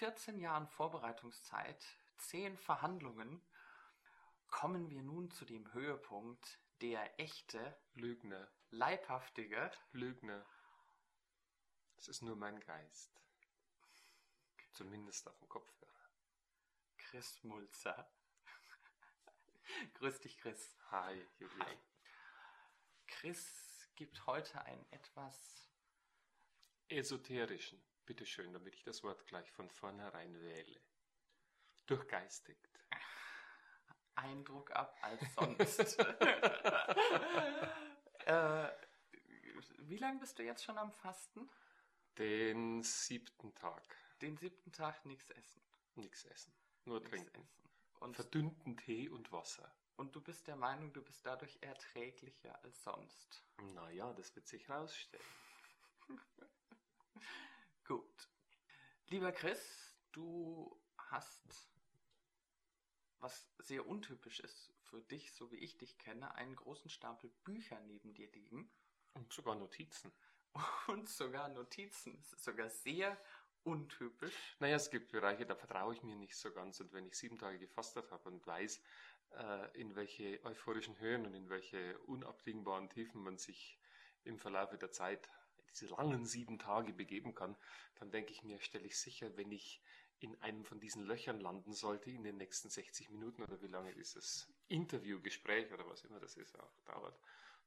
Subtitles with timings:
[0.00, 1.84] ungefähr 14 Jahren Vorbereitungszeit,
[2.16, 3.42] 10 Verhandlungen,
[4.48, 10.46] kommen wir nun zu dem Höhepunkt, der echte, Lügner, leibhaftige, Lügner.
[11.98, 13.12] Es ist nur mein Geist.
[14.72, 16.10] Zumindest auf dem Kopfhörer.
[16.96, 18.10] Chris Mulzer.
[19.94, 20.78] Grüß dich, Chris.
[20.90, 21.66] Hi, Julia.
[21.66, 21.78] Hi.
[23.06, 25.68] Chris gibt heute ein etwas
[26.88, 30.80] Esoterischen, bitteschön, damit ich das Wort gleich von vornherein wähle.
[31.86, 32.68] Durchgeistigt.
[34.16, 35.96] Eindruck ab als sonst.
[38.26, 38.68] äh,
[39.78, 41.48] wie lange bist du jetzt schon am Fasten?
[42.18, 43.96] Den siebten Tag.
[44.20, 45.62] Den siebten Tag nichts essen.
[45.94, 46.52] Nichts essen.
[46.86, 47.42] Nur Nichts trinken.
[47.42, 47.70] essen.
[48.00, 49.72] Und, Verdünnten Tee und Wasser.
[49.98, 53.44] und du bist der Meinung, du bist dadurch erträglicher als sonst.
[53.58, 55.24] Naja, das wird sich rausstellen.
[57.90, 58.28] Gut.
[59.08, 61.42] Lieber Chris, du hast,
[63.18, 67.80] was sehr untypisch ist für dich, so wie ich dich kenne, einen großen Stapel Bücher
[67.80, 68.70] neben dir liegen
[69.14, 70.12] Und sogar Notizen.
[70.86, 72.16] und sogar Notizen.
[72.20, 73.20] Es ist sogar sehr
[73.64, 74.54] untypisch.
[74.60, 76.78] Naja, es gibt Bereiche, da vertraue ich mir nicht so ganz.
[76.78, 78.80] Und wenn ich sieben Tage gefastet habe und weiß,
[79.32, 83.80] äh, in welche euphorischen Höhen und in welche unabdingbaren Tiefen man sich
[84.22, 85.28] im Verlauf der Zeit,
[85.70, 87.56] diese langen sieben Tage begeben kann,
[87.96, 89.82] dann denke ich mir, stelle ich sicher, wenn ich
[90.20, 93.94] in einem von diesen Löchern landen sollte in den nächsten 60 Minuten oder wie lange
[93.94, 97.18] dieses Interview, Gespräch oder was immer das ist, auch dauert,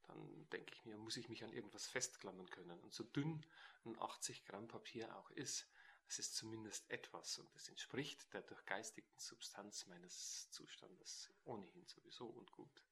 [0.06, 2.78] dann denke ich mir, muss ich mich an irgendwas festklammern können.
[2.80, 3.44] Und so dünn
[3.84, 5.68] ein 80 Gramm Papier auch ist,
[6.06, 12.52] es ist zumindest etwas und es entspricht der durchgeistigten Substanz meines Zustandes ohnehin sowieso und
[12.52, 12.84] gut.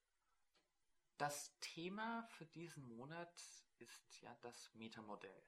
[1.18, 3.32] Das Thema für diesen Monat
[3.82, 5.42] ist ja das Metamodell.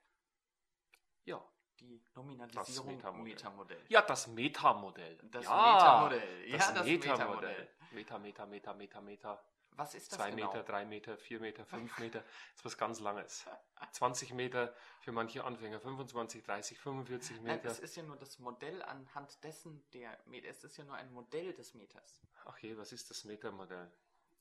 [1.25, 1.43] Ja,
[1.81, 3.25] Die Nominalisierung Metamodell.
[3.35, 3.85] Metamodell.
[3.89, 5.19] ja das Metamodell.
[5.31, 6.49] Das ja, Metamodell.
[6.49, 7.69] Ja, Das, das Metamodell.
[7.93, 9.45] Meta, Meta, Meta, Meta, Meta.
[9.77, 10.47] Was ist das Zwei genau?
[10.47, 12.21] Meter, drei Meter, vier Meter, fünf Meter.
[12.21, 13.45] Das ist was ganz Langes.
[13.93, 17.71] 20 Meter für manche Anfänger, 25, 30, 45 Nein, Meter.
[17.71, 20.49] es ist ja nur das Modell anhand dessen der Meter.
[20.49, 22.21] Es ist ja nur ein Modell des Meters.
[22.45, 23.91] Ach je, was ist das Metamodell?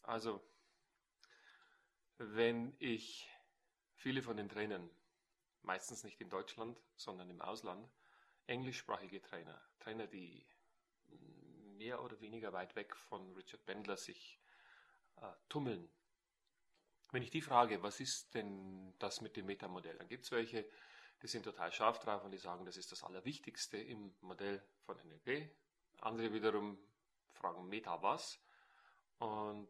[0.03, 0.39] Also,
[2.17, 3.27] wenn ich
[3.95, 4.89] viele von den Trainern,
[5.61, 7.89] meistens nicht in Deutschland, sondern im Ausland,
[8.47, 10.45] englischsprachige Trainer, Trainer, die
[11.77, 14.39] mehr oder weniger weit weg von Richard Bendler sich
[15.17, 15.89] äh, tummeln.
[17.11, 20.67] Wenn ich die frage, was ist denn das mit dem Metamodell, dann gibt es welche,
[21.21, 24.97] die sind total scharf drauf und die sagen, das ist das Allerwichtigste im Modell von
[24.97, 25.49] NLP.
[26.01, 26.77] Andere wiederum
[27.31, 28.39] fragen Meta was.
[29.19, 29.69] Und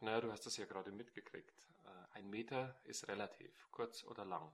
[0.00, 1.71] naja, du hast das ja gerade mitgekriegt.
[2.12, 4.52] Ein Meter ist relativ, kurz oder lang.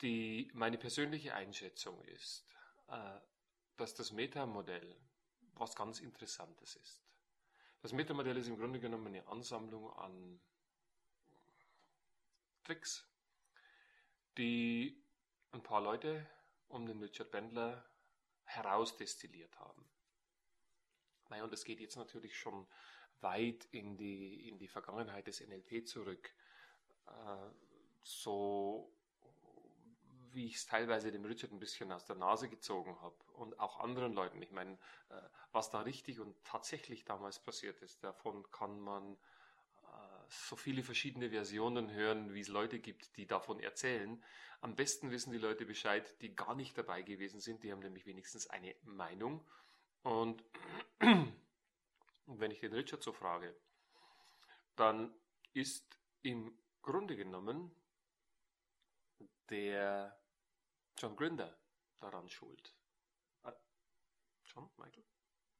[0.00, 2.44] Die, meine persönliche Einschätzung ist,
[2.88, 3.20] äh,
[3.76, 4.96] dass das Metamodell
[5.54, 7.02] was ganz Interessantes ist.
[7.82, 10.40] Das Metamodell ist im Grunde genommen eine Ansammlung an
[12.64, 13.06] Tricks,
[14.38, 15.04] die
[15.52, 16.26] ein paar Leute
[16.68, 17.84] um den Richard Bendler
[18.44, 19.88] herausdestilliert haben.
[21.28, 22.66] Naja, und es geht jetzt natürlich schon
[23.20, 26.32] weit in die, in die Vergangenheit des NLP zurück.
[27.06, 27.10] Äh,
[28.02, 28.92] so
[30.34, 33.80] wie ich es teilweise dem Richard ein bisschen aus der Nase gezogen habe und auch
[33.80, 34.42] anderen Leuten.
[34.42, 34.72] Ich meine,
[35.10, 35.20] äh,
[35.52, 39.16] was da richtig und tatsächlich damals passiert ist, davon kann man äh,
[40.28, 44.22] so viele verschiedene Versionen hören, wie es Leute gibt, die davon erzählen.
[44.60, 47.62] Am besten wissen die Leute Bescheid, die gar nicht dabei gewesen sind.
[47.62, 49.46] Die haben nämlich wenigstens eine Meinung.
[50.02, 50.42] Und
[52.26, 53.54] wenn ich den Richard so frage,
[54.76, 55.14] dann
[55.52, 57.74] ist im Grunde genommen
[59.50, 60.18] der
[60.96, 61.58] John Grinder
[61.98, 62.74] daran schuld.
[63.44, 63.52] Äh,
[64.44, 64.70] John?
[64.76, 65.04] Michael?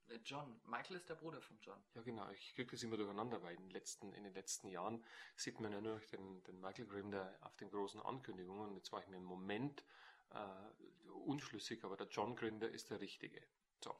[0.08, 0.60] Äh, John.
[0.64, 1.82] Michael ist der Bruder von John.
[1.94, 2.28] Ja, genau.
[2.30, 5.04] Ich kriege das immer durcheinander, weil in den letzten, in den letzten Jahren
[5.36, 8.70] sieht man ja nur den, den Michael Grinder auf den großen Ankündigungen.
[8.70, 9.84] Und jetzt war ich mir im Moment
[10.30, 13.42] äh, unschlüssig, aber der John Grinder ist der Richtige.
[13.82, 13.94] So.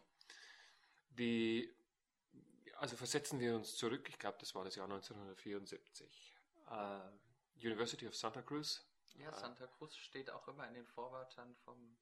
[1.11, 1.73] Die,
[2.79, 6.37] also versetzen wir uns zurück, ich glaube, das war das Jahr 1974.
[6.71, 8.85] Äh, University of Santa Cruz,
[9.15, 11.97] Ja, Santa Cruz steht auch immer in den Vorwörtern vom,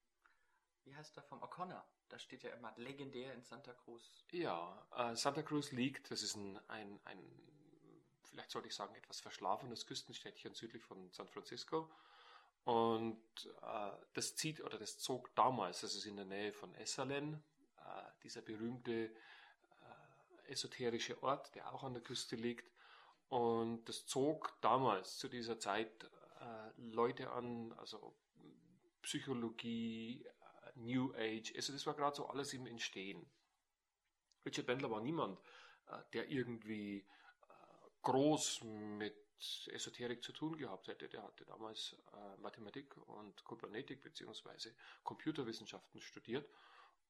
[0.84, 1.82] wie heißt der, vom O'Connor.
[2.08, 4.24] Da steht ja immer legendär in Santa Cruz.
[4.32, 7.18] Ja, äh, Santa Cruz liegt, das ist ein, ein, ein,
[8.24, 11.90] vielleicht sollte ich sagen, etwas verschlafenes Küstenstädtchen südlich von San Francisco.
[12.64, 13.20] Und
[13.62, 17.42] äh, das zieht oder das zog damals, das ist in der Nähe von Essalen,
[17.78, 19.16] äh, dieser berühmte äh,
[20.48, 22.70] esoterische Ort, der auch an der Küste liegt.
[23.28, 26.04] Und das zog damals zu dieser Zeit
[26.40, 28.14] äh, Leute an, also
[29.02, 33.24] Psychologie, äh, New Age, also das war gerade so alles im Entstehen.
[34.44, 35.40] Richard Bendler war niemand,
[35.86, 37.04] äh, der irgendwie äh,
[38.02, 39.16] groß mit
[39.68, 41.08] Esoterik zu tun gehabt hätte.
[41.08, 41.96] Der hatte damals
[42.38, 44.70] Mathematik und Kybernetik bzw.
[45.02, 46.48] Computerwissenschaften studiert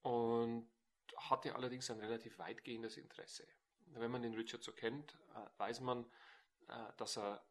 [0.00, 0.70] und
[1.16, 3.46] hatte allerdings ein relativ weitgehendes Interesse.
[3.94, 5.16] Wenn man den Richard so kennt,
[5.58, 6.06] weiß man,
[6.96, 7.42] dass er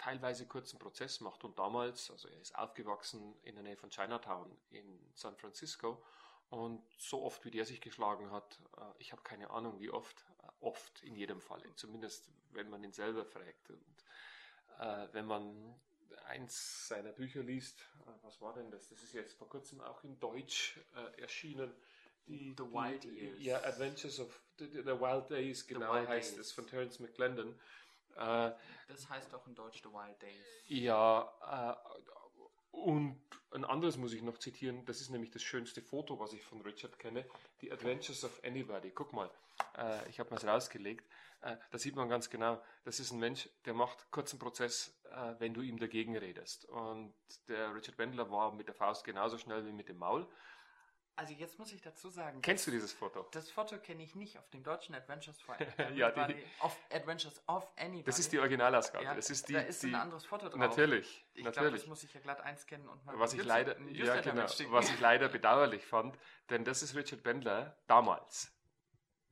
[0.00, 1.44] teilweise kurzen Prozess macht.
[1.44, 6.02] Und damals, also er ist aufgewachsen in der Nähe von Chinatown in San Francisco.
[6.48, 10.24] Und so oft, wie der sich geschlagen hat, äh, ich habe keine Ahnung, wie oft,
[10.42, 13.70] äh, oft in jedem Fall, zumindest wenn man ihn selber fragt.
[13.70, 14.04] Und
[14.80, 15.80] äh, wenn man
[16.26, 18.88] eins seiner Bücher liest, äh, was war denn das?
[18.88, 21.72] Das ist jetzt vor kurzem auch in Deutsch äh, erschienen.
[22.30, 23.42] Die, The Wild Years.
[23.42, 26.46] Ja, Adventures of the, the Wild Days, genau Wild heißt Days.
[26.46, 27.58] es, von Terence McClendon.
[28.16, 28.52] Äh,
[28.88, 30.46] das heißt auch in Deutsch The Wild Days.
[30.66, 36.20] Ja, äh, und ein anderes muss ich noch zitieren, das ist nämlich das schönste Foto,
[36.20, 37.24] was ich von Richard kenne,
[37.60, 38.90] The Adventures of Anybody.
[38.90, 39.28] Guck mal,
[39.76, 41.04] äh, ich habe es rausgelegt.
[41.42, 45.34] Äh, da sieht man ganz genau, das ist ein Mensch, der macht kurzen Prozess, äh,
[45.38, 46.66] wenn du ihm dagegen redest.
[46.66, 47.12] Und
[47.48, 50.28] der Richard Wendler war mit der Faust genauso schnell wie mit dem Maul.
[51.20, 52.40] Also jetzt muss ich dazu sagen.
[52.40, 53.26] Kennst du dieses Foto?
[53.32, 55.54] Das Foto kenne ich nicht auf dem deutschen Adventures for
[55.94, 58.04] ja, die, auf Adventures of Anybody.
[58.04, 59.04] Das ist die Originalausgabe.
[59.04, 60.58] Ja, das ist die, da ist die, ein anderes Foto drauf.
[60.58, 61.22] Natürlich.
[61.34, 64.44] Ich glaube, das muss ich ja glatt einscannen und mal was ich leider, ja, genau,
[64.70, 66.16] was ich leider bedauerlich fand,
[66.48, 68.50] denn das ist Richard Bendler damals.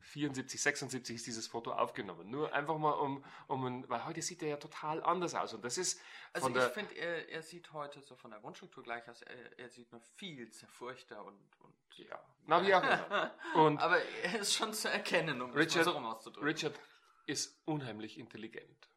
[0.00, 2.30] 74, 76 ist dieses Foto aufgenommen.
[2.30, 5.54] Nur einfach mal um, um weil heute sieht er ja total anders aus.
[5.54, 6.00] Und das ist.
[6.32, 9.22] Also ich finde, er, er, sieht heute so von der Grundstruktur gleich aus.
[9.22, 12.20] Er, er sieht nur viel zerfurchter und, und ja.
[12.46, 13.34] Na, wie auch immer.
[13.54, 16.48] Und Aber er ist schon zu erkennen, um Richard, so rum auszudrücken.
[16.48, 16.80] Richard
[17.26, 18.88] ist unheimlich intelligent.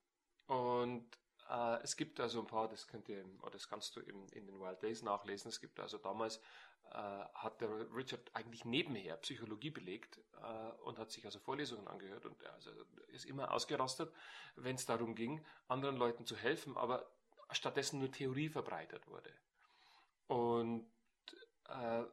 [0.47, 1.05] Und
[1.49, 4.45] äh, es gibt also ein paar, das könnt ihr, oder das kannst du in, in
[4.45, 5.49] den Wild Days nachlesen.
[5.49, 6.41] Es gibt also damals
[6.89, 6.97] äh,
[7.33, 12.43] hat der Richard eigentlich nebenher Psychologie belegt äh, und hat sich also Vorlesungen angehört und
[12.45, 12.71] also
[13.07, 14.13] ist immer ausgerastet,
[14.55, 17.09] wenn es darum ging, anderen Leuten zu helfen, aber
[17.51, 19.33] stattdessen nur Theorie verbreitet wurde.
[20.27, 20.89] Und
[21.67, 22.03] äh,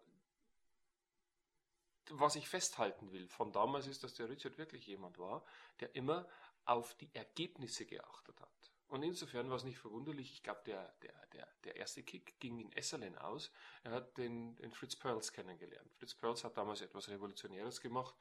[2.11, 5.45] was ich festhalten will von damals ist, dass der Richard wirklich jemand war,
[5.81, 6.27] der immer
[6.65, 8.48] auf die Ergebnisse geachtet hat.
[8.89, 12.59] Und insofern war es nicht verwunderlich, ich glaube, der, der, der, der erste Kick ging
[12.59, 13.51] in Esserlen aus.
[13.85, 15.93] Er hat den, den Fritz Perls kennengelernt.
[15.95, 18.15] Fritz Perls hat damals etwas Revolutionäres gemacht.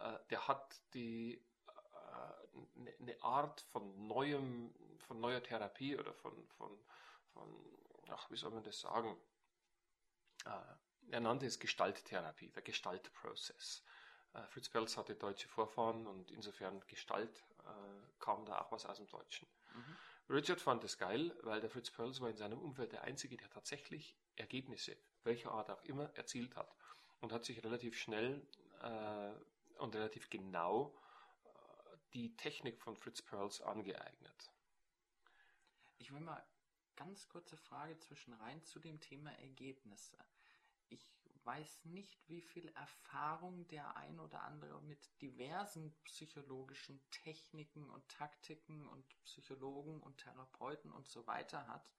[0.00, 4.74] Äh, der hat die äh, ne, eine Art von neuem,
[5.06, 6.76] von neuer Therapie oder von, von,
[7.32, 7.48] von
[8.08, 9.16] ach, wie soll man das sagen?
[10.44, 13.82] Äh, er nannte es Gestalttherapie, der Gestaltprozess.
[14.50, 17.42] Fritz Perls hatte deutsche Vorfahren und insofern Gestalt
[18.18, 19.48] kam da auch was aus dem Deutschen.
[19.74, 19.96] Mhm.
[20.30, 23.50] Richard fand es geil, weil der Fritz Perls war in seinem Umfeld der Einzige, der
[23.50, 26.72] tatsächlich Ergebnisse, welcher Art auch immer, erzielt hat.
[27.20, 28.46] Und hat sich relativ schnell
[28.82, 30.94] äh, und relativ genau
[31.44, 34.52] äh, die Technik von Fritz Perls angeeignet.
[35.98, 36.42] Ich will mal
[36.96, 40.16] ganz kurze Frage zwischen rein zu dem Thema Ergebnisse.
[40.88, 41.12] Ich
[41.44, 48.86] weiß nicht, wie viel Erfahrung der ein oder andere mit diversen psychologischen Techniken und Taktiken
[48.88, 51.92] und Psychologen und Therapeuten und so weiter hat.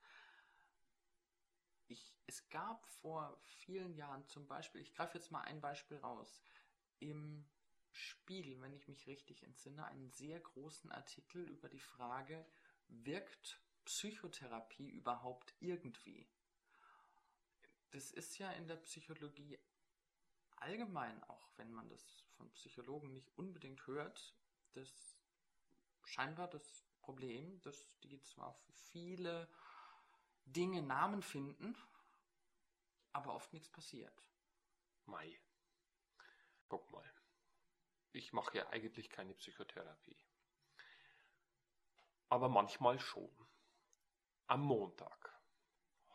[1.87, 6.41] Ich, es gab vor vielen Jahren zum Beispiel, ich greife jetzt mal ein Beispiel raus,
[6.99, 7.45] im
[7.91, 12.45] Spiegel, wenn ich mich richtig entsinne, einen sehr großen Artikel über die Frage,
[12.87, 16.27] wirkt Psychotherapie überhaupt irgendwie?
[17.91, 19.59] Das ist ja in der Psychologie
[20.55, 24.35] allgemein, auch wenn man das von Psychologen nicht unbedingt hört,
[24.73, 25.17] das
[26.03, 29.49] scheinbar das Problem, dass die zwar für viele
[30.45, 31.75] Dinge Namen finden,
[33.13, 34.27] aber oft nichts passiert.
[35.05, 35.39] Mai.
[36.69, 37.09] Guck mal.
[38.13, 40.17] Ich mache ja eigentlich keine Psychotherapie.
[42.29, 43.29] Aber manchmal schon.
[44.47, 45.33] Am Montag,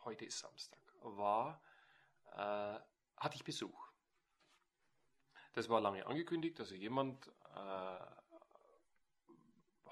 [0.03, 1.61] heute ist Samstag, war
[2.33, 2.79] äh,
[3.17, 3.87] hatte ich Besuch.
[5.53, 7.99] Das war lange angekündigt, also jemand äh,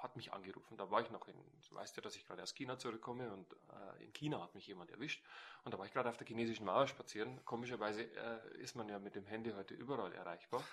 [0.06, 0.77] hat mich angerufen.
[0.77, 1.36] Da war ich noch in,
[1.68, 4.68] du weißt ja, dass ich gerade aus China zurückkomme und äh, in China hat mich
[4.68, 5.24] jemand erwischt.
[5.63, 7.44] Und da war ich gerade auf der chinesischen Mauer spazieren.
[7.46, 10.63] Komischerweise äh, ist man ja mit dem Handy heute überall erreichbar.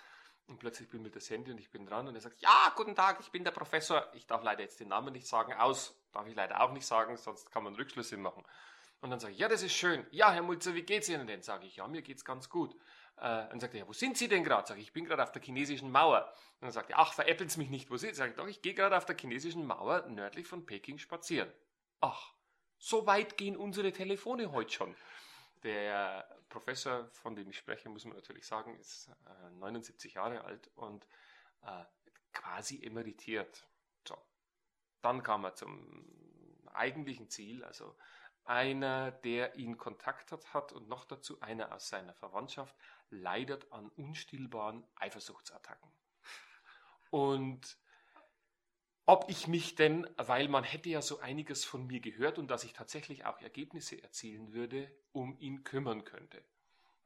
[0.49, 3.21] Und plötzlich bimmelt das Handy und ich bin dran und er sagt, ja, guten Tag,
[3.21, 4.13] ich bin der Professor.
[4.15, 7.17] Ich darf leider jetzt den Namen nicht sagen, aus darf ich leider auch nicht sagen,
[7.17, 8.45] sonst kann man Rückschlüsse machen.
[9.03, 10.07] Und dann sage ich, ja, das ist schön.
[10.13, 11.43] Ja, Herr Mulzer, wie geht's Ihnen denn?
[11.43, 12.73] Sage ich, ja, mir geht's ganz gut.
[13.17, 14.69] Äh, dann sagt er, ja, wo sind Sie denn gerade?
[14.69, 16.33] Sage ich, ich bin gerade auf der chinesischen Mauer.
[16.61, 18.19] Und dann sagt er, ach, veräppeln Sie mich nicht, wo sind Sie?
[18.19, 21.53] Sage ich, doch, ich gehe gerade auf der chinesischen Mauer nördlich von Peking spazieren.
[22.01, 22.33] Ach,
[22.79, 24.97] so weit gehen unsere Telefone heute schon.
[25.65, 30.71] Der Professor, von dem ich spreche, muss man natürlich sagen, ist äh, 79 Jahre alt
[30.77, 31.09] und
[31.63, 31.85] äh,
[32.33, 33.67] quasi emeritiert.
[34.07, 34.17] So.
[35.01, 36.07] Dann kam er zum
[36.73, 37.97] eigentlichen Ziel, also
[38.45, 42.77] einer, der ihn kontaktet hat und noch dazu einer aus seiner Verwandtschaft,
[43.11, 45.91] leidet an unstillbaren Eifersuchtsattacken.
[47.11, 47.79] Und
[49.05, 52.65] ob ich mich denn, weil man hätte ja so einiges von mir gehört und dass
[52.65, 56.45] ich tatsächlich auch Ergebnisse erzielen würde, um ihn kümmern könnte.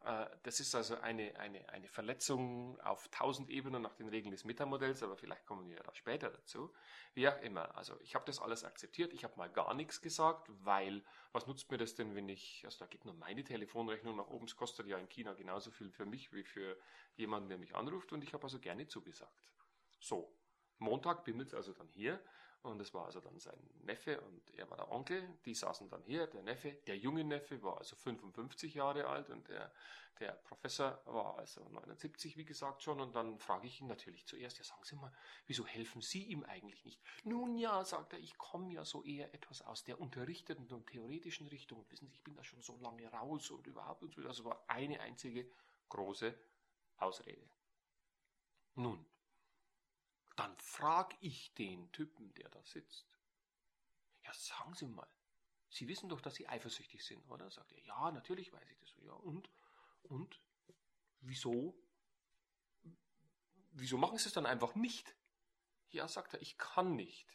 [0.06, 4.44] Äh, das ist also eine, eine, eine Verletzung auf tausend Ebenen nach den Regeln des
[4.44, 6.72] Metamodells, aber vielleicht kommen wir da später dazu.
[7.14, 7.76] Wie auch immer.
[7.76, 9.12] Also ich habe das alles akzeptiert.
[9.12, 12.78] Ich habe mal gar nichts gesagt, weil was nutzt mir das denn, wenn ich, also
[12.78, 14.46] da geht nur meine Telefonrechnung nach oben.
[14.46, 16.78] Es kostet ja in China genauso viel für mich wie für
[17.16, 18.12] jemanden, der mich anruft.
[18.12, 19.50] Und ich habe also gerne zugesagt.
[19.98, 20.32] So,
[20.78, 22.20] Montag bimmelt es also dann hier
[22.66, 25.28] und es war also dann sein Neffe und er war der Onkel.
[25.44, 26.26] Die saßen dann hier.
[26.26, 29.73] Der Neffe, der junge Neffe war also 55 Jahre alt und der,
[30.18, 33.00] der Professor war also 79, wie gesagt schon.
[33.00, 35.12] Und dann frage ich ihn natürlich zuerst, ja sagen Sie mal,
[35.46, 37.00] wieso helfen Sie ihm eigentlich nicht?
[37.25, 41.46] Nun ja, sagt er, ich komme ja so eher etwas aus der unterrichteten und theoretischen
[41.49, 41.78] Richtung.
[41.78, 44.23] Und wissen Sie, ich bin da schon so lange raus und überhaupt und so.
[44.23, 45.50] Das war eine einzige
[45.88, 46.35] große
[46.99, 47.49] Ausrede.
[48.75, 49.06] Nun,
[50.36, 53.06] dann frag ich den Typen, der da sitzt.
[54.24, 55.08] Ja, sagen Sie mal,
[55.68, 57.50] Sie wissen doch, dass Sie eifersüchtig sind, oder?
[57.50, 58.94] Sagt er, ja, natürlich weiß ich das.
[59.04, 59.50] Ja, und?
[60.04, 60.40] Und?
[61.20, 61.74] Wieso?
[63.72, 65.14] Wieso machen Sie es dann einfach nicht?
[65.90, 67.26] Ja, sagt er, ich kann nicht.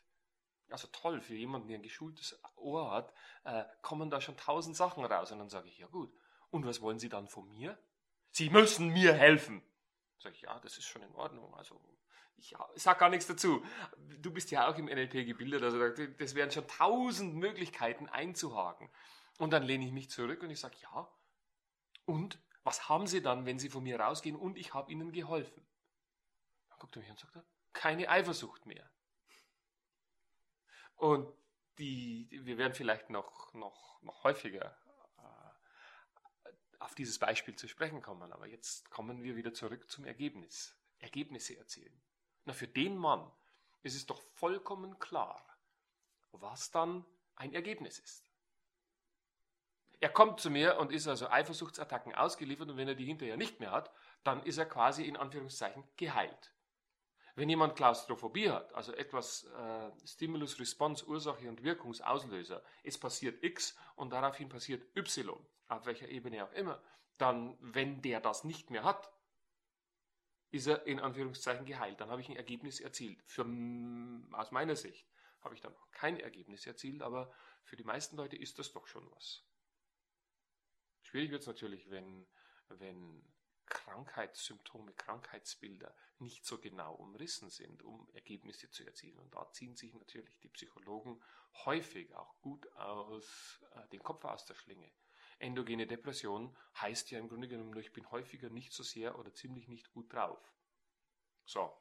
[0.69, 5.03] Also toll, für jemanden, der ein geschultes Ohr hat, äh, kommen da schon tausend Sachen
[5.03, 5.31] raus.
[5.31, 6.13] Und dann sage ich, ja gut.
[6.49, 7.77] Und was wollen Sie dann von mir?
[8.31, 9.61] Sie müssen mir helfen.
[10.17, 11.53] Sag ich, ja, das ist schon in Ordnung.
[11.55, 11.81] Also
[12.41, 13.63] ich sag gar nichts dazu.
[14.19, 18.89] Du bist ja auch im NLP gebildet, also das wären schon tausend Möglichkeiten einzuhaken.
[19.37, 21.07] Und dann lehne ich mich zurück und ich sage, ja.
[22.05, 25.65] Und was haben Sie dann, wenn Sie von mir rausgehen und ich habe Ihnen geholfen?
[26.69, 27.37] Dann guckt er mich und sagt,
[27.73, 28.89] keine Eifersucht mehr.
[30.95, 31.33] Und
[31.79, 34.77] die, wir werden vielleicht noch, noch, noch häufiger
[35.17, 40.75] äh, auf dieses Beispiel zu sprechen kommen, aber jetzt kommen wir wieder zurück zum Ergebnis.
[40.99, 41.99] Ergebnisse erzielen.
[42.45, 43.31] Na, für den Mann
[43.83, 45.45] ist es doch vollkommen klar,
[46.31, 47.05] was dann
[47.35, 48.31] ein Ergebnis ist.
[49.99, 53.59] Er kommt zu mir und ist also Eifersuchtsattacken ausgeliefert und wenn er die hinterher nicht
[53.59, 53.91] mehr hat,
[54.23, 56.53] dann ist er quasi in Anführungszeichen geheilt.
[57.35, 63.77] Wenn jemand Klaustrophobie hat, also etwas äh, Stimulus, Response, Ursache und Wirkungsauslöser, es passiert X
[63.95, 66.81] und daraufhin passiert Y, auf welcher Ebene auch immer,
[67.17, 69.11] dann, wenn der das nicht mehr hat,
[70.51, 71.99] ist er in Anführungszeichen geheilt.
[72.01, 73.21] Dann habe ich ein Ergebnis erzielt.
[73.23, 73.43] Für,
[74.33, 75.07] aus meiner Sicht
[75.41, 79.09] habe ich dann kein Ergebnis erzielt, aber für die meisten Leute ist das doch schon
[79.11, 79.43] was.
[81.01, 82.27] Schwierig wird es natürlich, wenn,
[82.69, 83.23] wenn
[83.65, 89.17] Krankheitssymptome, Krankheitsbilder nicht so genau umrissen sind, um Ergebnisse zu erzielen.
[89.17, 91.21] Und da ziehen sich natürlich die Psychologen
[91.65, 94.91] häufig auch gut aus äh, den Kopf aus der Schlinge.
[95.41, 99.33] Endogene Depression heißt ja im Grunde genommen nur, ich bin häufiger nicht so sehr oder
[99.33, 100.53] ziemlich nicht gut drauf.
[101.45, 101.75] So.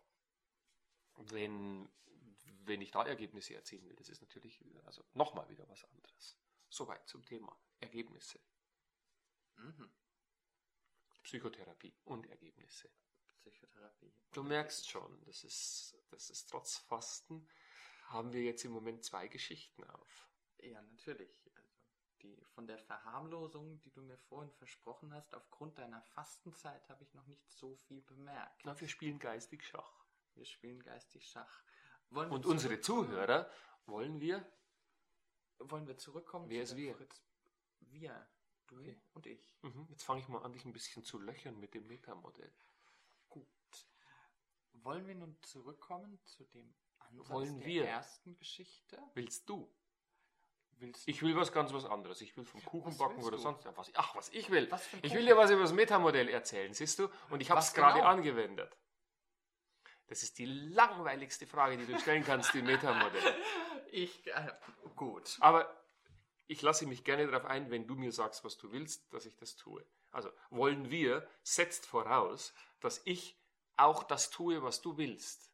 [1.16, 1.90] Wenn,
[2.64, 6.38] wenn ich da Ergebnisse erzielen will, das ist natürlich also nochmal wieder was anderes.
[6.68, 8.40] Soweit zum Thema Ergebnisse.
[9.56, 9.90] Mhm.
[11.22, 12.90] Psychotherapie und Ergebnisse.
[13.40, 14.14] Psychotherapie.
[14.32, 17.46] Du merkst schon, das ist, das ist trotz Fasten,
[18.06, 20.30] haben wir jetzt im Moment zwei Geschichten auf.
[20.58, 21.49] Ja, natürlich
[22.22, 27.14] die, von der Verharmlosung, die du mir vorhin versprochen hast, aufgrund deiner Fastenzeit habe ich
[27.14, 28.62] noch nicht so viel bemerkt.
[28.64, 30.04] Na, wir spielen geistig Schach.
[30.34, 31.62] Wir spielen geistig Schach.
[32.10, 33.50] Wollen Und unsere Zuhörer
[33.86, 34.44] wollen wir?
[35.58, 36.48] Wollen wir zurückkommen?
[36.48, 36.94] Wer ist wir?
[36.94, 37.22] Fritz?
[37.80, 38.26] Wir.
[38.66, 39.00] Du okay.
[39.14, 39.44] und ich.
[39.62, 39.86] Mhm.
[39.90, 42.52] Jetzt fange ich mal an, dich ein bisschen zu löchern mit dem Metamodell.
[43.28, 43.48] Gut.
[44.72, 47.84] Wollen wir nun zurückkommen zu dem Ansatz wollen der wir?
[47.86, 48.98] ersten Geschichte?
[49.14, 49.72] Willst du?
[50.80, 52.20] Willst Ich will was ganz was anderes.
[52.20, 53.42] Ich will vom Kuchen backen oder du?
[53.42, 53.90] sonst was.
[53.94, 54.70] Ach, was ich will.
[54.70, 57.08] Was ich will dir was über das Metamodell erzählen, siehst du?
[57.30, 58.10] Und ich habe es gerade genau?
[58.10, 58.76] angewendet.
[60.08, 63.22] Das ist die langweiligste Frage, die du stellen kannst im Metamodell.
[63.92, 64.52] Ich, äh,
[64.94, 65.36] gut.
[65.40, 65.68] Aber
[66.46, 69.36] ich lasse mich gerne darauf ein, wenn du mir sagst, was du willst, dass ich
[69.36, 69.84] das tue.
[70.12, 73.36] Also wollen wir setzt voraus, dass ich
[73.76, 75.49] auch das tue, was du willst.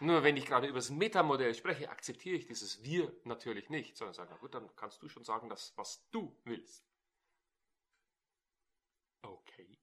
[0.00, 4.14] Nur wenn ich gerade über das Metamodell spreche, akzeptiere ich dieses Wir natürlich nicht, sondern
[4.14, 6.86] sage, na gut, dann kannst du schon sagen, das, was du willst.
[9.22, 9.78] Okay.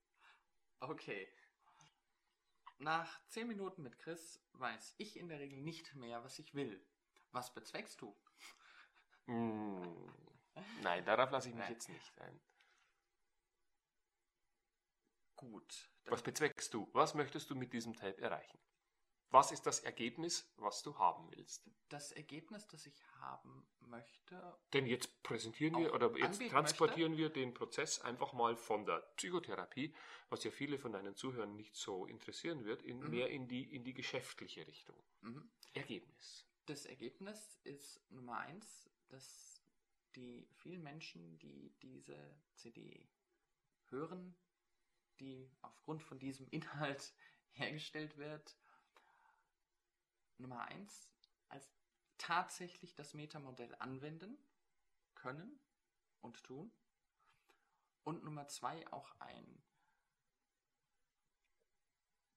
[0.80, 1.28] Okay.
[2.78, 6.86] Nach zehn Minuten mit Chris weiß ich in der Regel nicht mehr, was ich will.
[7.32, 8.16] Was bezweckst du?
[9.26, 9.82] Mm,
[10.82, 11.74] nein, darauf lasse ich mich nein.
[11.74, 12.40] jetzt nicht ein.
[15.36, 15.90] Gut.
[16.06, 16.90] Was bezweckst du?
[16.94, 18.60] Was möchtest du mit diesem Tape erreichen?
[19.34, 21.68] Was ist das Ergebnis, was du haben willst?
[21.90, 24.60] Das Ergebnis, das ich haben möchte.
[24.74, 29.96] Denn jetzt präsentieren wir oder jetzt transportieren wir den Prozess einfach mal von der Psychotherapie,
[30.30, 33.10] was ja viele von deinen Zuhörern nicht so interessieren wird, in, Mhm.
[33.10, 34.96] mehr in die, in die geschäftliche Richtung.
[35.22, 35.50] Mhm.
[35.74, 36.46] Ergebnis.
[36.68, 39.64] Das Ergebnis ist Nummer eins, dass
[40.16, 43.10] die vielen Menschen, die diese CD
[43.90, 44.36] hören,
[45.20, 47.16] die aufgrund von diesem Inhalt
[47.54, 48.56] hergestellt wird,
[50.44, 51.10] Nummer eins,
[51.50, 51.74] als
[52.20, 54.38] tatsächlich das Metamodell anwenden
[55.16, 55.60] können
[56.22, 56.72] und tun.
[58.04, 59.64] Und Nummer zwei auch ein,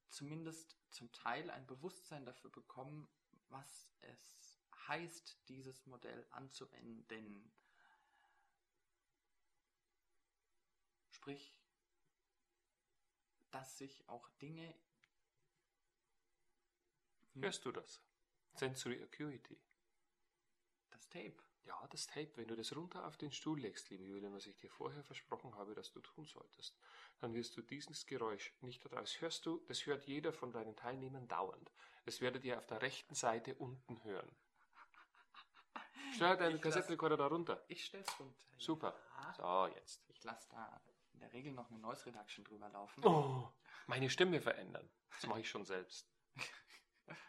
[0.09, 3.07] zumindest zum Teil ein Bewusstsein dafür bekommen,
[3.49, 7.51] was es heißt, dieses Modell anzuwenden.
[11.09, 11.59] Sprich,
[13.51, 14.73] dass sich auch Dinge.
[17.37, 18.01] Hm, Hörst du das?
[18.55, 19.59] Sensory Acuity.
[20.91, 21.35] Das Tape.
[21.65, 24.55] Ja, das Tape, wenn du das runter auf den Stuhl legst, liebe Julian, was ich
[24.55, 26.77] dir vorher versprochen habe, dass du tun solltest,
[27.19, 29.19] dann wirst du dieses Geräusch nicht daraus.
[29.19, 31.71] Hörst du, das hört jeder von deinen Teilnehmern dauernd.
[32.05, 34.33] Das werdet ihr auf der rechten Seite unten hören.
[36.15, 37.63] Stell deinen lass- Kassettenrekorder da runter.
[37.67, 38.39] Ich stell's runter.
[38.57, 38.97] Super.
[39.17, 39.67] Ja.
[39.67, 40.03] So, jetzt.
[40.07, 40.81] Ich lasse da
[41.13, 43.03] in der Regel noch eine Noise Reduction drüber laufen.
[43.05, 43.51] Oh,
[43.87, 44.89] meine Stimme verändern.
[45.11, 46.09] Das mache ich schon selbst.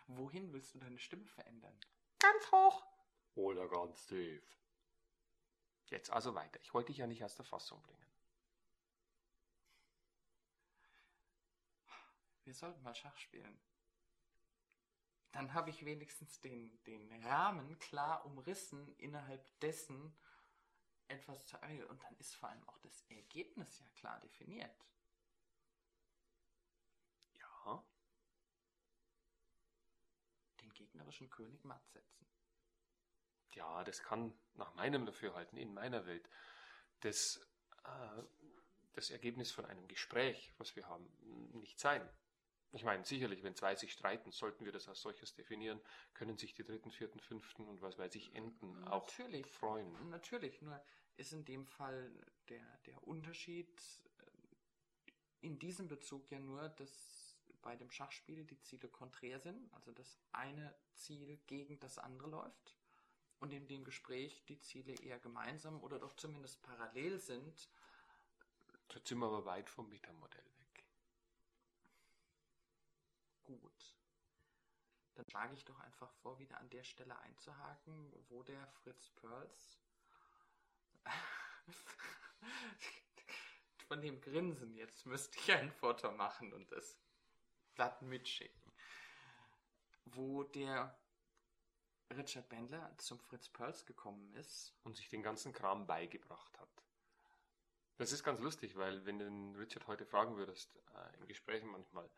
[0.07, 1.79] Wohin willst du deine Stimme verändern?
[2.19, 2.87] Ganz hoch.
[3.35, 4.43] Oder ganz tief.
[5.87, 6.61] Jetzt also weiter.
[6.61, 7.99] Ich wollte dich ja nicht aus der Fassung bringen.
[12.45, 13.61] Wir sollten mal Schach spielen.
[15.33, 20.17] Dann habe ich wenigstens den, den Rahmen klar umrissen, innerhalb dessen
[21.09, 24.87] etwas zu und dann ist vor allem auch das Ergebnis ja klar definiert.
[27.35, 27.85] Ja.
[30.61, 32.27] Den gegnerischen König matt setzen.
[33.55, 36.29] Ja, das kann nach meinem Dafürhalten in meiner Welt
[37.01, 37.41] das,
[37.85, 38.23] äh,
[38.93, 41.07] das Ergebnis von einem Gespräch, was wir haben,
[41.53, 42.09] nicht sein.
[42.73, 45.81] Ich meine, sicherlich, wenn zwei sich streiten, sollten wir das als solches definieren,
[46.13, 49.47] können sich die dritten, vierten, fünften und was weiß ich, Enden auch Natürlich.
[49.47, 50.11] freuen.
[50.11, 50.81] Natürlich, nur
[51.17, 52.13] ist in dem Fall
[52.49, 53.81] der, der Unterschied
[54.19, 57.18] äh, in diesem Bezug ja nur, dass
[57.63, 62.77] bei dem Schachspiel die Ziele konträr sind, also das eine Ziel gegen das andere läuft
[63.41, 67.69] und in dem Gespräch die Ziele eher gemeinsam oder doch zumindest parallel sind.
[68.95, 70.85] Jetzt sind wir aber weit vom Metamodell weg.
[73.45, 73.95] Gut.
[75.15, 79.79] Dann schlage ich doch einfach vor, wieder an der Stelle einzuhaken, wo der Fritz Perls
[83.89, 86.99] von dem Grinsen jetzt müsste ich ein Foto machen und es
[87.79, 88.73] glatt mitschicken.
[90.05, 90.99] Wo der
[92.11, 94.75] Richard Bendler zum Fritz Perls gekommen ist.
[94.83, 96.69] und sich den ganzen Kram beigebracht hat.
[97.99, 101.69] Das ist ganz lustig, weil wenn du den Richard heute fragen würdest, äh, in Gesprächen
[101.69, 102.11] manchmal,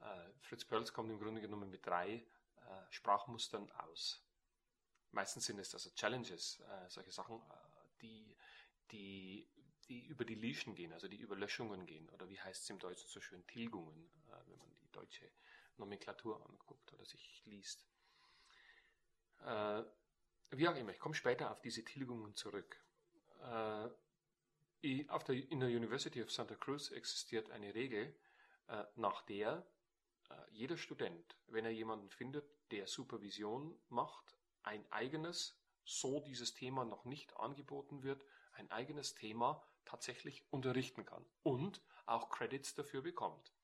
[0.00, 2.26] äh, Fritz Perls kommt im Grunde genommen mit drei
[2.56, 4.22] äh, Sprachmustern aus.
[5.12, 8.36] Meistens sind es also Challenges, äh, solche Sachen, äh, die,
[8.90, 9.48] die,
[9.88, 13.08] die über Deletion gehen, also die über Löschungen gehen, oder wie heißt es im Deutschen
[13.08, 15.30] so schön, Tilgungen, äh, wenn man die deutsche
[15.76, 17.86] Nomenklatur anguckt oder sich liest.
[19.44, 19.82] Äh,
[20.50, 22.82] wie auch immer, ich komme später auf diese Tilgungen zurück.
[23.42, 23.88] Äh,
[25.08, 28.14] auf der, in der University of Santa Cruz existiert eine Regel,
[28.68, 29.66] äh, nach der
[30.28, 36.84] äh, jeder Student, wenn er jemanden findet, der Supervision macht, ein eigenes, so dieses Thema
[36.84, 43.55] noch nicht angeboten wird, ein eigenes Thema tatsächlich unterrichten kann und auch Credits dafür bekommt.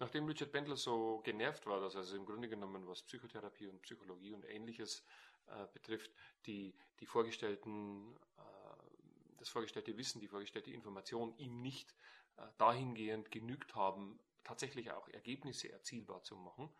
[0.00, 4.32] Nachdem Richard Bendler so genervt war, dass also im Grunde genommen, was Psychotherapie und Psychologie
[4.32, 5.04] und ähnliches
[5.46, 6.10] äh, betrifft,
[6.46, 11.94] die, die vorgestellten, äh, das vorgestellte Wissen, die vorgestellte Information ihm nicht
[12.38, 16.70] äh, dahingehend genügt haben, tatsächlich auch Ergebnisse erzielbar zu machen,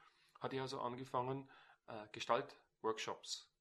[0.41, 1.47] hat er also angefangen,
[1.89, 3.53] äh, Gestaltworkshops,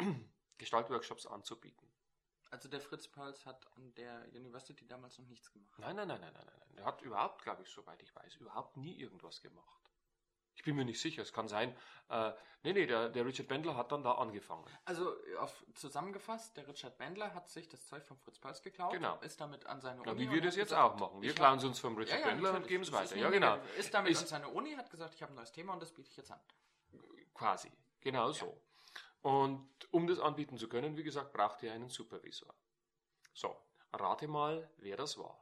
[0.00, 0.04] äh,
[0.58, 1.87] Gestaltworkshops anzubieten.
[2.50, 5.78] Also der Fritz Perls hat an der University damals noch nichts gemacht.
[5.78, 6.78] Nein, nein, nein, nein, nein, nein.
[6.78, 9.74] Er hat überhaupt, glaube ich, soweit ich weiß, überhaupt nie irgendwas gemacht.
[10.54, 11.76] Ich bin mir nicht sicher, es kann sein.
[12.08, 12.32] Äh,
[12.64, 14.64] nee, nee, der, der Richard Bendler hat dann da angefangen.
[14.86, 19.18] Also auf, zusammengefasst, der Richard Bendler hat sich das Zeug von Fritz Perls geklaut, Genau.
[19.20, 20.20] ist damit an seine Ja, Uni.
[20.22, 21.22] wie und wir das jetzt gesagt, auch machen.
[21.22, 23.14] Wir klauen es uns vom Richard Ja, ja, Bendler und geben es weiter.
[23.16, 23.58] Ja, genau.
[23.76, 25.92] Ist damit Ist- an seine Uni, hat gesagt, ich habe ein neues Thema und das
[25.92, 26.40] biete ich jetzt an.
[27.34, 27.70] Quasi.
[28.00, 28.60] Genau so.
[29.28, 32.54] Und um das anbieten zu können, wie gesagt, braucht ihr einen Supervisor.
[33.34, 33.54] So,
[33.92, 35.38] rate mal, wer das war.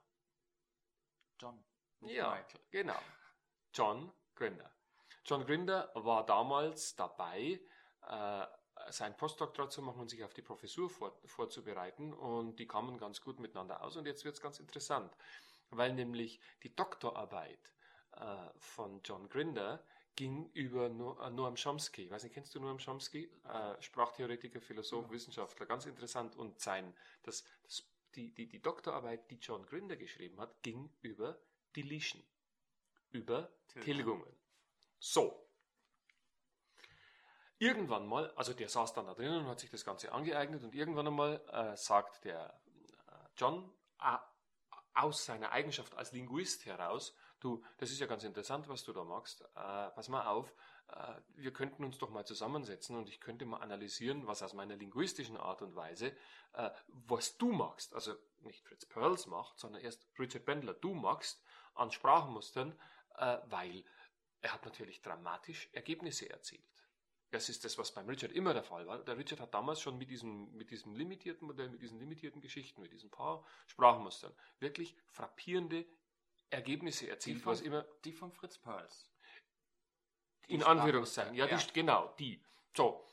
[1.39, 1.65] John.
[2.01, 2.61] Ja, Michael.
[2.73, 2.99] genau.
[3.73, 4.73] John Grinder.
[5.25, 7.61] John Grinder war damals dabei,
[8.09, 8.47] äh,
[8.91, 12.13] sein Postdoktorat zu machen und sich auf die Professur vor, vorzubereiten.
[12.13, 13.95] Und die kamen ganz gut miteinander aus.
[13.95, 15.17] Und jetzt wird es ganz interessant,
[15.71, 17.73] weil nämlich die Doktorarbeit
[18.17, 19.85] äh, von John Grinder
[20.17, 22.05] ging über äh, Noam Chomsky.
[22.05, 23.31] Ich weiß nicht, kennst du Noam Chomsky?
[23.45, 25.11] Äh, Sprachtheoretiker, Philosoph, ja.
[25.13, 26.35] Wissenschaftler, ganz interessant.
[26.37, 31.39] Und sein, das, das, die, die, die Doktorarbeit, die John Grinder geschrieben hat, ging über
[31.77, 32.23] Deletion,
[33.11, 34.33] über Tilgungen.
[34.99, 35.43] So.
[37.59, 40.75] Irgendwann mal, also der saß dann da drinnen und hat sich das Ganze angeeignet und
[40.75, 42.61] irgendwann einmal äh, sagt der
[43.07, 44.17] äh, John äh,
[44.93, 47.15] aus seiner Eigenschaft als Linguist heraus,
[47.47, 50.53] du, das ist ja ganz interessant, was du da machst, äh, pass mal auf,
[50.89, 54.77] äh, wir könnten uns doch mal zusammensetzen und ich könnte mal analysieren, was aus meiner
[54.77, 56.13] linguistischen Art und Weise,
[56.55, 61.43] äh, was du machst, also nicht Fritz Perls macht, sondern erst Richard Bendler, du machst
[61.75, 62.73] an Sprachmustern,
[63.17, 63.85] äh, weil
[64.41, 66.63] er hat natürlich dramatisch Ergebnisse erzielt.
[67.31, 68.99] Das ist das, was beim Richard immer der Fall war.
[68.99, 72.81] Der Richard hat damals schon mit diesem, mit diesem limitierten Modell, mit diesen limitierten Geschichten,
[72.81, 75.85] mit diesen paar Sprachmustern wirklich frappierende
[76.51, 77.45] Ergebnisse erzielt.
[77.47, 79.11] Was immer, die von Fritz Perls.
[80.49, 81.57] In Anführungszeichen, ja, ja.
[81.57, 82.41] Die, genau, die.
[82.77, 83.05] So.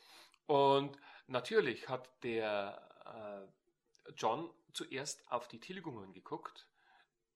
[0.46, 3.48] Und natürlich hat der
[4.06, 6.68] äh, John zuerst auf die Tilgungen geguckt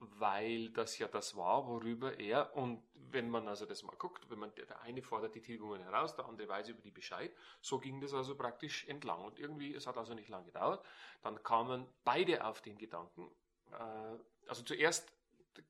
[0.00, 4.38] weil das ja das war, worüber er, und wenn man also das mal guckt, wenn
[4.38, 8.00] man, der eine fordert die Tilgungen heraus, der andere weiß über die Bescheid, so ging
[8.00, 9.24] das also praktisch entlang.
[9.24, 10.84] Und irgendwie, es hat also nicht lange gedauert,
[11.22, 13.28] dann kamen beide auf den Gedanken,
[13.72, 15.12] äh, also zuerst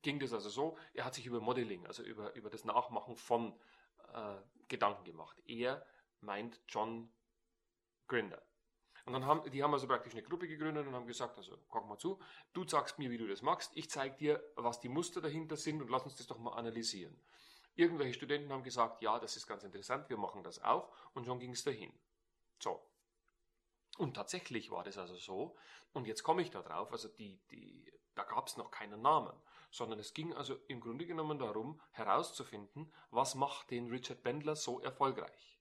[0.01, 3.53] ging das also so, er hat sich über Modeling, also über, über das Nachmachen von
[4.13, 4.35] äh,
[4.67, 5.41] Gedanken gemacht.
[5.45, 5.85] Er
[6.21, 7.11] meint John
[8.07, 8.41] Grinder.
[9.05, 11.87] Und dann haben, die haben also praktisch eine Gruppe gegründet und haben gesagt, also guck
[11.87, 12.19] mal zu,
[12.53, 15.81] du sagst mir, wie du das machst, ich zeige dir, was die Muster dahinter sind
[15.81, 17.19] und lass uns das doch mal analysieren.
[17.75, 21.39] Irgendwelche Studenten haben gesagt, ja, das ist ganz interessant, wir machen das auch und schon
[21.39, 21.91] ging es dahin.
[22.59, 22.83] So.
[23.97, 25.55] Und tatsächlich war das also so,
[25.93, 29.33] und jetzt komme ich da drauf, also die, die, da gab es noch keinen Namen,
[29.71, 34.81] sondern es ging also im Grunde genommen darum, herauszufinden, was macht den Richard Bendler so
[34.81, 35.57] erfolgreich.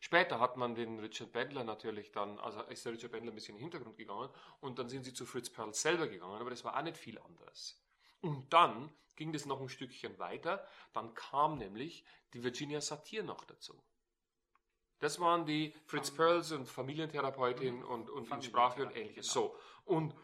[0.00, 3.54] Später hat man den Richard Bendler natürlich dann, also ist der Richard Bendler ein bisschen
[3.54, 4.28] in den Hintergrund gegangen
[4.60, 7.18] und dann sind sie zu Fritz Perl selber gegangen, aber das war auch nicht viel
[7.18, 7.82] anderes.
[8.20, 13.44] Und dann ging das noch ein Stückchen weiter, dann kam nämlich die Virginia Satir noch
[13.44, 13.82] dazu.
[14.98, 17.84] Das waren die Fritz Perls und Familientherapeutin mhm.
[17.84, 19.32] und, und Sprache und ähnliches.
[19.32, 19.46] Genau.
[19.46, 19.56] So.
[19.84, 20.14] Und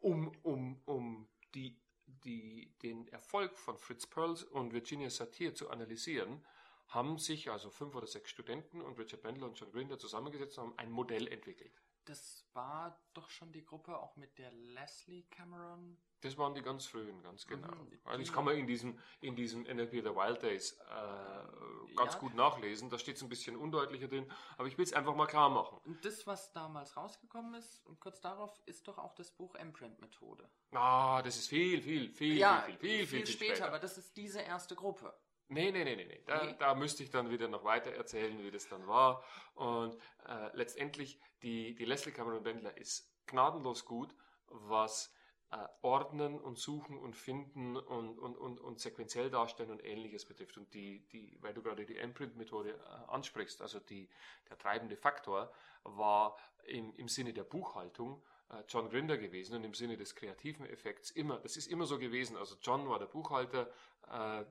[0.00, 6.44] um, um, um die, die, den Erfolg von Fritz Perls und Virginia Satir zu analysieren,
[6.88, 10.68] haben sich also fünf oder sechs Studenten und Richard Bendler und John Grinder zusammengesetzt und
[10.68, 11.72] haben ein Modell entwickelt.
[12.06, 15.98] Das war doch schon die Gruppe auch mit der Leslie Cameron.
[16.20, 17.68] Das waren die ganz frühen, ganz mhm, genau.
[17.68, 22.14] Mhm, also das kann man in diesem, in diesem NLP The Wild Days äh, ganz
[22.14, 22.18] ja.
[22.18, 22.90] gut nachlesen.
[22.90, 25.78] Da steht es ein bisschen undeutlicher drin, aber ich will es einfach mal klar machen.
[25.84, 30.48] Und das, was damals rausgekommen ist, und kurz darauf, ist doch auch das Buch Imprint-Methode.
[30.72, 33.78] Ah, das ist viel, viel, viel, ja, viel, viel, viel, viel, viel später, später, aber
[33.78, 35.14] das ist diese erste Gruppe.
[35.50, 36.22] Nee, nee, nee, nee, nee.
[36.26, 36.56] Da, nee.
[36.58, 39.24] da müsste ich dann wieder noch weiter erzählen, wie das dann war.
[39.54, 44.14] Und äh, letztendlich, die, die Leslie Cameron Bendler ist gnadenlos gut,
[44.48, 45.14] was
[45.50, 50.58] äh, Ordnen und Suchen und Finden und, und, und, und sequenziell darstellen und ähnliches betrifft.
[50.58, 54.08] Und die, die, weil du gerade die Imprint-Methode äh, ansprichst, also die,
[54.48, 55.52] der treibende Faktor
[55.84, 60.66] war im, im Sinne der Buchhaltung äh, John Grinder gewesen und im Sinne des kreativen
[60.66, 62.36] Effekts immer, das ist immer so gewesen.
[62.36, 63.70] Also John war der Buchhalter,
[64.10, 64.44] äh, äh,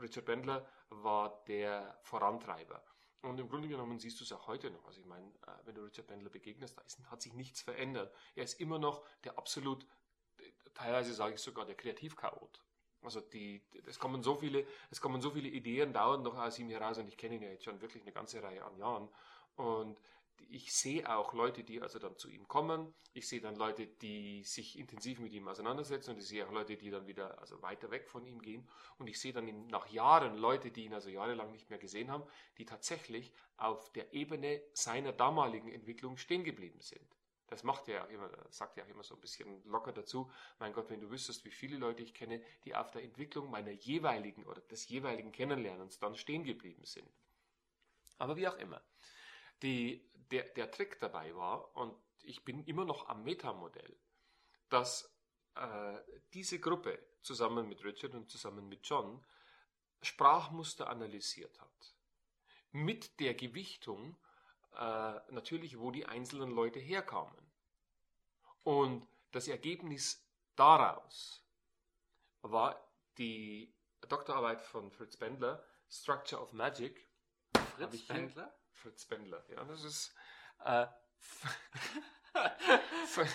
[0.00, 2.82] Richard Bendler war der Vorantreiber.
[3.22, 4.84] Und im Grunde genommen siehst du es auch heute noch.
[4.84, 8.12] Also ich meine, äh, wenn du Richard Bendler begegnest, da ist, hat sich nichts verändert.
[8.34, 9.86] Er ist immer noch der absolut,
[10.74, 12.62] teilweise sage ich sogar, der Kreativchaot.
[13.02, 16.70] Also die, es kommen so viele, es kommen so viele Ideen dauernd noch aus ihm
[16.70, 19.08] heraus und ich kenne ihn ja jetzt schon wirklich eine ganze Reihe an Jahren.
[19.56, 19.98] Und
[20.48, 22.94] ich sehe auch Leute, die also dann zu ihm kommen.
[23.14, 26.76] Ich sehe dann Leute, die sich intensiv mit ihm auseinandersetzen und ich sehe auch Leute,
[26.76, 28.68] die dann wieder also weiter weg von ihm gehen.
[28.98, 32.24] Und ich sehe dann nach Jahren Leute, die ihn also jahrelang nicht mehr gesehen haben,
[32.58, 37.06] die tatsächlich auf der Ebene seiner damaligen Entwicklung stehen geblieben sind.
[37.52, 40.32] Das macht er ja immer, sagt er auch immer so ein bisschen locker dazu.
[40.58, 43.72] Mein Gott, wenn du wüsstest, wie viele Leute ich kenne, die auf der Entwicklung meiner
[43.72, 47.06] jeweiligen oder des jeweiligen Kennenlernens dann stehen geblieben sind.
[48.16, 48.80] Aber wie auch immer.
[49.60, 53.98] Die, der, der Trick dabei war, und ich bin immer noch am Metamodell,
[54.70, 55.14] dass
[55.54, 55.98] äh,
[56.32, 59.22] diese Gruppe zusammen mit Richard und zusammen mit John
[60.00, 61.94] Sprachmuster analysiert hat.
[62.70, 64.16] Mit der Gewichtung
[64.74, 67.41] äh, natürlich, wo die einzelnen Leute herkamen.
[68.64, 70.24] Und das Ergebnis
[70.56, 71.44] daraus
[72.42, 73.74] war die
[74.08, 77.08] Doktorarbeit von Fritz Bendler, Structure of Magic.
[77.76, 78.54] Fritz Bendler?
[78.70, 80.14] Fritz Bendler, ja, das ist.
[80.64, 80.86] Äh,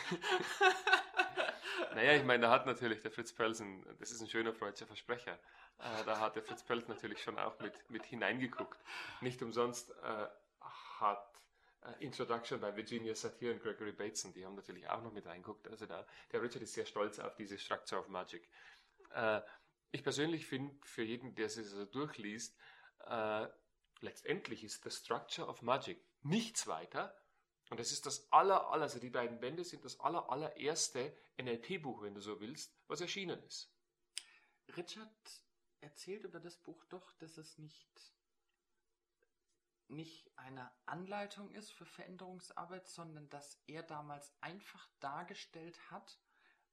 [1.93, 5.39] naja, ich meine, da hat natürlich der Fritz Pölsen, das ist ein schöner freudscher Versprecher,
[5.79, 8.83] äh, da hat der Fritz Pölsen natürlich schon auch mit, mit hineingeguckt.
[9.21, 10.27] Nicht umsonst äh,
[10.99, 11.39] hat
[11.99, 15.67] Introduction bei Virginia Satir und Gregory Bateson, die haben natürlich auch noch mit reingeguckt.
[15.67, 18.49] Also da, der Richard ist sehr stolz auf diese Structure of Magic.
[19.11, 19.41] Äh,
[19.91, 22.57] ich persönlich finde, für jeden, der sich so durchliest,
[23.05, 23.47] äh,
[24.01, 27.15] letztendlich ist The Structure of Magic nichts weiter.
[27.69, 32.01] Und das ist das aller, aller, also die beiden Bände sind das aller, allererste NLP-Buch,
[32.01, 33.73] wenn du so willst, was erschienen ist.
[34.75, 35.09] Richard
[35.81, 38.16] erzählt über das Buch doch, dass es nicht
[39.89, 46.19] nicht eine Anleitung ist für Veränderungsarbeit, sondern dass er damals einfach dargestellt hat,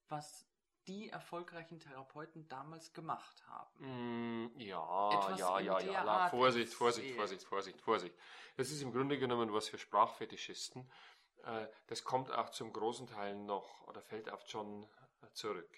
[0.09, 0.47] was
[0.87, 4.51] die erfolgreichen Therapeuten damals gemacht haben.
[4.51, 6.03] Mm, ja, Etwas ja, ja, ja.
[6.03, 8.17] La, Vorsicht, Vorsicht, Vorsicht, Vorsicht, Vorsicht.
[8.57, 10.91] Das ist im Grunde genommen was für Sprachfetischisten.
[11.45, 14.87] Äh, das kommt auch zum großen Teil noch oder fällt auf John
[15.33, 15.71] zurück.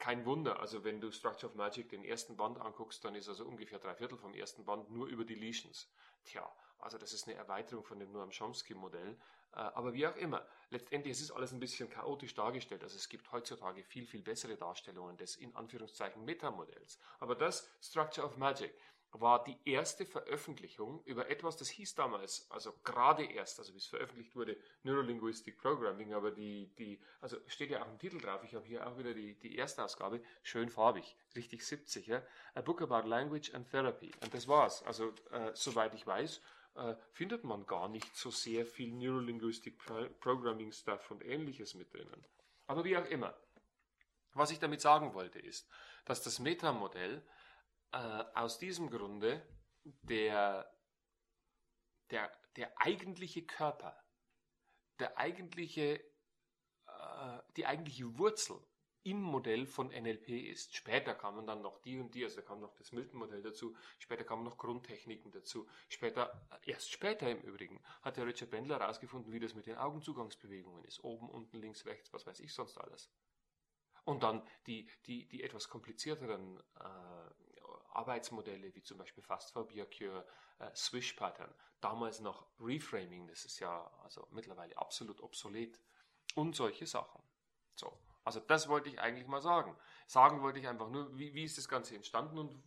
[0.00, 3.44] Kein Wunder, also wenn du Structure of Magic den ersten Band anguckst, dann ist also
[3.44, 5.90] ungefähr drei Viertel vom ersten Band nur über Deletions.
[6.24, 9.18] Tja, also das ist eine Erweiterung von dem Noam Chomsky-Modell.
[9.52, 12.82] Äh, aber wie auch immer, letztendlich ist es alles ein bisschen chaotisch dargestellt.
[12.82, 16.98] Also es gibt heutzutage viel, viel bessere Darstellungen des in Anführungszeichen Metamodells.
[17.18, 18.72] Aber das Structure of Magic
[19.12, 24.36] war die erste Veröffentlichung über etwas, das hieß damals, also gerade erst, also bis veröffentlicht
[24.36, 28.66] wurde, Neurolinguistic Programming, aber die, die, also steht ja auch im Titel drauf, ich habe
[28.66, 32.22] hier auch wieder die, die erste Ausgabe, schön farbig, richtig 70, ja,
[32.54, 34.12] A Book About Language and Therapy.
[34.22, 34.82] Und das war's.
[34.84, 36.40] Also, äh, soweit ich weiß,
[36.76, 39.76] äh, findet man gar nicht so sehr viel Neurolinguistic
[40.20, 42.24] Programming Stuff und ähnliches mit drinnen.
[42.66, 43.34] Aber wie auch immer.
[44.34, 45.68] Was ich damit sagen wollte ist,
[46.04, 47.22] dass das Metamodell
[47.92, 49.46] äh, aus diesem Grunde
[50.02, 50.72] der,
[52.10, 53.96] der, der eigentliche Körper,
[54.98, 56.00] der eigentliche,
[56.86, 58.60] äh, die eigentliche Wurzel
[59.02, 60.76] im Modell von NLP ist.
[60.76, 64.24] Später kamen dann noch die und die, also da kam noch das Milton-Modell dazu, später
[64.24, 65.66] kamen noch Grundtechniken dazu.
[65.88, 70.84] Später, erst später im Übrigen, hat der Richard Bendler herausgefunden, wie das mit den Augenzugangsbewegungen
[70.84, 71.02] ist.
[71.02, 73.10] Oben, unten, links, rechts, was weiß ich sonst alles.
[74.04, 77.30] Und dann die, die, die etwas komplizierteren äh,
[77.92, 80.26] Arbeitsmodelle wie zum Beispiel Fast Cure,
[80.58, 85.78] äh, Swish Pattern, damals noch Reframing, das ist ja also mittlerweile absolut obsolet
[86.34, 87.22] und solche Sachen.
[87.74, 89.76] So, also das wollte ich eigentlich mal sagen.
[90.06, 92.62] Sagen wollte ich einfach nur, wie, wie ist das Ganze entstanden und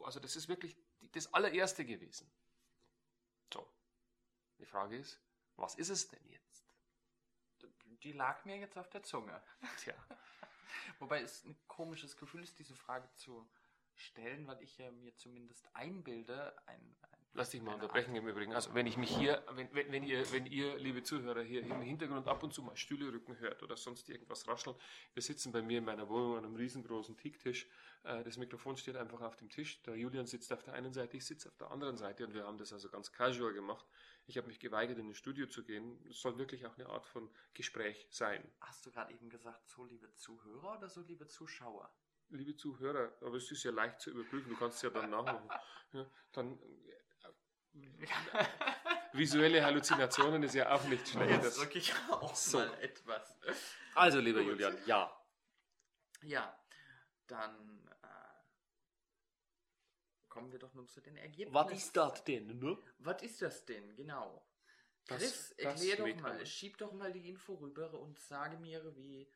[0.00, 0.76] also das ist wirklich
[1.12, 2.30] das allererste gewesen.
[3.52, 3.66] So,
[4.58, 5.20] die Frage ist,
[5.56, 6.64] was ist es denn jetzt?
[8.02, 9.42] Die lag mir jetzt auf der Zunge.
[9.78, 9.94] Tja.
[10.98, 13.46] Wobei es ein komisches Gefühl ist, diese Frage zu
[14.00, 18.18] stellen, weil ich ja mir zumindest einbilde, ein, ein Lass dich mal unterbrechen Art.
[18.18, 18.54] im Übrigen.
[18.54, 21.80] Also wenn ich mich hier, wenn, wenn, wenn, ihr, wenn ihr, liebe Zuhörer, hier im
[21.80, 24.74] Hintergrund ab und zu mal Stühle rücken hört oder sonst irgendwas rascheln,
[25.14, 27.68] wir sitzen bei mir in meiner Wohnung an einem riesengroßen Ticktisch.
[28.02, 29.80] Äh, das Mikrofon steht einfach auf dem Tisch.
[29.82, 32.44] Der Julian sitzt auf der einen Seite, ich sitze auf der anderen Seite und wir
[32.44, 33.86] haben das also ganz casual gemacht.
[34.26, 36.04] Ich habe mich geweigert, in ein Studio zu gehen.
[36.10, 38.42] Es soll wirklich auch eine Art von Gespräch sein.
[38.60, 41.92] Hast du gerade eben gesagt, so liebe Zuhörer oder so liebe Zuschauer?
[42.30, 45.48] Liebe Zuhörer, aber es ist ja leicht zu überprüfen, du kannst es ja dann nachmachen.
[45.92, 46.56] Ja, dann
[47.72, 48.46] äh,
[49.12, 51.42] visuelle Halluzinationen ist ja auch nicht schlecht.
[51.42, 52.58] Jetzt drücke ich auch so.
[52.58, 53.36] mal etwas.
[53.96, 54.50] Also, lieber Gut.
[54.50, 55.12] Julian, ja.
[56.22, 56.56] Ja,
[57.26, 58.06] dann äh,
[60.28, 61.54] kommen wir doch nun zu den Ergebnissen.
[61.54, 62.78] Was ist das denn, ne?
[62.98, 64.46] Was ist das denn, genau?
[65.06, 69.28] Chris, das, erklär doch mal, schieb doch mal die Info rüber und sage mir, wie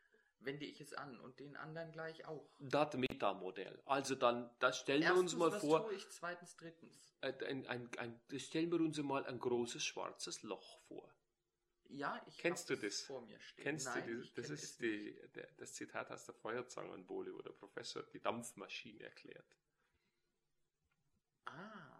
[0.44, 2.48] wende ich es an und den anderen gleich auch.
[2.59, 3.83] Das Metamodell.
[3.85, 5.83] Also dann, das stellen Erstens, wir uns mal was vor.
[5.85, 7.16] Tue ich zweitens, drittens.
[7.20, 11.12] Ein, ein, ein, stellen wir uns mal ein großes schwarzes Loch vor.
[11.88, 13.02] Ja, ich Kennst du das?
[13.02, 13.62] vor mir stehen.
[13.62, 14.33] Kennst Nein, du das?
[14.35, 19.46] Das ist die, der, das Zitat aus der Feuerzangenbowle, wo der Professor die Dampfmaschine erklärt.
[21.44, 21.93] Ah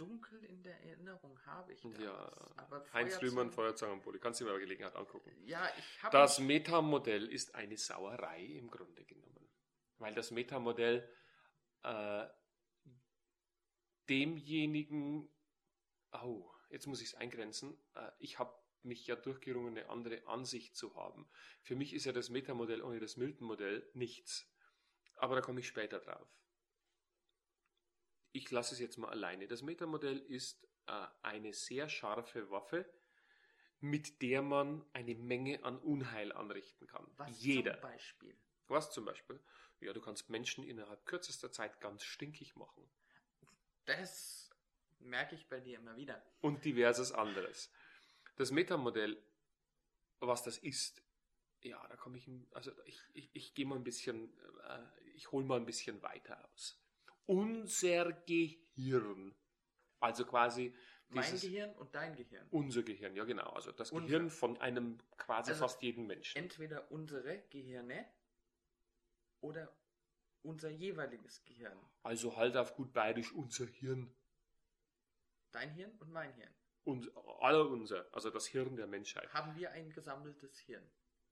[0.00, 1.98] dunkel in der Erinnerung habe ich das.
[1.98, 2.32] Ja,
[2.94, 4.18] Heinz Rühmann, Feuerzangenbowle.
[4.18, 5.30] Kannst du dir mal bei Gelegenheit angucken.
[5.44, 6.16] Ja, ich habe...
[6.16, 9.48] Das Metamodell ist eine Sauerei im Grunde genommen.
[9.98, 11.06] Weil das Metamodell
[11.82, 12.26] äh,
[14.08, 15.28] demjenigen...
[16.12, 17.76] Oh, jetzt muss ich es eingrenzen.
[17.94, 21.28] Äh, ich habe mich ja durchgerungen, eine andere Ansicht zu haben.
[21.62, 24.50] Für mich ist ja das Metamodell ohne das Milton-Modell nichts.
[25.16, 26.26] Aber da komme ich später drauf
[28.32, 29.46] ich lasse es jetzt mal alleine.
[29.46, 32.86] Das Metamodell ist äh, eine sehr scharfe Waffe,
[33.80, 37.06] mit der man eine Menge an Unheil anrichten kann.
[37.16, 37.74] Was Jeder.
[37.74, 38.36] zum Beispiel?
[38.68, 39.40] Was zum Beispiel?
[39.80, 42.88] Ja, du kannst Menschen innerhalb kürzester Zeit ganz stinkig machen.
[43.86, 44.50] Das
[44.98, 46.22] merke ich bei dir immer wieder.
[46.42, 47.72] Und diverses anderes.
[48.36, 49.22] Das Metamodell,
[50.20, 51.02] was das ist,
[51.62, 54.32] ja, da komme ich, also ich, ich, ich gehe mal ein bisschen,
[54.68, 56.78] äh, ich hole mal ein bisschen weiter aus.
[57.26, 59.34] Unser Gehirn,
[60.00, 60.74] also quasi
[61.08, 62.46] Mein Gehirn und dein Gehirn.
[62.50, 64.06] unser Gehirn, ja genau, also das Unser.
[64.06, 66.38] Gehirn von einem quasi Also fast jeden Menschen.
[66.38, 68.06] Entweder unsere Gehirne
[69.40, 69.72] oder
[70.42, 71.78] unser jeweiliges Gehirn.
[72.02, 74.12] Also halt auf gut bayerisch unser Hirn.
[75.52, 76.54] Dein Hirn und mein Hirn.
[76.84, 77.08] Uns,
[77.40, 79.32] aller unser, also das Hirn der Menschheit.
[79.34, 80.82] Haben wir ein gesammeltes Hirn?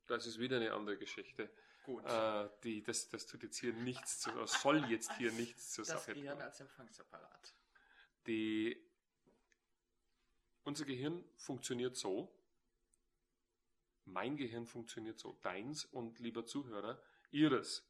[0.06, 1.50] Das ist wieder eine andere Geschichte.
[1.88, 2.04] Gut.
[2.04, 6.04] Äh, die, das, das tut jetzt hier nichts zu, soll jetzt hier nichts zur das
[6.04, 6.42] Sache Gehirn tun.
[6.42, 7.54] als Empfangsapparat.
[8.26, 8.86] Die,
[10.64, 12.30] unser Gehirn funktioniert so,
[14.04, 17.88] mein Gehirn funktioniert so, deins und lieber Zuhörer, ihres.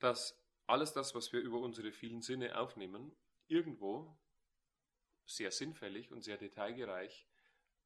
[0.00, 3.16] Dass alles das, was wir über unsere vielen Sinne aufnehmen,
[3.48, 4.14] irgendwo
[5.24, 7.26] sehr sinnfällig und sehr detailgereich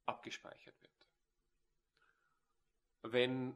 [0.05, 1.07] abgespeichert wird.
[3.03, 3.55] Wenn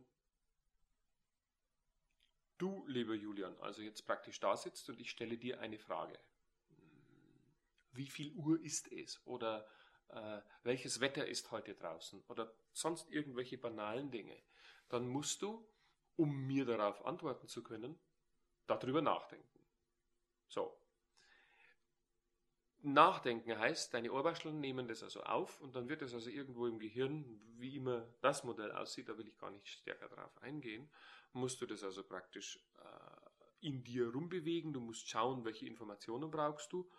[2.62, 6.18] du, lieber Julian, also jetzt praktisch da sitzt und ich stelle dir eine Frage.
[7.90, 9.20] Wie viel Uhr ist es?
[9.26, 9.66] Oder
[10.08, 12.22] äh, welches Wetter ist heute draußen?
[12.28, 14.40] Oder sonst irgendwelche banalen Dinge.
[14.88, 15.66] Dann musst du,
[16.16, 17.98] um mir darauf antworten zu können,
[18.66, 19.60] darüber nachdenken.
[20.46, 20.78] So.
[22.84, 26.78] Nachdenken heißt, deine Ohrwascheln nehmen das also auf und dann wird es also irgendwo im
[26.78, 30.90] Gehirn, wie immer das Modell aussieht, da will ich gar nicht stärker drauf eingehen,
[31.32, 36.72] musst du das also praktisch äh, in dir rumbewegen, du musst schauen, welche Informationen brauchst
[36.72, 36.90] du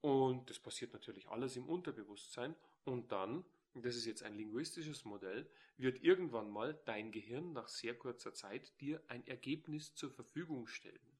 [0.00, 5.50] und das passiert natürlich alles im Unterbewusstsein und dann, das ist jetzt ein linguistisches Modell,
[5.76, 11.18] wird irgendwann mal dein Gehirn nach sehr kurzer Zeit dir ein Ergebnis zur Verfügung stellen.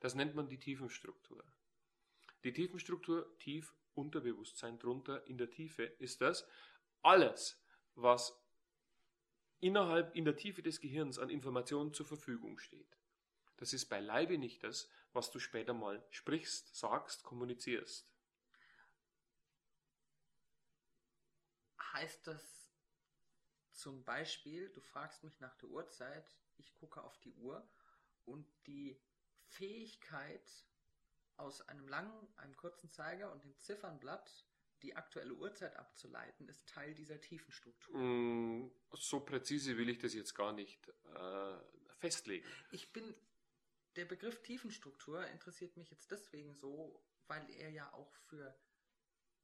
[0.00, 1.44] Das nennt man die Tiefenstruktur.
[2.44, 6.46] Die Tiefenstruktur, tief Unterbewusstsein drunter in der Tiefe, ist das
[7.02, 7.60] alles,
[7.96, 8.40] was
[9.60, 12.98] innerhalb in der Tiefe des Gehirns an Informationen zur Verfügung steht.
[13.56, 18.08] Das ist beileibe nicht das, was du später mal sprichst, sagst, kommunizierst.
[21.92, 22.72] Heißt das
[23.72, 27.68] zum Beispiel, du fragst mich nach der Uhrzeit, ich gucke auf die Uhr
[28.24, 29.00] und die
[29.46, 30.48] Fähigkeit
[31.36, 34.44] aus einem langen, einem kurzen Zeiger und dem Ziffernblatt
[34.82, 37.96] die aktuelle Uhrzeit abzuleiten, ist Teil dieser Tiefenstruktur.
[37.98, 41.58] Mm, So präzise will ich das jetzt gar nicht äh,
[41.98, 42.46] festlegen.
[42.70, 43.14] Ich bin,
[43.96, 48.56] der Begriff Tiefenstruktur interessiert mich jetzt deswegen so, weil er ja auch für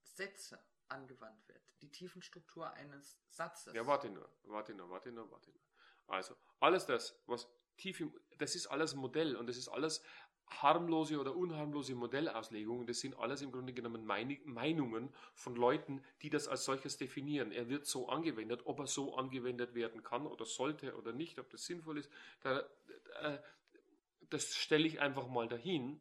[0.02, 1.62] Sätze angewandt wird.
[1.82, 3.74] Die Tiefenstruktur eines Satzes.
[3.74, 5.62] Ja, warte nur, warte nur, warte nur, warte nur.
[6.06, 10.02] Also, alles das, was tief im, das ist alles Modell und das ist alles
[10.48, 16.48] harmlose oder unharmlose Modellauslegungen, das sind alles im Grunde genommen Meinungen von Leuten, die das
[16.48, 17.50] als solches definieren.
[17.52, 21.50] Er wird so angewendet, ob er so angewendet werden kann oder sollte oder nicht, ob
[21.50, 22.10] das sinnvoll ist,
[22.42, 22.60] da,
[23.20, 23.38] äh,
[24.30, 26.00] das stelle ich einfach mal dahin.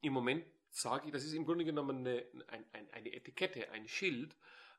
[0.00, 3.88] Im Moment sage ich, das ist im Grunde genommen eine, ein, ein, eine Etikette, ein
[3.88, 4.36] Schild,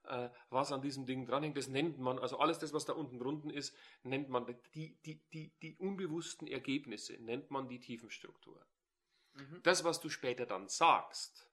[0.08, 1.58] äh, was an diesem Ding dranhängt.
[1.58, 5.22] Das nennt man, also alles das, was da unten drunten ist, nennt man die, die,
[5.34, 8.66] die, die unbewussten Ergebnisse, nennt man die Tiefenstruktur.
[9.34, 9.62] Mhm.
[9.64, 11.50] Das, was du später dann sagst,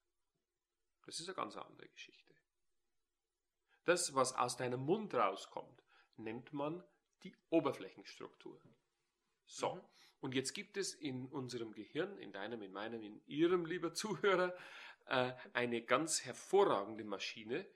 [1.07, 2.35] das ist eine ganz andere Geschichte.
[3.85, 5.83] Das, was aus deinem Mund rauskommt,
[6.17, 6.83] nennt man
[7.23, 8.61] die Oberflächenstruktur.
[9.47, 9.81] So, Mhm.
[10.21, 14.57] und jetzt gibt es in unserem Gehirn, in deinem, in meinem, in Ihrem, lieber Zuhörer,
[15.07, 17.67] äh, eine ganz hervorragende Maschine.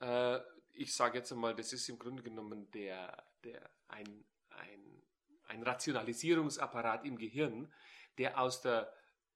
[0.00, 0.40] Äh,
[0.72, 5.02] ich sage jetzt einmal, das ist im Grunde genommen der, der, ein, ein,
[5.44, 7.72] ein Rationalisierungsapparat im Gehirn,
[8.18, 8.92] der aus der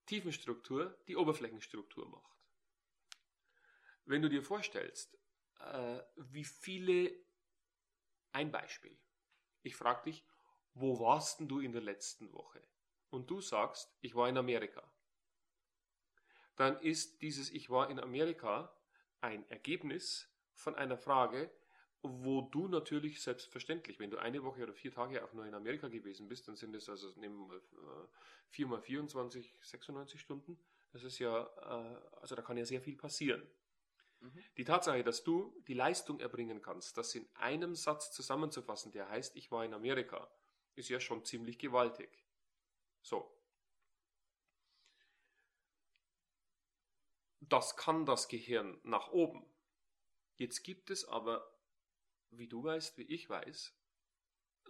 [0.07, 2.37] Tiefenstruktur die Oberflächenstruktur macht.
[4.05, 5.19] Wenn du dir vorstellst,
[5.61, 7.13] äh, wie viele,
[8.33, 8.99] ein Beispiel,
[9.63, 10.25] ich frage dich,
[10.75, 12.63] wo warst denn du in der letzten Woche?
[13.11, 14.83] Und du sagst, ich war in Amerika.
[16.57, 18.75] Dann ist dieses Ich war in Amerika
[19.21, 20.29] ein Ergebnis
[20.59, 21.51] von einer Frage,
[22.03, 25.89] wo du natürlich selbstverständlich, wenn du eine Woche oder vier Tage auch nur in Amerika
[25.89, 28.09] gewesen bist, dann sind es also, nehmen wir mal, äh,
[28.51, 30.59] 4 mal 24, 96 Stunden.
[30.93, 33.43] Das ist ja, äh, also da kann ja sehr viel passieren.
[34.21, 34.45] Mhm.
[34.57, 39.37] Die Tatsache, dass du die Leistung erbringen kannst, das in einem Satz zusammenzufassen, der heißt,
[39.37, 40.31] ich war in Amerika,
[40.75, 42.25] ist ja schon ziemlich gewaltig.
[43.03, 43.35] So.
[47.41, 49.45] Das kann das Gehirn nach oben.
[50.39, 51.53] Jetzt gibt es aber,
[52.31, 53.75] wie du weißt, wie ich weiß,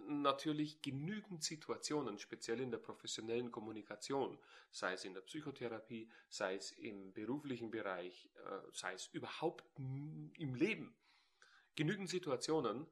[0.06, 4.38] natürlich genügend Situationen, speziell in der professionellen Kommunikation,
[4.70, 10.54] sei es in der Psychotherapie, sei es im beruflichen Bereich, äh, sei es überhaupt im
[10.54, 10.96] Leben,
[11.76, 12.86] genügend Situationen,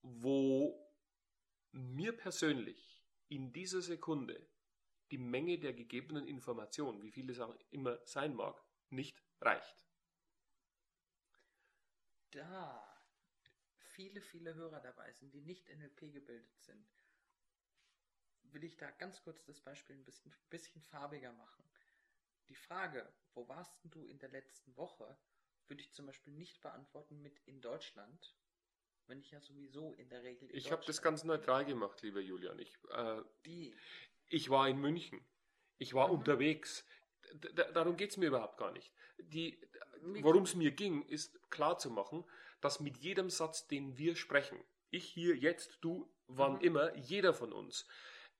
[0.00, 0.90] wo
[1.72, 4.48] mir persönlich in dieser Sekunde
[5.10, 9.87] die Menge der gegebenen Informationen, wie viel es auch immer sein mag, nicht reicht.
[12.30, 12.98] Da
[13.76, 16.86] viele, viele Hörer dabei sind, die nicht NLP gebildet sind,
[18.52, 21.64] will ich da ganz kurz das Beispiel ein bisschen, bisschen farbiger machen.
[22.48, 25.18] Die Frage, wo warst du in der letzten Woche,
[25.66, 28.36] würde ich zum Beispiel nicht beantworten mit in Deutschland,
[29.06, 30.48] wenn ich ja sowieso in der Regel.
[30.48, 32.58] In ich habe das ganz neutral gemacht, lieber Julian.
[32.58, 33.74] Ich, äh, die.
[34.28, 35.20] ich war in München.
[35.78, 36.14] Ich war mhm.
[36.14, 36.84] unterwegs.
[37.32, 38.92] D darum geht es mir überhaupt gar nicht.
[40.22, 42.24] Worum es mir ging, ist klar zu machen,
[42.60, 44.58] dass mit jedem Satz, den wir sprechen,
[44.90, 46.60] ich hier, jetzt, du, wann mhm.
[46.60, 47.86] immer, jeder von uns,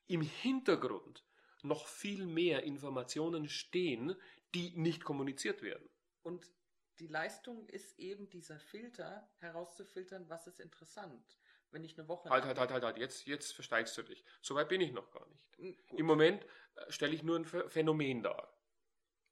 [0.07, 1.25] im Hintergrund
[1.63, 4.17] noch viel mehr Informationen stehen,
[4.55, 5.89] die nicht kommuniziert werden.
[6.23, 6.51] Und
[6.99, 11.39] die Leistung ist eben dieser Filter, herauszufiltern, was ist interessant.
[11.71, 12.31] Wenn ich eine Woche.
[12.31, 14.25] Halt, halt, halt, halt, halt, jetzt, jetzt versteigst du dich.
[14.41, 15.53] Soweit bin ich noch gar nicht.
[15.57, 15.99] Gut.
[15.99, 16.45] Im Moment
[16.77, 18.57] äh, stelle ich nur ein Phänomen dar.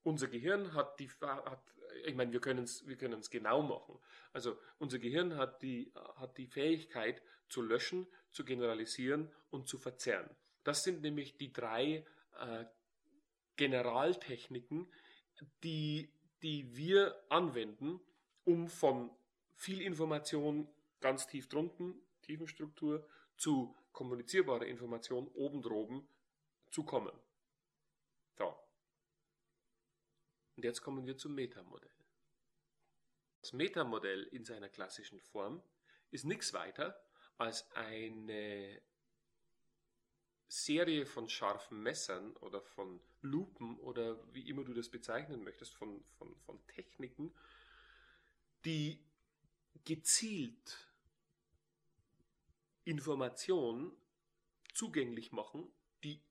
[0.02, 1.62] Unser Gehirn hat die, hat,
[2.04, 3.98] ich meine, wir können es wir genau machen.
[4.32, 10.28] Also unser Gehirn hat die, hat die Fähigkeit zu löschen, zu generalisieren und zu verzerren.
[10.64, 12.04] Das sind nämlich die drei
[12.40, 12.64] äh,
[13.56, 14.92] Generaltechniken,
[15.62, 16.10] die
[16.42, 18.00] die wir anwenden,
[18.44, 19.10] um von
[19.54, 20.68] viel Information
[21.00, 23.06] ganz tief drunten, Tiefenstruktur,
[23.36, 26.08] zu kommunizierbarer Information oben droben
[26.70, 27.12] zu kommen.
[28.38, 28.54] So.
[30.56, 31.90] Und jetzt kommen wir zum Metamodell.
[33.42, 35.62] Das Metamodell in seiner klassischen Form
[36.10, 37.00] ist nichts weiter
[37.38, 38.80] als eine
[40.48, 46.04] Serie von scharfen Messern oder von Lupen oder wie immer du das bezeichnen möchtest, von,
[46.18, 47.34] von, von Techniken,
[48.64, 49.04] die
[49.84, 50.88] gezielt
[52.84, 53.92] Informationen
[54.72, 55.70] zugänglich machen,
[56.02, 56.22] die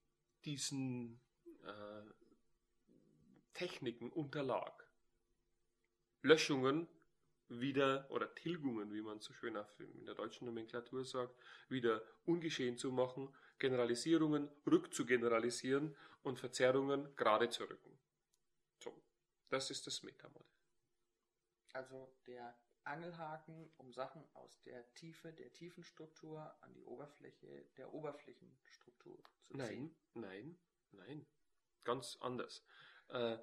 [0.46, 1.20] diesen
[1.64, 2.25] äh,
[3.56, 4.88] Techniken unterlag.
[6.22, 6.88] Löschungen
[7.48, 11.36] wieder oder Tilgungen, wie man so schön in der deutschen Nomenklatur sagt,
[11.70, 17.98] wieder ungeschehen zu machen, Generalisierungen rückzugeneralisieren und Verzerrungen gerade zu rücken.
[18.80, 19.02] So,
[19.50, 20.46] das ist das Metamodell.
[21.74, 29.18] Also der Angelhaken, um Sachen aus der Tiefe der Tiefenstruktur an die Oberfläche der Oberflächenstruktur
[29.44, 29.58] zu ziehen.
[29.58, 30.60] Nein, nein,
[30.92, 31.26] nein.
[31.84, 32.64] Ganz anders.
[33.10, 33.38] Äh,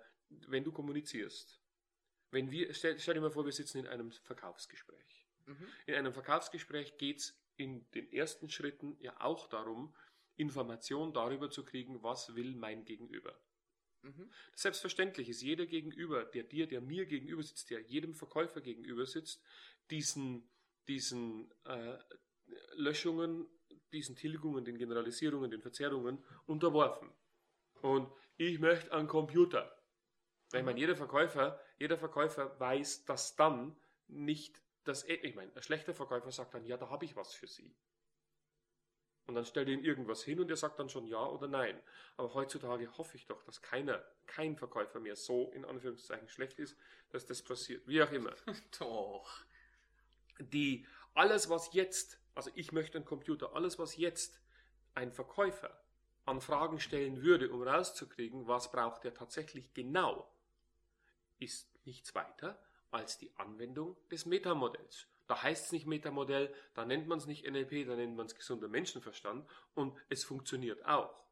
[0.49, 1.61] wenn du kommunizierst,
[2.31, 5.27] wenn wir, stell, stell dir mal vor, wir sitzen in einem Verkaufsgespräch.
[5.47, 5.69] Mhm.
[5.87, 9.95] In einem Verkaufsgespräch geht es in den ersten Schritten ja auch darum,
[10.37, 13.39] Information darüber zu kriegen, was will mein Gegenüber.
[14.03, 14.31] Mhm.
[14.55, 19.43] Selbstverständlich ist jeder Gegenüber, der dir, der mir gegenüber sitzt, der jedem Verkäufer gegenüber sitzt,
[19.91, 20.49] diesen,
[20.89, 21.99] diesen äh,
[22.75, 23.47] Löschungen,
[23.93, 27.13] diesen Tilgungen, den Generalisierungen, den Verzerrungen unterworfen.
[27.83, 29.77] Und ich möchte einen Computer.
[30.53, 33.77] Ich meine, jeder Verkäufer, jeder Verkäufer weiß, dass dann
[34.09, 37.47] nicht das, ich meine, ein schlechter Verkäufer sagt dann, ja, da habe ich was für
[37.47, 37.75] Sie.
[39.27, 41.81] Und dann stellt ihm irgendwas hin und er sagt dann schon ja oder nein.
[42.17, 46.77] Aber heutzutage hoffe ich doch, dass keiner, kein Verkäufer mehr so in Anführungszeichen schlecht ist,
[47.11, 47.87] dass das passiert.
[47.87, 48.35] Wie auch immer.
[48.79, 49.45] doch.
[50.41, 54.41] Die, alles was jetzt, also ich möchte einen Computer, alles was jetzt
[54.95, 55.82] ein Verkäufer
[56.25, 60.31] an Fragen stellen würde, um rauszukriegen, was braucht er tatsächlich genau,
[61.39, 62.59] ist nichts weiter
[62.91, 65.07] als die Anwendung des Metamodells.
[65.27, 68.35] Da heißt es nicht Metamodell, da nennt man es nicht NLP, da nennt man es
[68.35, 71.25] gesunder Menschenverstand und es funktioniert auch.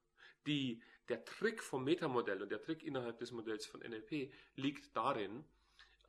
[0.46, 5.44] Die, der Trick vom Metamodell und der Trick innerhalb des Modells von NLP liegt darin,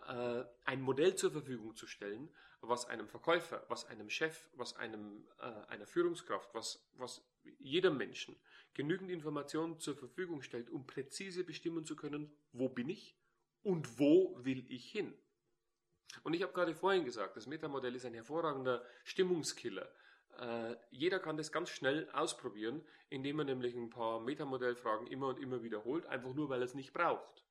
[0.08, 2.30] äh, ein Modell zur Verfügung zu stellen,
[2.62, 7.22] was einem Verkäufer, was einem Chef, was einem, äh, einer Führungskraft, was, was
[7.60, 8.36] jedem Menschen
[8.74, 13.18] genügend Informationen zur Verfügung stellt, um präzise bestimmen zu können, wo bin ich
[13.64, 15.14] und wo will ich hin.
[16.24, 19.90] Und ich habe gerade vorhin gesagt, das Metamodell ist ein hervorragender Stimmungskiller.
[20.40, 25.40] Äh, jeder kann das ganz schnell ausprobieren, indem er nämlich ein paar Metamodellfragen immer und
[25.40, 27.46] immer wiederholt, einfach nur weil er es nicht braucht.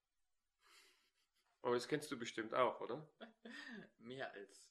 [1.63, 3.07] Aber das kennst du bestimmt auch, oder?
[3.99, 4.70] Mehr als.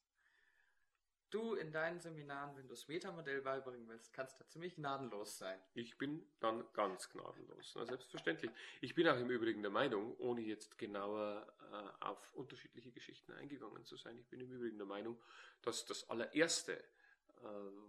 [1.30, 5.60] Du in deinen Seminaren, wenn du das Metamodell beibringen willst, kannst da ziemlich gnadenlos sein.
[5.74, 7.74] Ich bin dann ganz gnadenlos.
[7.76, 8.52] Na, selbstverständlich.
[8.82, 13.86] Ich bin auch im Übrigen der Meinung, ohne jetzt genauer äh, auf unterschiedliche Geschichten eingegangen
[13.86, 15.22] zu sein, ich bin im Übrigen der Meinung,
[15.62, 16.84] dass das allererste, äh,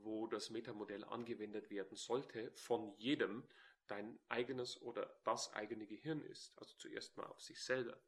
[0.02, 3.44] wo das Metamodell angewendet werden sollte, von jedem
[3.86, 6.56] dein eigenes oder das eigene Gehirn ist.
[6.58, 7.98] Also zuerst mal auf sich selber.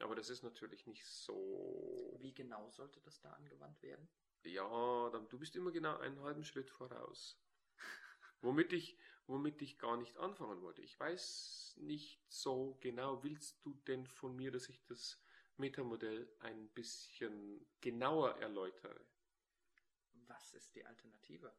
[0.00, 2.16] Aber das ist natürlich nicht so.
[2.20, 4.08] Wie genau sollte das da angewandt werden?
[4.44, 7.38] Ja, dann, du bist immer genau einen halben Schritt voraus.
[8.40, 10.82] womit ich, womit ich gar nicht anfangen wollte.
[10.82, 15.18] Ich weiß nicht so genau, willst du denn von mir, dass ich das
[15.56, 19.00] Metamodell ein bisschen genauer erläutere?
[20.26, 21.52] Was ist die Alternative?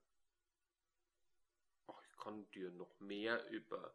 [1.87, 3.93] Ach, ich kann dir noch mehr über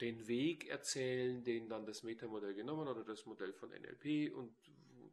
[0.00, 4.32] den Weg erzählen, den dann das Metamodell genommen hat oder das Modell von NLP.
[4.32, 4.54] Und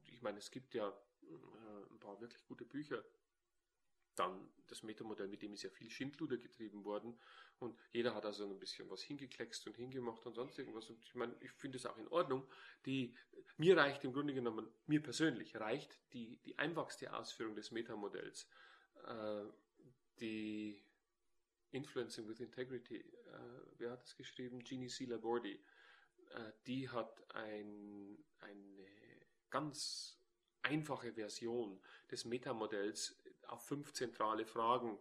[0.06, 1.65] ich meine, es gibt ja äh,
[2.06, 3.04] paar wirklich gute Bücher.
[4.16, 7.20] Dann das Metamodell, mit dem ist ja viel Schindluder getrieben worden
[7.60, 10.90] und jeder hat also ein bisschen was hingekleckst und hingemacht und sonst irgendwas.
[10.90, 12.48] Und ich meine, ich finde es auch in Ordnung.
[12.86, 13.14] Die,
[13.58, 18.48] mir reicht im Grunde genommen, mir persönlich reicht die, die einfachste Ausführung des Metamodells.
[19.06, 19.46] Äh,
[20.20, 20.82] die
[21.72, 24.64] Influencing with Integrity, äh, wer hat das geschrieben?
[24.64, 25.06] Jeannie C.
[25.06, 25.50] Laborde.
[25.50, 28.88] Äh, die hat ein, eine
[29.50, 30.18] ganz
[30.66, 31.80] einfache Version
[32.12, 33.16] des Metamodells
[33.48, 34.98] auf fünf zentrale Fragen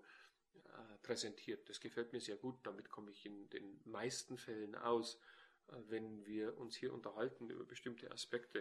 [0.55, 1.69] äh, präsentiert.
[1.69, 5.19] Das gefällt mir sehr gut, damit komme ich in den meisten Fällen aus.
[5.69, 8.61] Äh, wenn wir uns hier unterhalten über bestimmte Aspekte,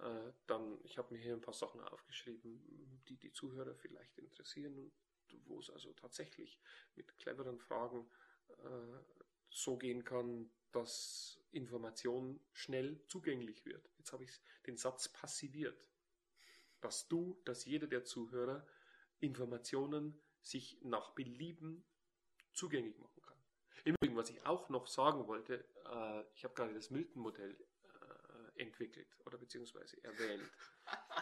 [0.00, 4.76] äh, dann, ich habe mir hier ein paar Sachen aufgeschrieben, die die Zuhörer vielleicht interessieren
[4.78, 4.92] und
[5.46, 6.60] wo es also tatsächlich
[6.94, 8.06] mit cleveren Fragen
[9.48, 13.90] so gehen kann, dass Information schnell zugänglich wird.
[13.96, 14.30] Jetzt habe ich
[14.66, 15.91] den Satz passiviert
[16.82, 18.66] dass du, dass jeder der Zuhörer
[19.20, 21.84] Informationen sich nach Belieben
[22.52, 23.38] zugänglich machen kann.
[23.84, 28.60] Im Übrigen, was ich auch noch sagen wollte, äh, ich habe gerade das Milton-Modell äh,
[28.60, 30.50] entwickelt oder beziehungsweise erwähnt.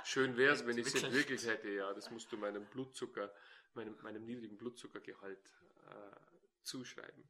[0.04, 1.92] Schön wäre es, wenn ich es entwickelt hätte, ja.
[1.94, 3.32] Das musst du meinem Blutzucker,
[3.74, 5.38] meinem, meinem niedrigen Blutzuckergehalt
[5.88, 6.16] äh,
[6.62, 7.28] zuschreiben.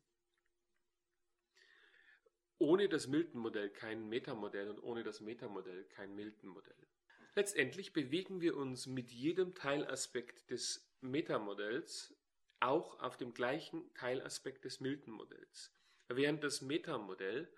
[2.59, 6.90] Ohne das Milton-Modell kein Metamodell und ohne das Metamodell kein Milton-Modell.
[7.35, 12.15] Letztendlich bewegen wir uns mit jedem Teilaspekt des Metamodells
[12.61, 15.73] auch auf dem gleichen Teilaspekt des Milton-Modells.
[16.09, 17.51] Während das Metamodell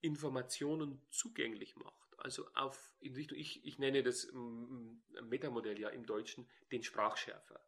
[0.00, 6.06] Informationen zugänglich macht, also auf in Richtung, ich, ich nenne das mm, Metamodell ja im
[6.06, 7.60] Deutschen den Sprachschärfer.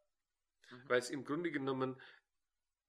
[0.70, 0.88] Mhm.
[0.88, 2.00] Weil es im Grunde genommen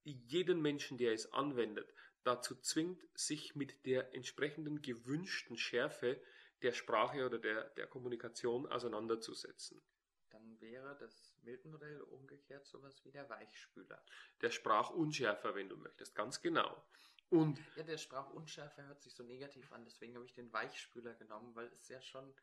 [0.04, 1.94] jeden Menschen, der es anwendet,
[2.24, 6.22] dazu zwingt, sich mit der entsprechenden gewünschten Schärfe
[6.62, 9.82] der Sprache oder der, der Kommunikation auseinanderzusetzen.
[10.30, 14.04] Dann wäre das Milton-Modell umgekehrt sowas wie der Weichspüler.
[14.42, 16.84] Der Sprachunschärfer, wenn du möchtest, ganz genau.
[17.30, 21.56] Und ja, der Sprachunschärfer hört sich so negativ an, deswegen habe ich den Weichspüler genommen,
[21.56, 22.34] weil es ja schon.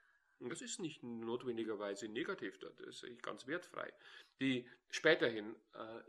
[0.41, 3.93] Das ist nicht notwendigerweise negativ, das ist ganz wertfrei.
[4.41, 6.01] Die späterhin äh,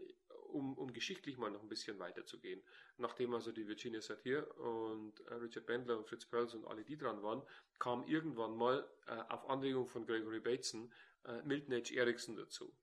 [0.50, 2.62] um, um geschichtlich mal noch ein bisschen weiterzugehen,
[2.98, 6.98] nachdem also die Virginia Satir und äh, Richard Bendler und Fritz Perls und alle die
[6.98, 7.42] dran waren,
[7.80, 10.92] kam irgendwann mal äh, auf Anregung von Gregory Bateson
[11.26, 11.94] äh, Milton H.
[11.94, 12.76] Erickson dazu.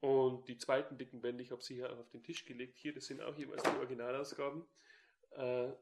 [0.00, 3.06] Und die zweiten dicken Bände, ich habe sie hier auf den Tisch gelegt, hier, das
[3.06, 4.66] sind auch jeweils die Originalausgaben,
[5.30, 5.72] äh,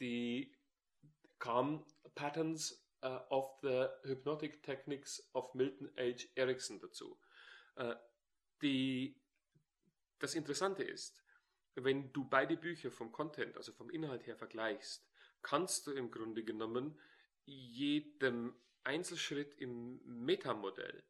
[0.00, 0.52] die
[1.38, 1.84] kamen
[2.14, 6.26] Patterns uh, of the Hypnotic Techniques of Milton H.
[6.34, 7.18] Erickson dazu.
[7.76, 7.94] Uh,
[8.62, 9.20] die
[10.18, 11.22] das Interessante ist,
[11.74, 15.06] wenn du beide Bücher vom Content, also vom Inhalt her vergleichst,
[15.42, 16.98] kannst du im Grunde genommen
[17.44, 21.04] jedem Einzelschritt im Metamodell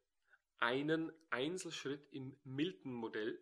[0.58, 3.38] einen Einzelschritt im Milton-Modell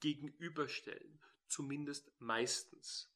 [0.00, 1.18] gegenüberstellen,
[1.48, 3.10] zumindest meistens.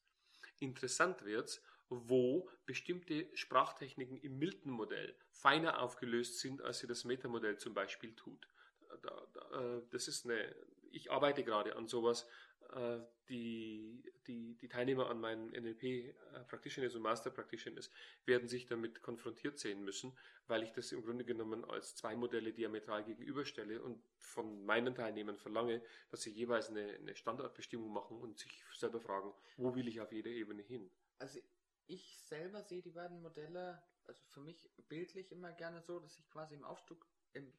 [0.59, 7.75] Interessant wird's, wo bestimmte Sprachtechniken im Milton-Modell feiner aufgelöst sind, als sie das Metamodell zum
[7.75, 8.49] Beispiel tut.
[8.91, 10.55] Äh, das ist eine,
[10.99, 12.29] ich arbeite gerade an sowas.
[12.75, 16.15] Äh, die, die, die Teilnehmer an meinen NLP äh,
[16.49, 17.91] Practitioners und Master Practitioners
[18.25, 22.53] werden sich damit konfrontiert sehen müssen, weil ich das im Grunde genommen als zwei Modelle
[22.53, 28.39] diametral gegenüberstelle und von meinen Teilnehmern verlange, dass sie jeweils eine, eine Standardbestimmung machen und
[28.39, 30.91] sich selber fragen, wo will ich auf jeder Ebene hin.
[31.19, 31.39] Also
[31.87, 36.29] ich selber sehe die beiden Modelle, also für mich bildlich immer gerne so, dass ich
[36.31, 37.53] quasi im Aufzug, im,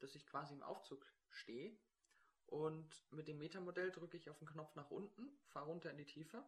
[0.00, 1.78] dass ich quasi im Aufzug stehe
[2.46, 6.04] und mit dem Metamodell drücke ich auf den Knopf nach unten, fahre runter in die
[6.04, 6.42] Tiefe.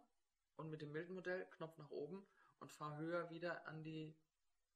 [0.56, 2.24] Und mit dem milden Modell Knopf nach oben
[2.60, 4.14] und fahre höher wieder an die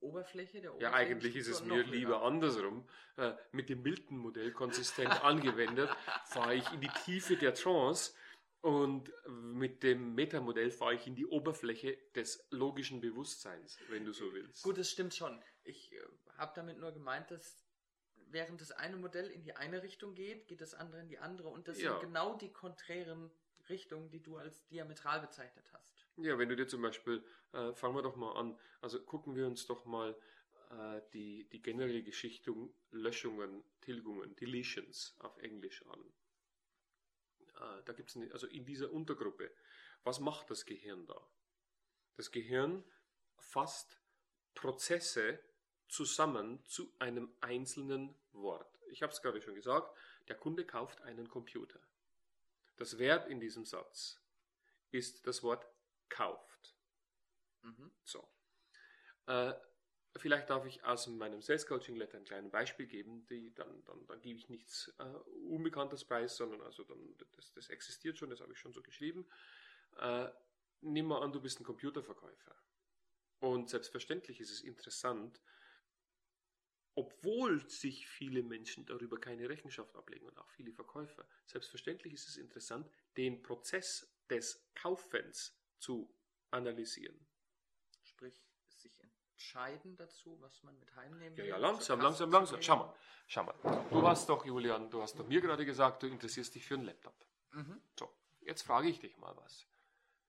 [0.00, 2.88] Oberfläche der Ja, eigentlich ist es mir lieber andersrum.
[3.16, 5.90] Äh, mit dem Milton-Modell konsistent angewendet,
[6.24, 8.12] fahre ich in die Tiefe der Trance
[8.60, 14.32] und mit dem Metamodell fahre ich in die Oberfläche des logischen Bewusstseins, wenn du so
[14.32, 14.62] willst.
[14.62, 15.40] Gut, das stimmt schon.
[15.64, 16.00] Ich äh,
[16.36, 17.64] habe damit nur gemeint, dass
[18.30, 21.48] während das eine Modell in die eine Richtung geht, geht das andere in die andere.
[21.48, 21.92] Und das Ja.
[21.92, 23.30] sind genau die konträren
[23.68, 26.06] Richtungen, die du als diametral bezeichnet hast.
[26.16, 29.46] Ja, wenn du dir zum Beispiel, äh, fangen wir doch mal an, also gucken wir
[29.46, 30.18] uns doch mal
[30.70, 36.00] äh, die, die generelle Geschichtung Löschungen, Tilgungen, Deletions auf Englisch an.
[37.56, 39.50] Äh, da gibt es, also in dieser Untergruppe,
[40.04, 41.20] was macht das Gehirn da?
[42.16, 42.84] Das Gehirn
[43.36, 44.00] fasst
[44.54, 45.40] Prozesse
[45.88, 48.78] zusammen zu einem einzelnen Wort.
[48.90, 49.96] Ich habe es gerade schon gesagt,
[50.28, 51.80] der Kunde kauft einen Computer.
[52.76, 54.20] Das Verb in diesem Satz
[54.90, 55.66] ist das Wort
[56.08, 56.76] kauft.
[57.62, 57.90] Mhm.
[58.04, 58.26] So.
[59.26, 59.54] Äh,
[60.16, 64.06] vielleicht darf ich aus meinem Sales Coaching Letter ein kleines Beispiel geben, die, dann, dann,
[64.06, 65.04] dann gebe ich nichts äh,
[65.48, 69.26] Unbekanntes preis, sondern also dann, das, das existiert schon, das habe ich schon so geschrieben.
[69.98, 70.28] Äh,
[70.80, 72.54] nimm mal an, du bist ein Computerverkäufer.
[73.40, 75.40] Und selbstverständlich ist es interessant,
[76.98, 82.36] obwohl sich viele Menschen darüber keine Rechenschaft ablegen und auch viele Verkäufer, selbstverständlich ist es
[82.36, 86.12] interessant, den Prozess des Kaufens zu
[86.50, 87.16] analysieren.
[88.02, 91.50] Sprich, sich entscheiden dazu, was man mit heimnehmen Ja, will.
[91.50, 92.60] ja, zur langsam, langsam, langsam.
[92.62, 92.94] Schau mal,
[93.28, 93.54] schau mal.
[93.90, 96.86] Du hast doch, Julian, du hast doch mir gerade gesagt, du interessierst dich für einen
[96.86, 97.14] Laptop.
[97.52, 97.80] Mhm.
[97.96, 99.68] So, jetzt frage ich dich mal was.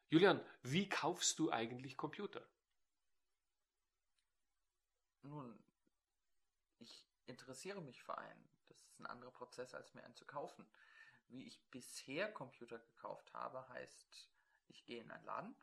[0.10, 2.48] Julian, wie kaufst du eigentlich Computer?
[5.24, 5.58] Nun,
[7.30, 8.50] interessiere mich für einen.
[8.68, 10.68] Das ist ein anderer Prozess, als mir einen zu kaufen.
[11.28, 14.06] Wie ich bisher Computer gekauft habe, heißt,
[14.68, 15.56] ich gehe in einen Laden,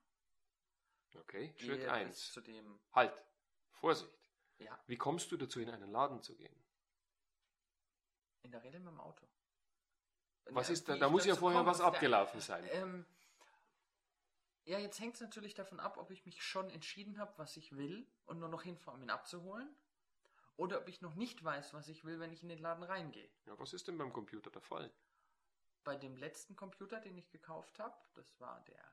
[1.14, 2.32] Okay, Schritt bis 1.
[2.32, 3.12] zu dem, Halt,
[3.70, 4.12] Vorsicht.
[4.58, 6.54] ja, Wie kommst du dazu, in einen Laden zu gehen?
[8.42, 9.26] in der Regel mit dem Auto.
[10.50, 10.96] Was ist da?
[10.96, 12.64] Da muss ja vorher was der- abgelaufen sein.
[12.70, 13.04] Ähm,
[14.64, 17.76] ja, jetzt hängt es natürlich davon ab, ob ich mich schon entschieden habe, was ich
[17.76, 19.74] will und nur noch hinfahre, um ihn abzuholen.
[20.56, 23.30] Oder ob ich noch nicht weiß, was ich will, wenn ich in den Laden reingehe.
[23.46, 24.94] Ja, was ist denn beim Computer der Fall?
[25.84, 28.92] Bei dem letzten Computer, den ich gekauft habe, das war der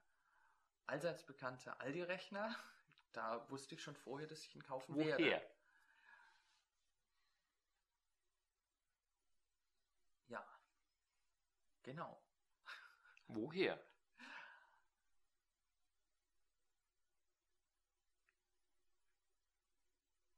[0.86, 2.55] allseits bekannte Aldi-Rechner,
[3.14, 5.24] da wusste ich schon vorher, dass ich ihn kaufen werde.
[5.26, 5.41] Woher?
[10.28, 10.43] Ja.
[11.84, 12.24] Genau.
[13.28, 13.84] Woher?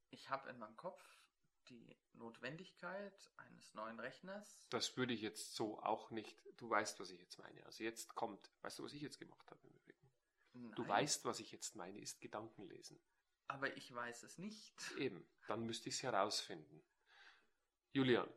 [0.10, 1.15] Ich habe in meinem Kopf
[1.70, 4.68] die Notwendigkeit eines neuen Rechners.
[4.70, 6.46] Das würde ich jetzt so auch nicht.
[6.58, 7.66] Du weißt, was ich jetzt meine.
[7.66, 8.52] Also jetzt kommt.
[8.62, 10.12] Weißt du, was ich jetzt gemacht habe im Übrigen?
[10.76, 13.00] Du Nein, weißt, was ich jetzt meine, ist Gedankenlesen.
[13.48, 14.74] Aber ich weiß es nicht.
[14.98, 16.82] Eben, dann müsste ich es herausfinden.
[17.92, 18.28] Julian,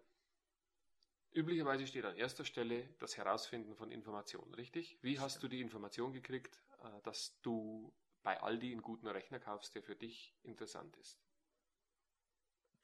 [1.33, 4.99] üblicherweise steht an erster Stelle das Herausfinden von Informationen, richtig?
[5.03, 5.45] Wie hast Stimmt.
[5.45, 9.97] du die Information gekriegt, äh, dass du bei Aldi einen guten Rechner kaufst, der für
[9.97, 11.19] dich interessant ist?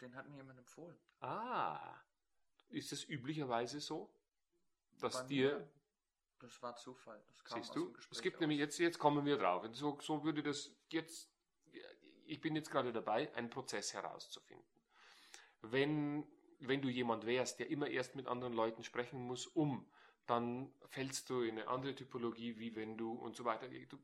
[0.01, 0.97] Den hat mir jemand empfohlen.
[1.21, 1.97] Ah,
[2.69, 4.13] ist es üblicherweise so,
[5.01, 5.71] dass Bei dir, mir,
[6.41, 7.23] Das war Zufall.
[7.29, 8.41] Das kam siehst aus du, es gibt raus.
[8.41, 9.63] nämlich jetzt, jetzt kommen wir drauf.
[9.65, 11.31] Und so, so würde das jetzt,
[12.27, 14.67] ich bin jetzt gerade dabei, einen Prozess herauszufinden.
[15.63, 16.27] Wenn,
[16.61, 19.89] wenn du jemand wärst, der immer erst mit anderen Leuten sprechen muss, um,
[20.27, 23.69] dann fällst du in eine andere Typologie, wie wenn du und so weiter.
[23.69, 23.99] Du,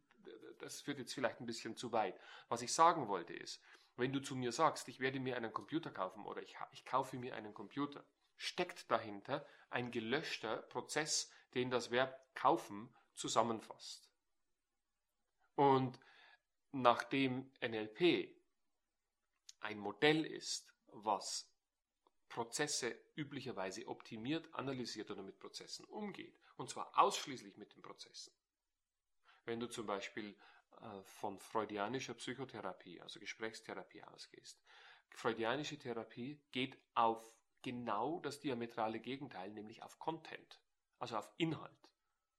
[0.59, 2.19] das führt jetzt vielleicht ein bisschen zu weit.
[2.49, 3.63] Was ich sagen wollte ist,
[4.01, 7.17] wenn du zu mir sagst, ich werde mir einen Computer kaufen oder ich, ich kaufe
[7.19, 8.05] mir einen Computer,
[8.37, 14.11] steckt dahinter ein gelöschter Prozess, den das Verb kaufen zusammenfasst.
[15.55, 15.99] Und
[16.73, 18.35] nachdem NLP
[19.61, 21.53] ein Modell ist, was
[22.31, 28.33] Prozesse üblicherweise optimiert, analysiert oder mit Prozessen umgeht, und zwar ausschließlich mit den Prozessen.
[29.45, 30.37] Wenn du zum Beispiel
[31.03, 34.63] von freudianischer Psychotherapie, also Gesprächstherapie ausgehst,
[35.11, 40.61] freudianische Therapie geht auf genau das diametrale Gegenteil, nämlich auf Content,
[40.99, 41.91] also auf Inhalt.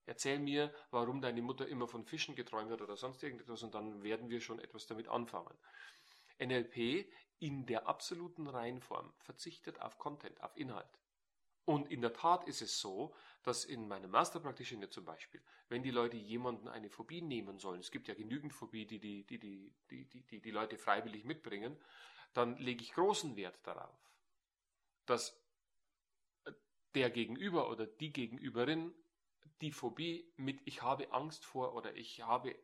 [0.05, 4.01] Erzähl mir, warum deine Mutter immer von Fischen geträumt hat oder sonst irgendetwas und dann
[4.03, 5.57] werden wir schon etwas damit anfangen.
[6.39, 7.07] NLP
[7.39, 11.00] in der absoluten Reihenform verzichtet auf Content, auf Inhalt.
[11.65, 14.41] Und in der Tat ist es so, dass in meinem Master
[14.89, 18.85] zum Beispiel, wenn die Leute jemanden eine Phobie nehmen sollen, es gibt ja genügend Phobie,
[18.85, 21.77] die die, die, die, die, die, die, die Leute freiwillig mitbringen,
[22.33, 24.11] dann lege ich großen Wert darauf,
[25.05, 25.39] dass
[26.95, 28.93] der Gegenüber oder die Gegenüberin
[29.61, 32.57] die Phobie mit ich habe Angst vor oder ich habe äh,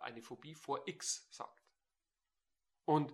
[0.00, 1.62] eine Phobie vor X sagt.
[2.84, 3.12] Und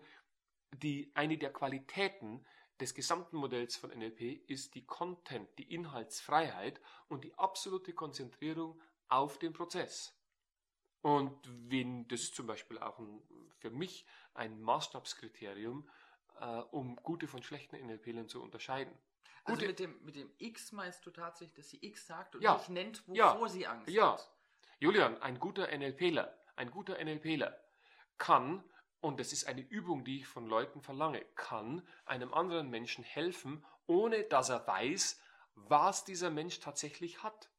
[0.72, 2.46] die, eine der Qualitäten
[2.80, 9.38] des gesamten Modells von NLP ist die Content, die Inhaltsfreiheit und die absolute Konzentrierung auf
[9.38, 10.14] den Prozess.
[11.02, 11.38] Und
[11.70, 13.22] wenn, das ist zum Beispiel auch ein,
[13.58, 15.88] für mich ein Maßstabskriterium,
[16.40, 18.92] äh, um gute von schlechten NLPlern zu unterscheiden.
[19.44, 22.42] Also Gute- mit dem, mit dem X meinst du tatsächlich, dass sie X sagt und
[22.42, 22.56] Ja.
[22.58, 23.48] nicht nennt, wovor Ja.
[23.48, 24.12] sie Angst Ja.
[24.12, 24.30] hat.
[24.80, 27.58] Julian, ein guter NLPler, ein guter NLPler
[28.18, 28.62] kann,
[29.00, 33.64] und das ist eine Übung, die ich von Leuten verlange, kann einem anderen Menschen helfen,
[33.86, 35.20] ohne dass er weiß,
[35.54, 37.50] was dieser Mensch tatsächlich hat.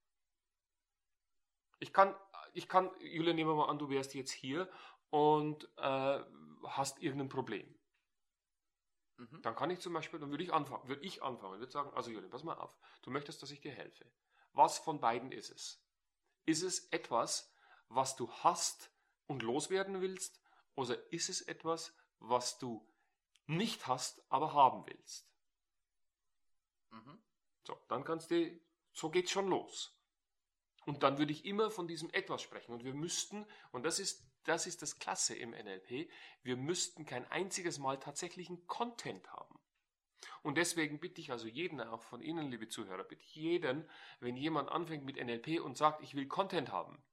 [1.80, 2.14] Ich kann,
[2.54, 4.70] ich kann, Julian, nehmen wir mal an, du wärst jetzt hier
[5.10, 6.20] und äh,
[6.68, 7.80] hast irgendein Problem.
[9.18, 9.42] Mhm.
[9.42, 12.12] Dann kann ich zum Beispiel, dann würde ich anfangen, würde ich anfangen, würde sagen, also
[12.12, 14.12] Julian, pass mal auf, du möchtest, dass ich dir helfe.
[14.54, 15.82] Was von beiden ist es?
[16.46, 17.54] Ist es etwas,
[17.88, 18.92] was du hast
[19.28, 20.42] und loswerden willst,
[20.76, 22.88] oder ist es etwas, was du
[23.48, 25.30] nicht hast, aber haben willst?
[26.92, 27.22] Mhm.
[27.66, 28.60] So, dann kannst du,
[28.92, 29.96] so geht's schon los.
[30.86, 32.74] Und dann würde ich immer von diesem etwas sprechen.
[32.74, 36.10] Und wir müssten, und das ist, das ist das Klasse im NLP,
[36.42, 39.60] wir müssten kein einziges Mal tatsächlichen Content haben.
[40.42, 43.88] Und deswegen bitte ich also jeden, auch von Ihnen, liebe Zuhörer, bitte ich jeden,
[44.20, 47.04] wenn jemand anfängt mit NLP und sagt, ich will Content haben,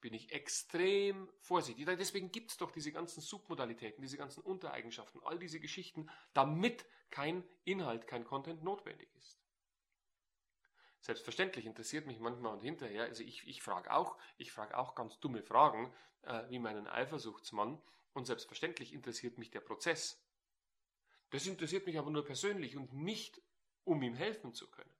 [0.00, 1.86] bin ich extrem vorsichtig.
[1.86, 7.44] Deswegen gibt es doch diese ganzen Submodalitäten, diese ganzen Untereigenschaften, all diese Geschichten, damit kein
[7.64, 9.40] Inhalt, kein Content notwendig ist.
[11.00, 15.18] Selbstverständlich interessiert mich manchmal und hinterher, also ich, ich frage auch, ich frage auch ganz
[15.18, 17.80] dumme Fragen, äh, wie meinen Eifersuchtsmann,
[18.12, 20.20] und selbstverständlich interessiert mich der Prozess.
[21.30, 23.40] Das interessiert mich aber nur persönlich und nicht,
[23.84, 24.92] um ihm helfen zu können.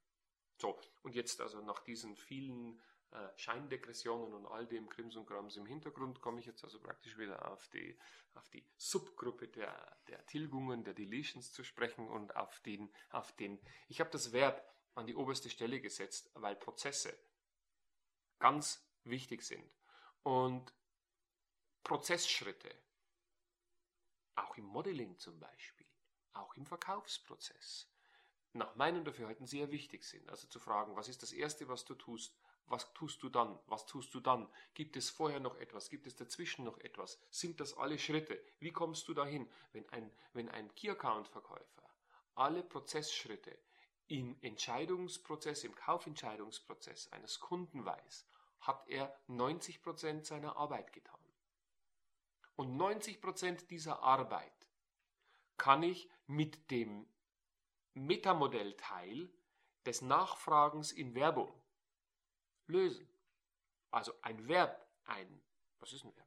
[0.59, 2.81] So, und jetzt also nach diesen vielen
[3.13, 7.51] äh, und all dem Krims und Krams im Hintergrund komme ich jetzt also praktisch wieder
[7.51, 7.99] auf die,
[8.35, 13.61] auf die Subgruppe der, der Tilgungen, der Deletions zu sprechen und auf den, auf den,
[13.89, 17.17] ich habe das Verb an die oberste Stelle gesetzt, weil Prozesse
[18.39, 19.71] ganz wichtig sind.
[20.23, 20.73] Und
[21.83, 22.71] Prozessschritte,
[24.35, 25.87] auch im Modeling zum Beispiel,
[26.33, 27.91] auch im Verkaufsprozess,
[28.53, 30.29] nach meinem Dafürhalten sehr wichtig sind.
[30.29, 32.39] Also zu fragen, was ist das Erste, was du tust?
[32.71, 33.59] Was tust du dann?
[33.67, 34.49] Was tust du dann?
[34.75, 35.91] Gibt es vorher noch etwas?
[35.91, 37.21] Gibt es dazwischen noch etwas?
[37.29, 38.41] Sind das alle Schritte?
[38.61, 39.51] Wie kommst du dahin?
[39.73, 41.91] Wenn ein, wenn ein Key-Account-Verkäufer
[42.37, 43.59] alle Prozessschritte
[44.07, 48.25] im Entscheidungsprozess, im Kaufentscheidungsprozess eines Kunden weiß,
[48.61, 51.21] hat er 90% seiner Arbeit getan.
[52.55, 54.69] Und 90% dieser Arbeit
[55.57, 57.09] kann ich mit dem
[57.95, 59.29] Metamodellteil
[59.85, 61.53] des Nachfragens in Werbung
[62.71, 63.09] lösen.
[63.91, 65.43] Also ein Verb, ein,
[65.81, 66.27] was ist ein Verb?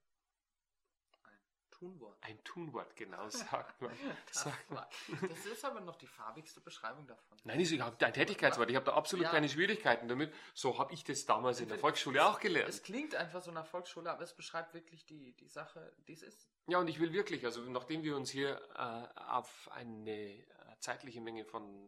[1.83, 2.17] Tunwort.
[2.21, 3.91] Ein Tunwort, genau, sagt man.
[4.27, 4.85] Das, sagt man.
[5.27, 7.37] das ist aber noch die farbigste Beschreibung davon.
[7.43, 7.93] Nein, ist egal.
[7.99, 8.69] ein Tätigkeitswort.
[8.69, 9.31] Ich habe da absolut Ja.
[9.31, 10.33] keine Schwierigkeiten damit.
[10.53, 12.69] So habe ich das damals in der Volksschule auch gelernt.
[12.69, 16.21] Es klingt einfach so nach Volksschule, aber es beschreibt wirklich die, die Sache, die es
[16.21, 16.47] ist.
[16.67, 20.43] Ja, und ich will wirklich, also nachdem wir uns hier äh, auf eine äh,
[20.79, 21.85] zeitliche Menge von,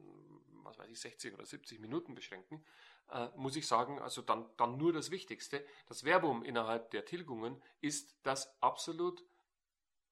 [0.63, 2.65] was weiß ich, 60 oder 70 Minuten beschränken,
[3.09, 5.65] äh, muss ich sagen, also dann, dann nur das Wichtigste.
[5.87, 9.21] Das Verbum innerhalb der Tilgungen ist das absolut,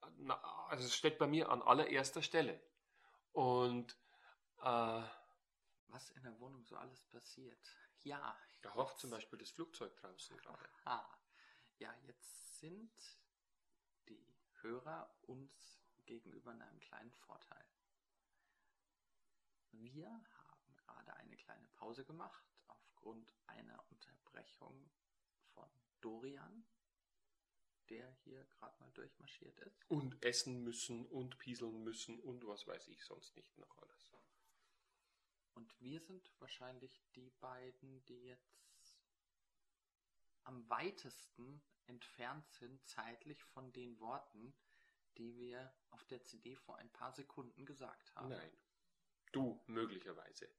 [0.01, 0.31] äh,
[0.69, 2.61] also es steht bei mir an allererster Stelle.
[3.31, 3.97] Und
[4.59, 5.03] äh,
[5.87, 7.59] Was in der Wohnung so alles passiert.
[8.03, 8.37] Ja.
[8.61, 10.69] da hofft zum Beispiel das Flugzeug draußen gerade.
[10.83, 11.17] Aha.
[11.77, 12.91] Ja, jetzt sind
[14.09, 17.65] die Hörer uns gegenüber in einem kleinen Vorteil.
[19.71, 22.52] Wir haben gerade eine kleine Pause gemacht
[23.03, 24.89] aufgrund einer Unterbrechung
[25.53, 26.65] von Dorian,
[27.89, 29.83] der hier gerade mal durchmarschiert ist.
[29.89, 34.13] Und essen müssen und pieseln müssen und was weiß ich sonst nicht noch alles.
[35.55, 38.95] Und wir sind wahrscheinlich die beiden, die jetzt
[40.43, 44.55] am weitesten entfernt sind zeitlich von den Worten,
[45.17, 48.29] die wir auf der CD vor ein paar Sekunden gesagt haben.
[48.29, 48.57] Nein.
[49.33, 50.49] Du möglicherweise.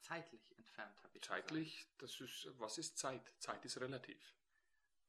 [0.00, 3.22] Zeitlich entfernt habe ich Zeitlich, das ist, was ist Zeit?
[3.38, 4.16] Zeit ist relativ.
[4.18, 4.34] gesagt.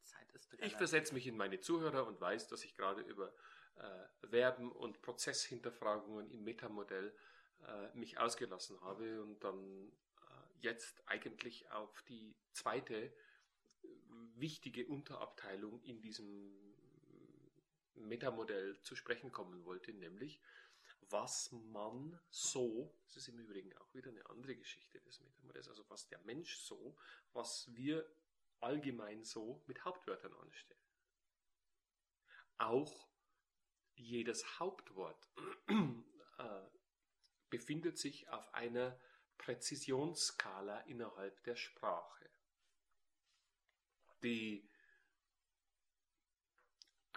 [0.04, 0.78] Zeit ist Ich relativ.
[0.78, 3.34] versetze mich in meine Zuhörer und weiß, dass ich gerade über
[3.76, 7.16] äh, Verben und Prozesshinterfragungen im Metamodell
[7.66, 9.92] äh, mich ausgelassen habe und dann äh,
[10.60, 13.12] jetzt eigentlich auf die zweite äh,
[14.36, 16.52] wichtige Unterabteilung in diesem
[17.96, 20.42] Metamodell zu sprechen kommen wollte, nämlich
[21.12, 25.88] was man so, das ist im Übrigen auch wieder eine andere Geschichte des Metamodells, also
[25.90, 26.96] was der Mensch so,
[27.34, 28.10] was wir
[28.60, 30.80] allgemein so mit Hauptwörtern anstellen.
[32.58, 33.10] Auch
[33.96, 35.30] jedes Hauptwort
[35.68, 36.70] äh,
[37.50, 39.00] befindet sich auf einer
[39.38, 42.30] Präzisionsskala innerhalb der Sprache.
[44.24, 44.71] Die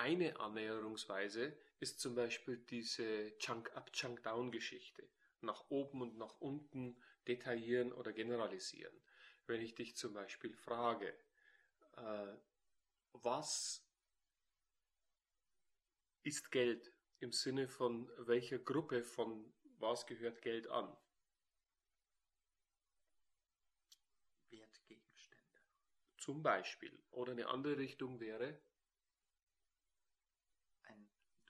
[0.05, 5.09] eine Annäherungsweise ist zum Beispiel diese Chunk-up, Chunk-down-Geschichte.
[5.40, 8.94] Nach oben und nach unten detaillieren oder generalisieren.
[9.46, 11.09] Wenn ich dich zum Beispiel frage,
[11.96, 12.36] äh,
[13.12, 13.88] was
[16.22, 20.94] ist Geld im Sinne von welcher Gruppe von was gehört Geld an?
[24.50, 25.62] Wertgegenstände.
[26.18, 27.02] Zum Beispiel.
[27.11, 28.61] Oder eine andere Richtung wäre,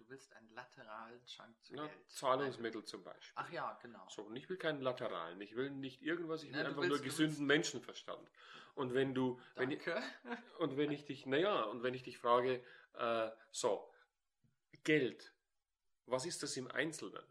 [0.05, 2.11] du willst einen lateralen Chunk zu na, Geld.
[2.11, 3.33] Zahlungsmittel zum Beispiel.
[3.37, 4.07] Ach ja, genau.
[4.09, 6.83] So, und ich will keinen lateralen, ich will nicht irgendwas, ich will Na, du einfach
[6.83, 8.31] willst- nur gesunden Menschenverstand.
[8.75, 10.03] Und wenn du, wenn ich, Danke.
[10.59, 12.63] und wenn ich dich, naja, und wenn ich dich frage,
[12.95, 13.91] äh, so,
[14.83, 15.33] Geld,
[16.07, 17.25] was ist das im Einzelnen?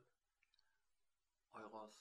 [1.53, 1.91] Euros.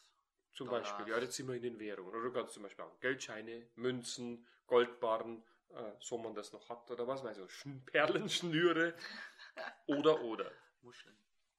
[0.52, 0.88] Zum Dollars.
[0.90, 2.08] Beispiel, ja, jetzt sind wir in den Währungen.
[2.10, 6.90] Oder du kannst zum Beispiel auch Geldscheine, Münzen, Goldbarren, äh, so man das noch hat,
[6.90, 8.94] oder was weiß ich, Sch- Perlenschnüre,
[9.86, 10.50] oder, oder.
[10.82, 11.16] Muscheln.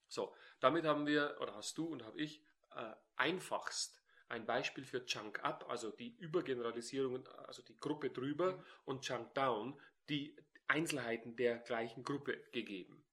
[0.08, 2.42] So, damit haben wir, oder hast du und habe ich,
[2.76, 8.64] äh, einfachst ein Beispiel für Chunk Up, also die Übergeneralisierungen, also die Gruppe drüber, Mhm.
[8.86, 9.80] und Chunk Down,
[10.10, 10.36] die
[10.68, 13.06] Einzelheiten der gleichen Gruppe gegeben.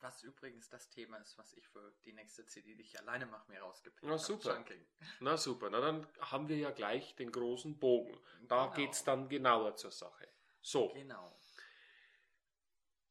[0.00, 3.50] Was übrigens das Thema ist, was ich für die nächste CD, die ich alleine mache,
[3.50, 4.18] mir rausgepickt Na, habe.
[4.22, 4.54] super.
[4.54, 4.86] Chunking.
[5.20, 8.18] Na super, na dann haben wir ja gleich den großen Bogen.
[8.48, 8.76] Da Genau.
[8.76, 10.26] geht's dann genauer zur Sache.
[10.62, 11.36] So, Genau.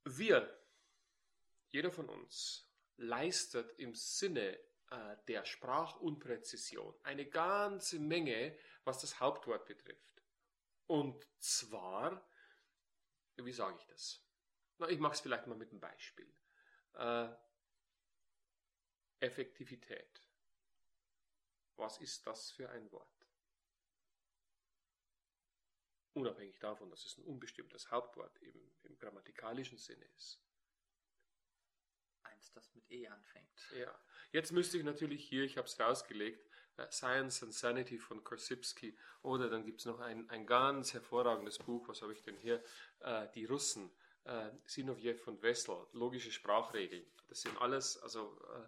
[0.06, 0.59] wir,
[1.72, 2.68] jeder von uns,
[2.98, 4.60] leistet im Sinne
[4.90, 10.22] äh, der Sprachunpräzision eine ganze Menge, was das Hauptwort betrifft.
[10.88, 12.28] Und zwar,
[13.38, 14.24] wie sage ich das?
[14.80, 16.34] Na, ich mache es vielleicht mal mit einem Beispiel.
[16.94, 17.30] Äh,
[19.20, 20.22] Effektivität.
[21.76, 23.28] Was ist das für ein Wort?
[26.14, 30.42] Unabhängig davon, dass es ein unbestimmtes Hauptwort im, im grammatikalischen Sinne ist.
[32.24, 33.50] Eins, das mit E anfängt.
[33.78, 33.94] Ja,
[34.32, 38.98] jetzt müsste ich natürlich hier, ich habe es rausgelegt, äh, Science and Sanity von Korsipski
[39.22, 42.64] oder dann gibt es noch ein, ein ganz hervorragendes Buch, was habe ich denn hier?
[43.00, 43.92] Äh, die Russen,
[44.24, 47.06] äh, Sinovjev und Wessel, logische Sprachregeln.
[47.28, 48.68] Das sind alles, also äh,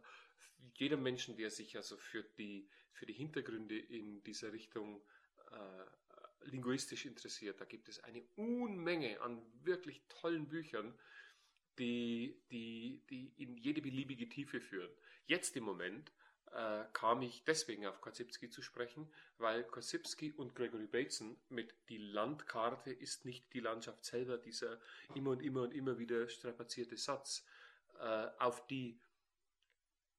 [0.75, 5.01] jeder Menschen, der sich also für die, für die Hintergründe in dieser Richtung
[5.51, 10.97] äh, linguistisch interessiert, da gibt es eine Unmenge an wirklich tollen Büchern,
[11.79, 14.91] die, die, die in jede beliebige Tiefe führen.
[15.25, 16.11] Jetzt im Moment
[16.51, 21.97] äh, kam ich deswegen auf Korsipski zu sprechen, weil Korsipski und Gregory Bateson mit die
[21.97, 24.79] Landkarte ist nicht die Landschaft selber, dieser
[25.15, 27.45] immer und immer und immer wieder strapazierte Satz,
[27.99, 28.99] äh, auf die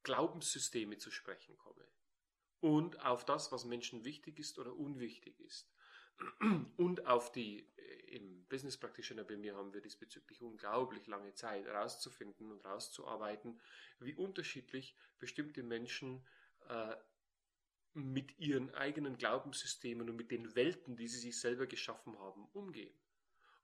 [0.04, 1.86] Glaubenssysteme zu sprechen komme
[2.60, 5.72] und auf das, was Menschen wichtig ist oder unwichtig ist
[6.76, 11.64] und auf die, äh, im Business Practitioner bei mir haben wir diesbezüglich unglaublich lange Zeit
[11.64, 13.60] herauszufinden und rauszuarbeiten,
[14.00, 16.24] wie unterschiedlich bestimmte Menschen
[16.68, 16.96] äh,
[17.94, 22.94] mit ihren eigenen Glaubenssystemen und mit den Welten, die sie sich selber geschaffen haben, umgehen.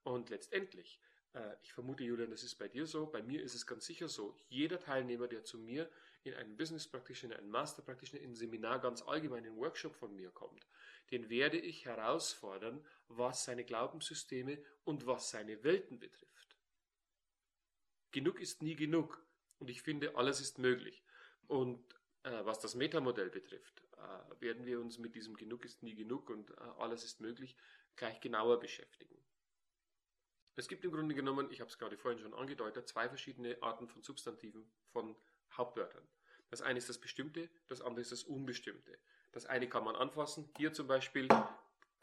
[0.03, 0.99] Und letztendlich,
[1.33, 4.07] äh, ich vermute, Julian, das ist bei dir so, bei mir ist es ganz sicher
[4.07, 5.89] so, jeder Teilnehmer, der zu mir
[6.23, 10.15] in einen Business Practitioner, einen Master Practitioner, in ein Seminar, ganz allgemein in Workshop von
[10.15, 10.67] mir kommt,
[11.11, 16.57] den werde ich herausfordern, was seine Glaubenssysteme und was seine Welten betrifft.
[18.11, 19.23] Genug ist nie genug.
[19.59, 21.03] Und ich finde, alles ist möglich.
[21.47, 21.83] Und
[22.23, 26.29] äh, was das Metamodell betrifft, äh, werden wir uns mit diesem Genug ist nie genug
[26.29, 27.55] und äh, alles ist möglich
[27.95, 29.17] gleich genauer beschäftigen.
[30.55, 33.87] Es gibt im Grunde genommen, ich habe es gerade vorhin schon angedeutet, zwei verschiedene Arten
[33.87, 35.15] von Substantiven, von
[35.59, 36.07] Hauptwörtern.
[36.49, 38.97] Das eine ist das Bestimmte, das andere ist das Unbestimmte.
[39.31, 41.27] Das eine kann man anfassen, hier zum Beispiel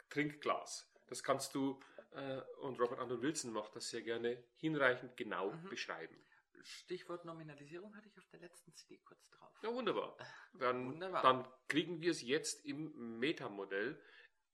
[0.09, 0.89] Trinkglas.
[1.07, 1.77] Das kannst du,
[2.11, 5.69] äh, und Robert Anton Wilson macht das sehr gerne, hinreichend genau Mhm.
[5.69, 6.15] beschreiben.
[6.63, 9.51] Stichwort Nominalisierung hatte ich auf der letzten CD kurz drauf.
[9.61, 10.17] Ja, wunderbar.
[10.53, 11.21] Dann, Wunderbar.
[11.23, 14.01] dann kriegen wir es jetzt im Metamodell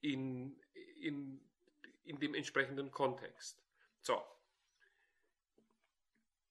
[0.00, 0.60] in,
[0.96, 1.40] in,
[2.04, 3.64] in dem entsprechenden Kontext.
[4.00, 4.22] So.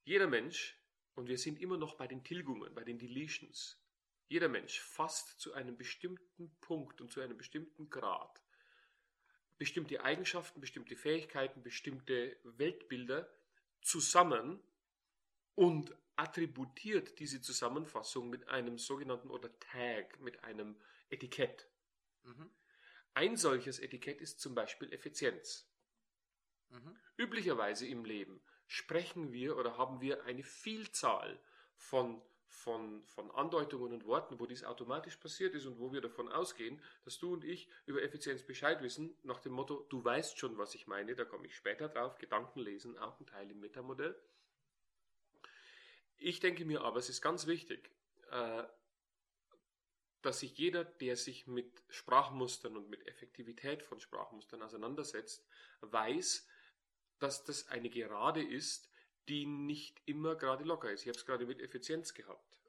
[0.05, 0.77] Jeder Mensch,
[1.15, 3.79] und wir sind immer noch bei den Tilgungen, bei den Deletions,
[4.27, 8.43] jeder Mensch fasst zu einem bestimmten Punkt und zu einem bestimmten Grad
[9.57, 13.29] bestimmte Eigenschaften, bestimmte Fähigkeiten, bestimmte Weltbilder
[13.81, 14.61] zusammen
[15.55, 20.75] und attributiert diese Zusammenfassung mit einem sogenannten oder Tag, mit einem
[21.09, 21.67] Etikett.
[22.23, 22.49] Mhm.
[23.13, 25.65] Ein solches Etikett ist zum Beispiel Effizienz.
[26.69, 26.97] Mhm.
[27.17, 28.41] Üblicherweise im Leben
[28.73, 31.39] sprechen wir oder haben wir eine Vielzahl
[31.75, 36.27] von, von, von Andeutungen und Worten, wo dies automatisch passiert ist und wo wir davon
[36.27, 40.57] ausgehen, dass du und ich über Effizienz Bescheid wissen, nach dem Motto, du weißt schon,
[40.57, 44.19] was ich meine, da komme ich später drauf, Gedanken lesen, auch ein Teil im Metamodell.
[46.17, 47.91] Ich denke mir aber, es ist ganz wichtig,
[48.31, 48.63] äh,
[50.23, 55.45] dass sich jeder, der sich mit Sprachmustern und mit Effektivität von Sprachmustern auseinandersetzt,
[55.81, 56.47] weiß,
[57.19, 58.89] dass das eine Gerade ist,
[59.29, 61.01] die nicht immer gerade locker ist.
[61.01, 62.59] Ich habe es gerade mit Effizienz gehabt.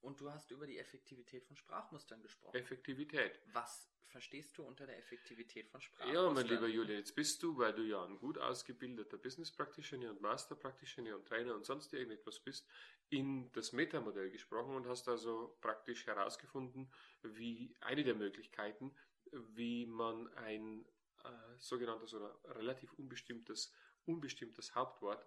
[0.00, 2.56] Und du hast über die Effektivität von Sprachmustern gesprochen.
[2.56, 3.40] Effektivität.
[3.52, 6.24] Was verstehst du unter der Effektivität von Sprachmustern?
[6.24, 10.10] Ja, mein lieber Julian, jetzt bist du, weil du ja ein gut ausgebildeter Business Practitioner
[10.10, 12.66] und Master Practitioner und Trainer und sonst irgendetwas bist,
[13.10, 16.90] in das Metamodell gesprochen und hast also praktisch herausgefunden,
[17.22, 18.94] wie eine der Möglichkeiten,
[19.32, 20.86] wie man ein
[21.24, 23.72] äh, sogenanntes oder relativ unbestimmtes,
[24.04, 25.24] unbestimmtes Hauptwort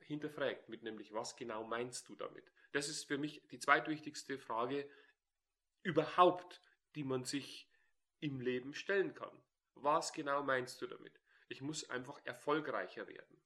[0.00, 2.50] hinterfragt, mit nämlich, was genau meinst du damit?
[2.72, 4.88] Das ist für mich die zweitwichtigste Frage
[5.82, 6.60] überhaupt,
[6.94, 7.68] die man sich
[8.20, 9.42] im Leben stellen kann.
[9.74, 11.20] Was genau meinst du damit?
[11.48, 13.42] Ich muss einfach erfolgreicher werden.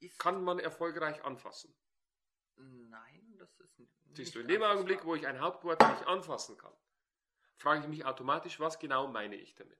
[0.00, 1.74] Ist kann man erfolgreich anfassen?
[2.56, 3.92] Nein, das ist nicht.
[4.12, 6.74] Siehst du, in dem Augenblick, wo ich ein Hauptwort nicht anfassen kann,
[7.56, 9.78] frage ich mich automatisch, was genau meine ich damit?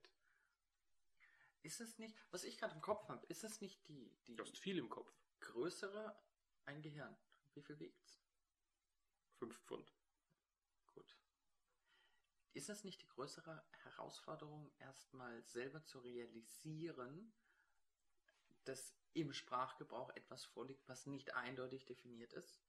[1.62, 4.36] Ist es nicht, was ich gerade im Kopf habe, ist es nicht die, die.
[4.36, 6.16] Du hast viel im Kopf größere
[6.66, 7.16] ein Gehirn.
[7.54, 8.20] Wie viel wiegt's?
[9.38, 9.92] Fünf Pfund.
[10.94, 11.16] Gut.
[12.52, 17.32] Ist es nicht die größere Herausforderung, erstmal selber zu realisieren,
[18.64, 22.62] dass im Sprachgebrauch etwas vorliegt, was nicht eindeutig definiert ist?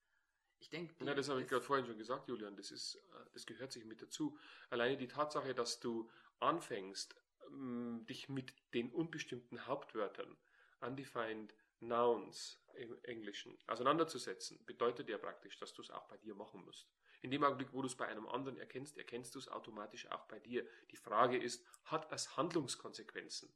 [0.59, 2.55] Ich denke, ja, das habe ich gerade vorhin schon gesagt, Julian.
[2.55, 4.37] Das ist, äh, das gehört sich mit dazu.
[4.69, 7.15] Alleine die Tatsache, dass du anfängst,
[7.47, 10.37] ähm, dich mit den unbestimmten Hauptwörtern,
[10.81, 16.63] undefined Nouns im Englischen auseinanderzusetzen, bedeutet ja praktisch, dass du es auch bei dir machen
[16.63, 16.87] musst.
[17.21, 20.25] In dem Augenblick, wo du es bei einem anderen erkennst, erkennst du es automatisch auch
[20.25, 20.65] bei dir.
[20.91, 23.53] Die Frage ist, hat es Handlungskonsequenzen?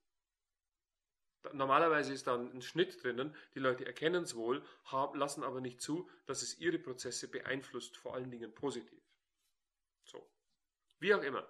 [1.54, 5.82] Normalerweise ist da ein Schnitt drinnen, die Leute erkennen es wohl, haben, lassen aber nicht
[5.82, 9.04] zu, dass es ihre Prozesse beeinflusst, vor allen Dingen positiv.
[10.04, 10.28] So.
[11.00, 11.48] Wie auch immer.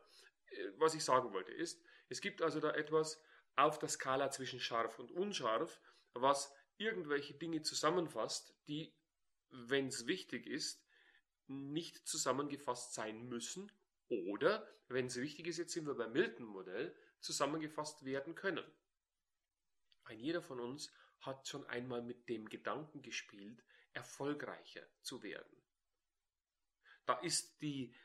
[0.48, 3.22] Äh, was ich sagen wollte ist, es gibt also da etwas
[3.56, 5.80] auf der Skala zwischen scharf und unscharf,
[6.14, 8.94] was irgendwelche Dinge zusammenfasst, die,
[9.50, 10.86] wenn es wichtig ist,
[11.48, 13.72] nicht zusammengefasst sein müssen
[14.10, 18.66] oder, wenn es wichtig ist, jetzt sind wir beim Milton-Modell, zusammengefasst werden können.
[20.04, 20.92] Ein jeder von uns
[21.22, 25.58] hat schon einmal mit dem Gedanken gespielt, erfolgreicher zu werden.
[27.06, 27.96] Da ist die,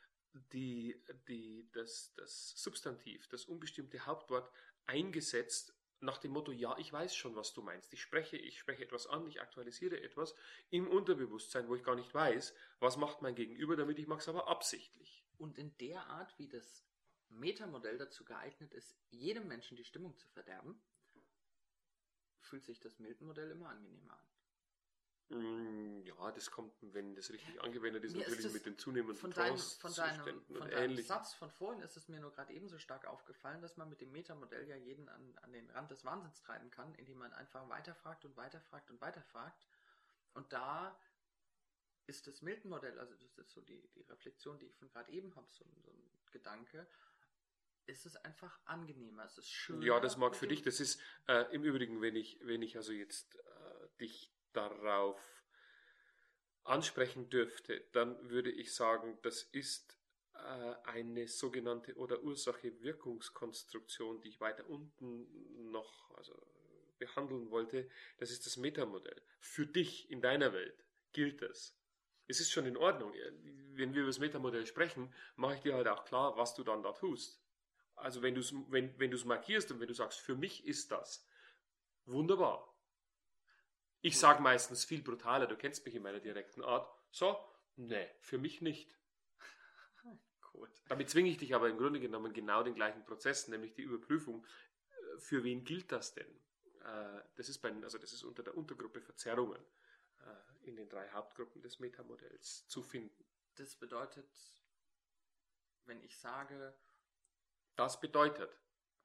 [0.52, 4.50] die, die, das, das Substantiv, das unbestimmte Hauptwort
[4.86, 7.92] eingesetzt nach dem Motto, ja, ich weiß schon, was du meinst.
[7.92, 10.34] Ich spreche, ich spreche etwas an, ich aktualisiere etwas
[10.70, 14.28] im Unterbewusstsein, wo ich gar nicht weiß, was macht mein Gegenüber damit, ich mache es
[14.28, 15.24] aber absichtlich.
[15.36, 16.86] Und in der Art, wie das
[17.28, 20.80] Metamodell dazu geeignet ist, jedem Menschen die Stimmung zu verderben,
[22.40, 24.29] fühlt sich das Milton-Modell immer angenehmer an.
[25.30, 29.16] Mm, ja, das kommt, wenn das richtig angewendet ist, mir natürlich ist mit den zunehmenden
[29.16, 32.78] von deinem, von deinem, von deinem Satz von vorhin ist es mir nur gerade ebenso
[32.78, 36.40] stark aufgefallen, dass man mit dem Metamodell ja jeden an, an den Rand des Wahnsinns
[36.42, 39.68] treiben kann, indem man einfach weiterfragt und weiterfragt und weiterfragt.
[40.34, 40.98] Und da
[42.08, 45.36] ist das Milton-Modell, also das ist so die, die Reflexion, die ich von gerade eben
[45.36, 46.88] habe, so, so ein Gedanke,
[47.86, 49.80] ist es einfach angenehmer, es ist schön.
[49.82, 52.92] Ja, das mag für dich, das ist äh, im Übrigen, wenn ich, wenn ich also
[52.92, 55.20] jetzt äh, dich darauf
[56.64, 59.98] ansprechen dürfte, dann würde ich sagen, das ist
[60.34, 66.34] äh, eine sogenannte oder Ursache-Wirkungskonstruktion, die ich weiter unten noch also
[66.98, 67.88] behandeln wollte.
[68.18, 69.20] Das ist das Metamodell.
[69.40, 71.76] Für dich in deiner Welt gilt das.
[72.26, 73.12] Es ist schon in Ordnung.
[73.72, 76.82] Wenn wir über das Metamodell sprechen, mache ich dir halt auch klar, was du dann
[76.82, 77.42] da tust.
[77.96, 81.26] Also wenn du es wenn, wenn markierst und wenn du sagst, für mich ist das,
[82.06, 82.69] wunderbar.
[84.02, 86.90] Ich sage meistens viel brutaler, du kennst mich in meiner direkten Art.
[87.10, 87.38] So,
[87.76, 88.96] nee, für mich nicht.
[90.52, 90.70] Gut.
[90.88, 94.46] Damit zwinge ich dich aber im Grunde genommen genau den gleichen Prozess, nämlich die Überprüfung.
[95.18, 96.40] Für wen gilt das denn?
[96.84, 99.62] Äh, das ist, bei, also das ist unter der Untergruppe Verzerrungen
[100.20, 103.24] äh, in den drei Hauptgruppen des Metamodells zu finden.
[103.56, 104.26] Das bedeutet,
[105.84, 106.74] wenn ich sage,
[107.76, 108.50] das bedeutet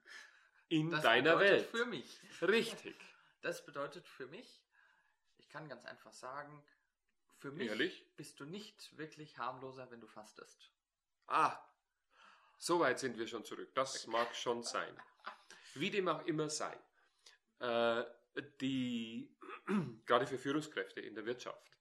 [0.69, 1.65] in das deiner bedeutet Welt.
[1.67, 2.21] Für mich.
[2.41, 2.95] Richtig.
[3.41, 4.64] Das bedeutet für mich,
[5.49, 6.63] kann ganz einfach sagen,
[7.37, 8.05] für mich Ehrlich?
[8.15, 10.71] bist du nicht wirklich harmloser, wenn du fastest.
[11.27, 11.59] Ah,
[12.57, 13.73] so weit sind wir schon zurück.
[13.75, 14.95] Das mag schon sein.
[15.73, 16.77] Wie dem auch immer sei,
[17.59, 18.03] äh,
[18.61, 19.35] die,
[20.05, 21.71] gerade für Führungskräfte in der Wirtschaft,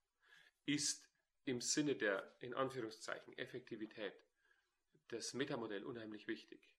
[0.67, 1.09] ist
[1.45, 4.15] im Sinne der, in Anführungszeichen, Effektivität
[5.09, 6.75] das Metamodell unheimlich wichtig.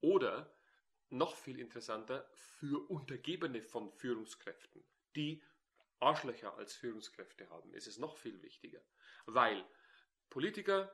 [0.00, 0.52] Oder
[1.10, 5.42] noch viel interessanter für Untergebene von Führungskräften, die
[6.00, 8.80] Arschlöcher als Führungskräfte haben, ist es noch viel wichtiger.
[9.26, 9.64] Weil
[10.28, 10.92] Politiker,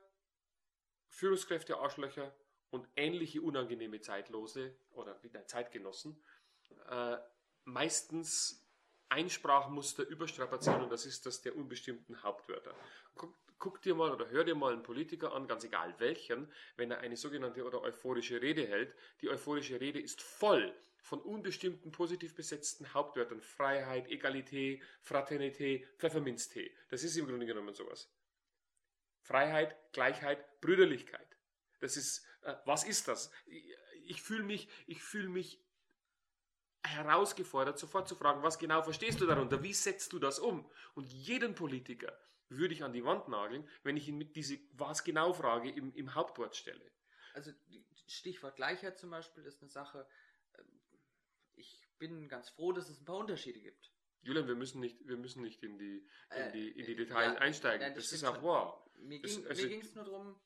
[1.09, 2.34] Führungskräfte, Arschlöcher
[2.70, 6.22] und ähnliche unangenehme Zeitlose oder Zeitgenossen
[6.88, 7.18] äh,
[7.64, 8.62] meistens
[9.09, 12.74] Einsprachmuster überstrapazieren und das ist das der unbestimmten Hauptwörter.
[13.14, 16.90] Guck, guck, dir mal oder hör dir mal einen Politiker an, ganz egal welchen, wenn
[16.90, 18.94] er eine sogenannte oder euphorische Rede hält.
[19.20, 20.74] Die euphorische Rede ist voll
[21.07, 23.40] von unbestimmten positiv besetzten Hauptwörtern.
[23.40, 26.76] Freiheit, Egalität, Fraternität, Pfefferminztee.
[26.88, 28.12] Das ist im Grunde genommen sowas.
[29.20, 31.38] Freiheit, Gleichheit, Brüderlichkeit.
[31.78, 33.30] Das ist, äh, was ist das?
[33.46, 33.72] Ich,
[34.04, 35.64] ich fühle mich, ich fühle mich
[36.82, 39.62] herausgefordert, sofort zu fragen, was genau verstehst du darunter?
[39.62, 40.68] Wie setzt du das um?
[40.94, 45.04] Und jeden Politiker würde ich an die Wand nageln, wenn ich ihn mit diese was
[45.04, 46.90] genau Frage im, im Hauptwort stelle.
[47.32, 47.52] Also
[48.09, 50.09] Stichwort Gleichheit zum Beispiel ist eine Sache,
[51.57, 53.92] ich bin ganz froh, dass es ein paar Unterschiede gibt.
[54.22, 57.34] Julian, wir müssen nicht, wir müssen nicht in die, in die, in die äh, Details
[57.34, 57.82] ja, einsteigen.
[57.86, 58.84] Ja, das, das ist auch wahr.
[58.98, 60.40] Mir ging es also, nur darum,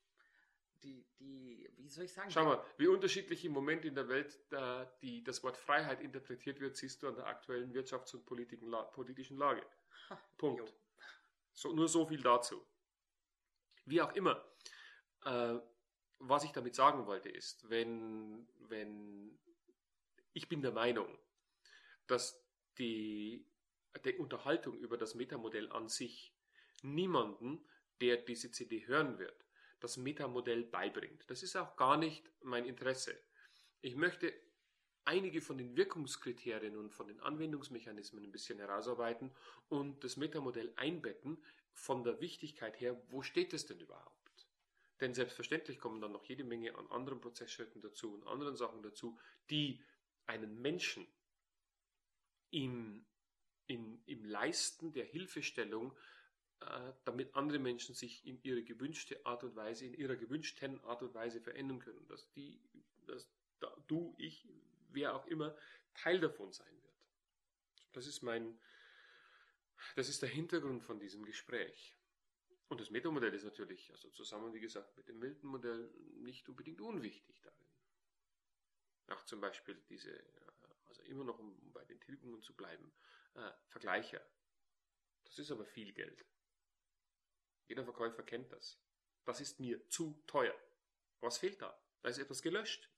[0.83, 2.29] die, die, wie soll ich sagen?
[2.29, 6.59] Schau mal, wie unterschiedlich im Moment in der Welt da die, das Wort Freiheit interpretiert
[6.59, 9.65] wird, siehst du an der aktuellen Wirtschafts- und politischen Lage.
[10.09, 10.73] Ha, Punkt.
[11.53, 12.65] So, nur so viel dazu.
[13.85, 14.45] Wie auch immer,
[15.25, 15.57] äh,
[16.19, 19.39] was ich damit sagen wollte ist, wenn, wenn
[20.33, 21.17] ich bin der Meinung,
[22.07, 22.43] dass
[22.77, 23.45] die,
[24.05, 26.33] die Unterhaltung über das Metamodell an sich
[26.81, 27.65] niemanden,
[27.99, 29.45] der diese CD hören wird,
[29.79, 31.29] das Metamodell beibringt.
[31.29, 33.17] Das ist auch gar nicht mein Interesse.
[33.81, 34.33] Ich möchte
[35.05, 39.31] einige von den Wirkungskriterien und von den Anwendungsmechanismen ein bisschen herausarbeiten
[39.69, 44.11] und das Metamodell einbetten von der Wichtigkeit her, wo steht es denn überhaupt?
[44.99, 49.17] Denn selbstverständlich kommen dann noch jede Menge an anderen Prozessschritten dazu und anderen Sachen dazu,
[49.49, 49.83] die
[50.31, 51.05] einen Menschen
[52.51, 53.05] im,
[53.67, 55.93] in, im Leisten der Hilfestellung
[56.61, 61.01] äh, damit andere Menschen sich in ihre gewünschte Art und Weise, in ihrer gewünschten Art
[61.01, 62.07] und Weise verändern können.
[62.07, 62.61] Dass die,
[63.07, 63.29] dass
[63.59, 64.47] da, du, ich,
[64.89, 65.55] wer auch immer,
[65.93, 66.95] Teil davon sein wird.
[67.93, 68.57] Das ist mein,
[69.95, 71.97] das ist der Hintergrund von diesem Gespräch.
[72.69, 77.41] Und das Metamodell ist natürlich, also zusammen, wie gesagt, mit dem Milton-Modell nicht unbedingt unwichtig
[77.41, 77.60] darin.
[79.11, 80.23] Auch zum Beispiel diese,
[80.87, 82.91] also immer noch, um bei den Tilgungen zu bleiben,
[83.35, 84.21] äh, Vergleicher.
[85.23, 86.25] Das ist aber viel Geld.
[87.67, 88.79] Jeder Verkäufer kennt das.
[89.25, 90.55] Das ist mir zu teuer.
[91.19, 91.79] Was fehlt da?
[92.01, 92.89] Da ist etwas gelöscht.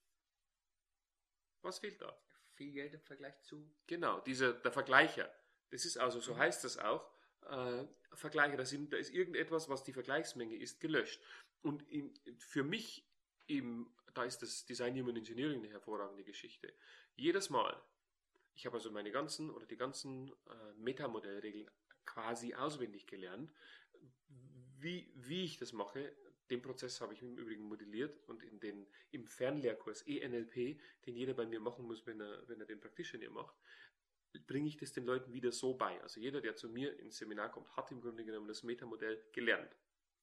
[1.61, 2.17] Was fehlt da?
[2.53, 3.71] Viel Geld im Vergleich zu.
[3.87, 5.33] Genau, dieser, der Vergleicher.
[5.69, 6.37] Das ist also, so mhm.
[6.39, 7.09] heißt das auch,
[7.41, 11.21] äh, Vergleiche, da, sind, da ist irgendetwas, was die Vergleichsmenge ist, gelöscht.
[11.61, 13.07] Und in, für mich,
[13.47, 16.73] im, da ist das Design Human Engineering eine hervorragende Geschichte.
[17.15, 17.81] Jedes Mal,
[18.55, 21.69] ich habe also meine ganzen oder die ganzen äh, Metamodellregeln
[22.05, 23.51] quasi auswendig gelernt,
[24.77, 26.13] wie, wie ich das mache,
[26.49, 31.33] den Prozess habe ich im Übrigen modelliert und in den, im Fernlehrkurs ENLP, den jeder
[31.33, 33.55] bei mir machen muss, wenn er, wenn er den Practitioner macht,
[34.45, 36.01] bringe ich das den Leuten wieder so bei.
[36.01, 39.75] Also jeder, der zu mir ins Seminar kommt, hat im Grunde genommen das Metamodell gelernt.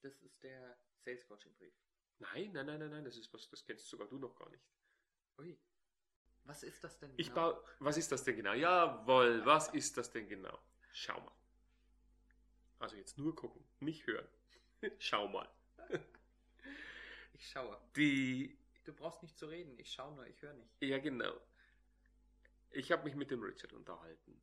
[0.03, 1.75] Das ist der Sales Coaching Brief.
[2.21, 4.65] Nein, nein, nein, nein, nein, das ist was, das kennst sogar du noch gar nicht.
[5.39, 5.59] Ui.
[6.45, 7.21] Was ist das denn genau?
[7.21, 8.53] Ich baue, was ist das denn genau?
[8.53, 10.59] Jawohl, was ist das denn genau?
[10.93, 11.35] Schau mal.
[12.79, 14.29] Also jetzt nur gucken, nicht hören.
[14.99, 15.49] Schau mal.
[17.33, 17.81] Ich schaue.
[17.97, 18.55] Die.
[18.85, 19.79] Du brauchst nicht zu reden.
[19.79, 20.71] Ich schaue nur, ich höre nicht.
[20.81, 21.33] Ja, genau.
[22.71, 24.39] Ich habe mich mit dem Richard unterhalten.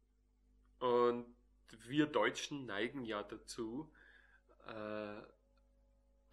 [0.79, 1.35] Und
[1.69, 3.93] wir Deutschen neigen ja dazu,
[4.65, 5.21] äh,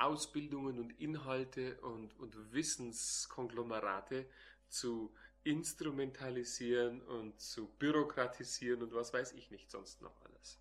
[0.05, 4.27] Ausbildungen und Inhalte und, und Wissenskonglomerate
[4.69, 5.15] zu
[5.45, 10.59] instrumentalisieren und zu bürokratisieren und was weiß ich nicht sonst noch alles.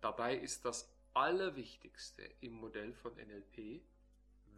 [0.00, 3.82] Dabei ist das Allerwichtigste im Modell von NLP,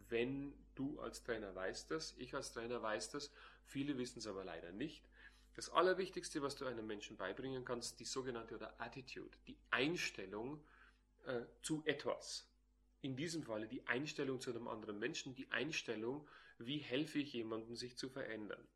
[0.09, 3.31] wenn du als Trainer weißt das, ich als Trainer weiß das,
[3.65, 5.03] viele wissen es aber leider nicht.
[5.55, 10.63] Das Allerwichtigste, was du einem Menschen beibringen kannst, die sogenannte oder Attitude, die Einstellung
[11.25, 12.46] äh, zu etwas.
[13.07, 16.27] In diesem Falle die Einstellung zu einem anderen Menschen, die Einstellung,
[16.57, 18.67] wie helfe ich jemandem, sich zu verändern.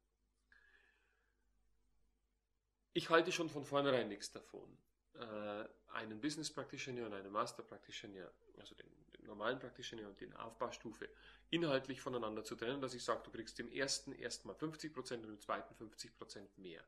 [2.94, 4.78] Ich halte schon von vornherein nichts davon
[5.16, 8.88] äh, einen Business Practitioner und einen Master Practitioner, also den,
[9.18, 11.10] den, normalen Practitioner und den Aufbaustufe,
[11.50, 15.40] inhaltlich voneinander zu trennen, dass ich sage, du kriegst im ersten erstmal 50% und im
[15.42, 16.82] zweiten 50% mehr.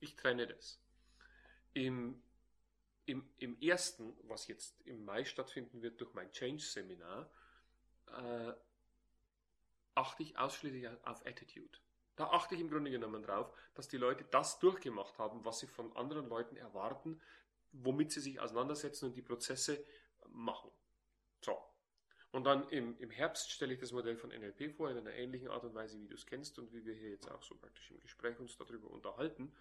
[0.00, 0.80] Ich trenne das.
[1.74, 2.22] Im
[3.06, 7.30] im, im ersten, was jetzt im Mai stattfinden wird durch mein Change-Seminar,
[8.08, 8.52] äh,
[9.94, 11.78] achte ich ausschließlich auf Attitude.
[12.16, 15.66] Da achte ich im Grunde genommen drauf, dass die Leute das durchgemacht haben, was sie
[15.66, 17.20] von anderen Leuten erwarten,
[17.72, 19.84] womit sie sich auseinandersetzen und die Prozesse
[20.28, 20.70] machen.
[21.42, 21.56] So.
[22.32, 25.48] Und dann im, im Herbst stelle ich das Modell von NLP vor, in einer ähnlichen
[25.48, 27.90] Art und Weise, wie du es kennst und wie wir hier jetzt auch so praktisch
[27.90, 29.54] im Gespräch uns darüber unterhalten.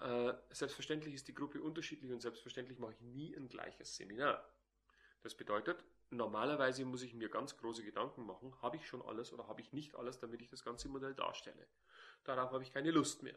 [0.00, 4.44] Äh, selbstverständlich ist die Gruppe unterschiedlich und selbstverständlich mache ich nie ein gleiches Seminar.
[5.22, 9.46] Das bedeutet, normalerweise muss ich mir ganz große Gedanken machen, habe ich schon alles oder
[9.46, 11.66] habe ich nicht alles, damit ich das ganze Modell darstelle.
[12.24, 13.36] Darauf habe ich keine Lust mehr.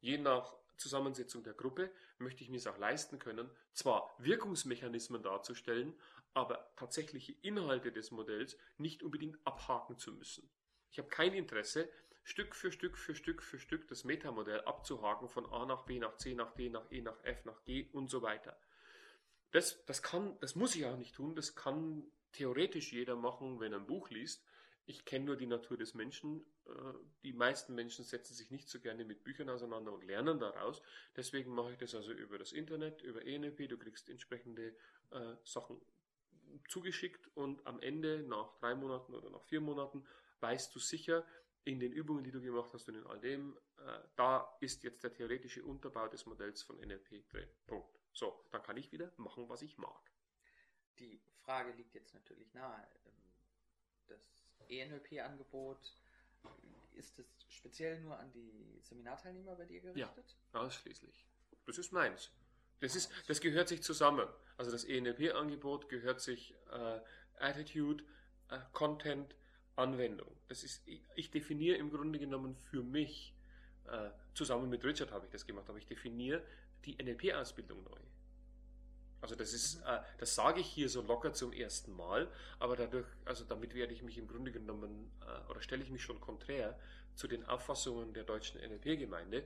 [0.00, 5.94] Je nach Zusammensetzung der Gruppe möchte ich mir es auch leisten können, zwar Wirkungsmechanismen darzustellen,
[6.34, 10.50] aber tatsächliche Inhalte des Modells nicht unbedingt abhaken zu müssen.
[10.90, 11.88] Ich habe kein Interesse,
[12.30, 16.16] Stück für Stück für Stück für Stück das Metamodell abzuhaken von A nach B nach
[16.16, 18.56] C nach D nach E nach F nach G und so weiter.
[19.50, 23.72] Das, das kann, das muss ich auch nicht tun, das kann theoretisch jeder machen, wenn
[23.72, 24.44] er ein Buch liest.
[24.86, 26.44] Ich kenne nur die Natur des Menschen.
[26.66, 26.70] Äh,
[27.24, 30.82] die meisten Menschen setzen sich nicht so gerne mit Büchern auseinander und lernen daraus.
[31.16, 33.68] Deswegen mache ich das also über das Internet, über ENLP.
[33.68, 34.76] Du kriegst entsprechende
[35.10, 35.80] äh, Sachen
[36.68, 40.04] zugeschickt und am Ende, nach drei Monaten oder nach vier Monaten,
[40.40, 41.24] weißt du sicher,
[41.64, 45.02] in den Übungen, die du gemacht hast und in all dem, äh, da ist jetzt
[45.04, 47.48] der theoretische Unterbau des Modells von NLP drin.
[47.66, 47.98] Punkt.
[48.12, 50.10] So, dann kann ich wieder machen, was ich mag.
[50.98, 52.86] Die Frage liegt jetzt natürlich nahe.
[53.06, 53.12] Ähm,
[54.08, 55.94] das ENLP-Angebot,
[56.92, 60.36] ist es speziell nur an die Seminarteilnehmer bei dir gerichtet?
[60.52, 61.26] Ja, ausschließlich.
[61.66, 62.30] Das ist meins.
[62.80, 64.28] Das, ist, das gehört sich zusammen.
[64.56, 67.00] Also das ENLP-Angebot gehört sich äh,
[67.38, 68.04] Attitude,
[68.48, 69.34] äh, Content,
[69.80, 70.30] Anwendung.
[70.48, 70.82] Das ist,
[71.14, 73.34] ich, definiere im Grunde genommen für mich,
[73.86, 76.42] äh, zusammen mit Richard habe ich das gemacht, aber ich definiere
[76.84, 77.98] die NLP-Ausbildung neu.
[79.20, 82.28] Also das ist, äh, das sage ich hier so locker zum ersten Mal,
[82.58, 86.02] aber dadurch, also damit werde ich mich im Grunde genommen äh, oder stelle ich mich
[86.02, 86.78] schon konträr
[87.14, 89.44] zu den Auffassungen der deutschen NLP-Gemeinde, äh,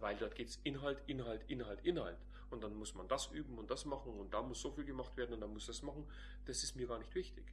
[0.00, 2.18] weil dort geht es Inhalt, Inhalt, Inhalt, Inhalt.
[2.50, 5.16] Und dann muss man das üben und das machen und da muss so viel gemacht
[5.16, 6.06] werden und dann muss das machen.
[6.44, 7.44] Das ist mir gar nicht wichtig.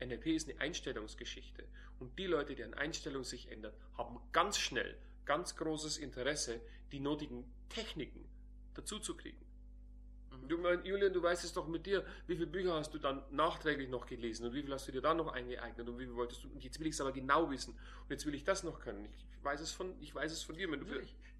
[0.00, 1.64] NLP ist eine Einstellungsgeschichte.
[1.98, 4.96] Und die Leute, deren Einstellung sich ändert, haben ganz schnell
[5.26, 6.60] ganz großes Interesse,
[6.92, 8.24] die nötigen Techniken
[8.74, 9.44] dazu zu kriegen.
[10.30, 10.48] Mhm.
[10.48, 13.90] Du Julian, du weißt es doch mit dir, wie viele Bücher hast du dann nachträglich
[13.90, 16.44] noch gelesen und wie viel hast du dir dann noch eingeeignet und wie viel wolltest
[16.44, 18.80] du, und jetzt will ich es aber genau wissen und jetzt will ich das noch
[18.80, 19.04] können.
[19.04, 20.86] Ich weiß es von, ich weiß es von dir, wenn du.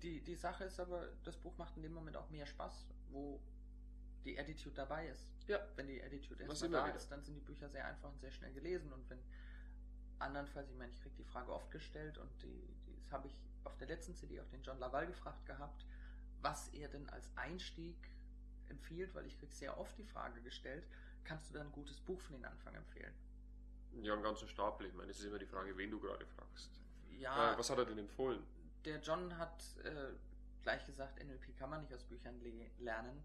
[0.02, 3.40] Die, die Sache ist aber, das Buch macht in dem Moment auch mehr Spaß, wo
[4.26, 5.32] die Attitude dabei ist.
[5.46, 5.60] Ja.
[5.76, 6.96] Wenn die Attitude erstmal da wieder.
[6.96, 9.18] ist, dann sind die Bücher sehr einfach und sehr schnell gelesen und wenn
[10.18, 13.34] andernfalls, ich meine, ich kriege die Frage oft gestellt und die, die, das habe ich
[13.64, 15.84] auf der letzten CD auch den John Laval gefragt gehabt,
[16.40, 17.96] was er denn als Einstieg
[18.68, 20.84] empfiehlt, weil ich kriege sehr oft die Frage gestellt,
[21.24, 23.12] kannst du da ein gutes Buch von den Anfang empfehlen?
[24.02, 24.86] Ja, einen ganzen Stapel.
[24.86, 26.70] Ich meine, es ist immer die Frage, wen du gerade fragst.
[27.18, 27.54] Ja.
[27.54, 28.42] Äh, was hat er denn empfohlen?
[28.84, 30.12] Der John hat äh,
[30.62, 32.40] gleich gesagt, NLP kann man nicht aus Büchern
[32.78, 33.22] lernen.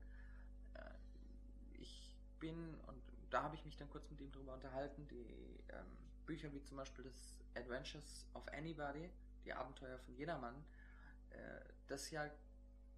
[2.42, 5.86] Äh, bin, und da habe ich mich dann kurz mit ihm drüber unterhalten, die ähm,
[6.26, 9.10] Bücher wie zum Beispiel das Adventures of Anybody,
[9.46, 10.56] die Abenteuer von jedermann,
[11.30, 12.30] äh, das ja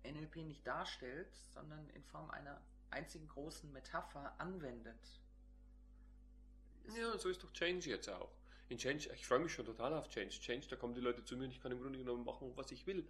[0.03, 2.59] NLP nicht darstellt, sondern in Form einer
[2.89, 5.21] einzigen großen Metapher anwendet.
[6.95, 8.31] ja, so ist doch Change jetzt auch.
[8.69, 10.29] In Change, ich freue mich schon total auf Change.
[10.39, 12.71] Change, da kommen die Leute zu mir und ich kann im Grunde genommen machen, was
[12.71, 13.07] ich will.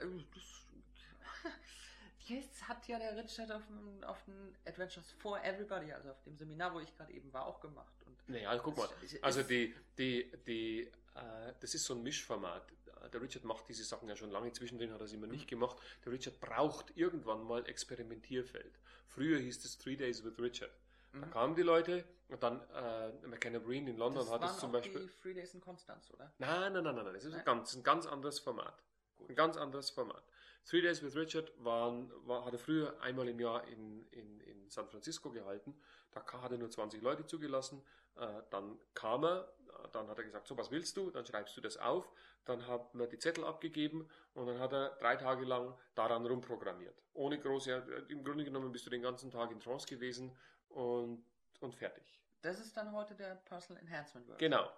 [0.00, 0.24] Ähm,
[2.28, 6.36] jetzt hat ja der Richard auf dem, auf dem Adventures for Everybody, also auf dem
[6.36, 7.94] Seminar, wo ich gerade eben war, auch gemacht.
[8.06, 8.88] Und naja, guck mal.
[9.22, 10.80] Also die, die, die,
[11.14, 12.64] äh, das ist so ein Mischformat
[13.12, 15.76] der Richard macht diese Sachen ja schon lange, zwischendrin hat er es immer nicht gemacht.
[16.04, 18.78] Der Richard braucht irgendwann mal Experimentierfeld.
[19.06, 20.70] Früher hieß es Three Days with Richard.
[21.12, 21.30] Da mhm.
[21.30, 25.06] kamen die Leute und dann äh, McKenna Breen in London das hat es zum Beispiel.
[25.06, 26.32] Die Three Days in Konstanz, oder?
[26.38, 27.40] Nein, nein, nein, nein, das ist nein.
[27.40, 28.82] Ein, ganz, ein ganz anderes Format.
[29.16, 29.30] Gut.
[29.30, 30.22] Ein ganz anderes Format.
[30.64, 34.68] Three Days with Richard waren, war, hat er früher einmal im Jahr in, in, in
[34.68, 35.74] San Francisco gehalten.
[36.12, 37.82] Da hat er nur 20 Leute zugelassen.
[38.16, 39.52] Äh, dann kam er,
[39.92, 41.10] dann hat er gesagt, so was willst du?
[41.10, 42.10] Dann schreibst du das auf.
[42.44, 47.02] Dann hat man die Zettel abgegeben und dann hat er drei Tage lang daran rumprogrammiert.
[47.14, 50.36] Ohne große, äh, im Grunde genommen bist du den ganzen Tag in Trance gewesen
[50.68, 51.24] und,
[51.60, 52.20] und fertig.
[52.42, 54.38] Das ist dann heute der Personal Enhancement Workshop.
[54.38, 54.70] Genau.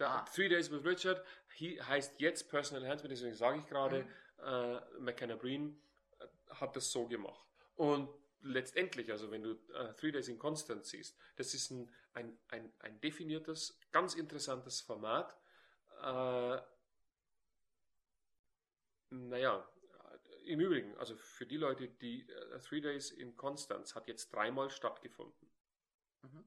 [0.00, 0.24] Ah.
[0.34, 1.24] Three Days with Richard
[1.60, 4.08] heißt jetzt Personal Enhancement, deswegen sage ich gerade, mhm.
[4.44, 5.80] Äh, McKenna Breen
[6.18, 7.46] äh, hat das so gemacht.
[7.76, 8.08] Und
[8.40, 12.72] letztendlich, also wenn du äh, Three Days in Constant siehst, das ist ein, ein, ein,
[12.80, 15.36] ein definiertes, ganz interessantes Format,
[16.02, 16.58] äh,
[19.10, 19.66] naja,
[20.44, 24.70] im Übrigen, also für die Leute, die äh, Three Days in Konstanz hat jetzt dreimal
[24.70, 25.50] stattgefunden.
[26.22, 26.44] Mhm.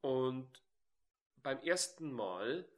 [0.00, 0.62] Und
[1.36, 2.68] beim ersten Mal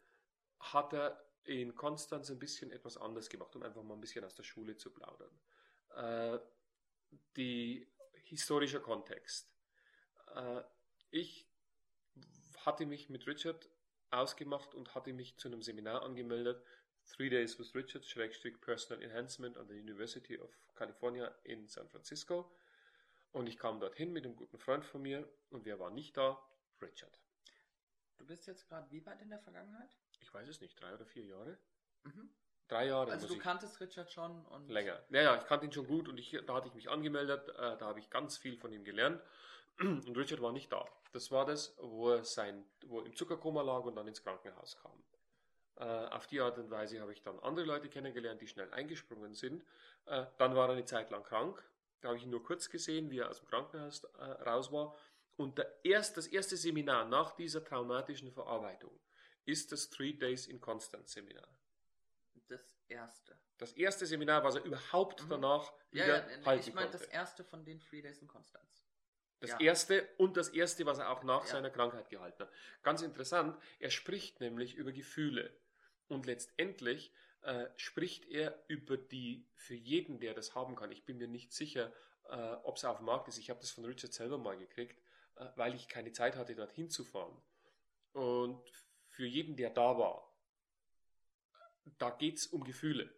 [0.60, 4.34] hat er in Konstanz ein bisschen etwas anders gemacht, um einfach mal ein bisschen aus
[4.34, 5.30] der Schule zu plaudern.
[5.94, 6.38] Äh,
[7.36, 7.86] die
[8.24, 9.52] historische Kontext.
[10.34, 10.62] Äh,
[11.10, 11.46] ich
[12.64, 13.68] hatte mich mit Richard
[14.10, 16.64] ausgemacht und hatte mich zu einem Seminar angemeldet.
[17.06, 22.50] Three Days with Richard, Schrägstrich Personal Enhancement an der University of California in San Francisco.
[23.32, 26.40] Und ich kam dorthin mit einem guten Freund von mir und wer war nicht da?
[26.80, 27.20] Richard.
[28.16, 29.90] Du bist jetzt gerade wie weit in der Vergangenheit?
[30.24, 31.58] Ich weiß es nicht, drei oder vier Jahre?
[32.04, 32.30] Mhm.
[32.68, 33.12] Drei Jahre.
[33.12, 34.98] Also du kanntest Richard schon und Länger.
[35.10, 37.76] Ja, ja, ich kannte ihn schon gut und ich, da hatte ich mich angemeldet, äh,
[37.76, 39.22] da habe ich ganz viel von ihm gelernt.
[39.80, 40.86] Und Richard war nicht da.
[41.12, 44.76] Das war das, wo er, sein, wo er im Zuckerkoma lag und dann ins Krankenhaus
[44.80, 45.02] kam.
[45.76, 49.34] Äh, auf die Art und Weise habe ich dann andere Leute kennengelernt, die schnell eingesprungen
[49.34, 49.64] sind.
[50.06, 51.60] Äh, dann war er eine Zeit lang krank.
[52.00, 54.96] Da habe ich ihn nur kurz gesehen, wie er aus dem Krankenhaus äh, raus war.
[55.36, 58.96] Und der erst, das erste Seminar nach dieser traumatischen Verarbeitung
[59.44, 61.48] ist das Three Days in Constance Seminar.
[62.48, 63.38] das erste.
[63.56, 65.28] Das erste Seminar, was er überhaupt Mhm.
[65.30, 68.84] danach Ja, wieder ja, halten ich meine das erste von den Three Days in Konstanz.
[69.40, 69.60] Das Ja.
[69.60, 71.52] erste und das erste, was er auch nach Ja.
[71.52, 72.52] seiner Krankheit gehalten hat.
[72.82, 75.56] Ganz interessant, er spricht nämlich über Gefühle.
[76.08, 77.12] Und letztendlich
[77.42, 80.90] äh, spricht er über die, für jeden, der das haben kann.
[80.90, 81.92] Ich bin mir nicht sicher,
[82.24, 83.38] äh, ob es auf dem Markt ist.
[83.38, 84.98] Ich habe das von Richard selber mal gekriegt,
[85.36, 87.36] äh, weil ich keine Zeit hatte, dorthin zu fahren.
[88.12, 88.62] Und
[89.14, 90.28] für jeden, der da war,
[91.98, 93.12] da geht es um Gefühle.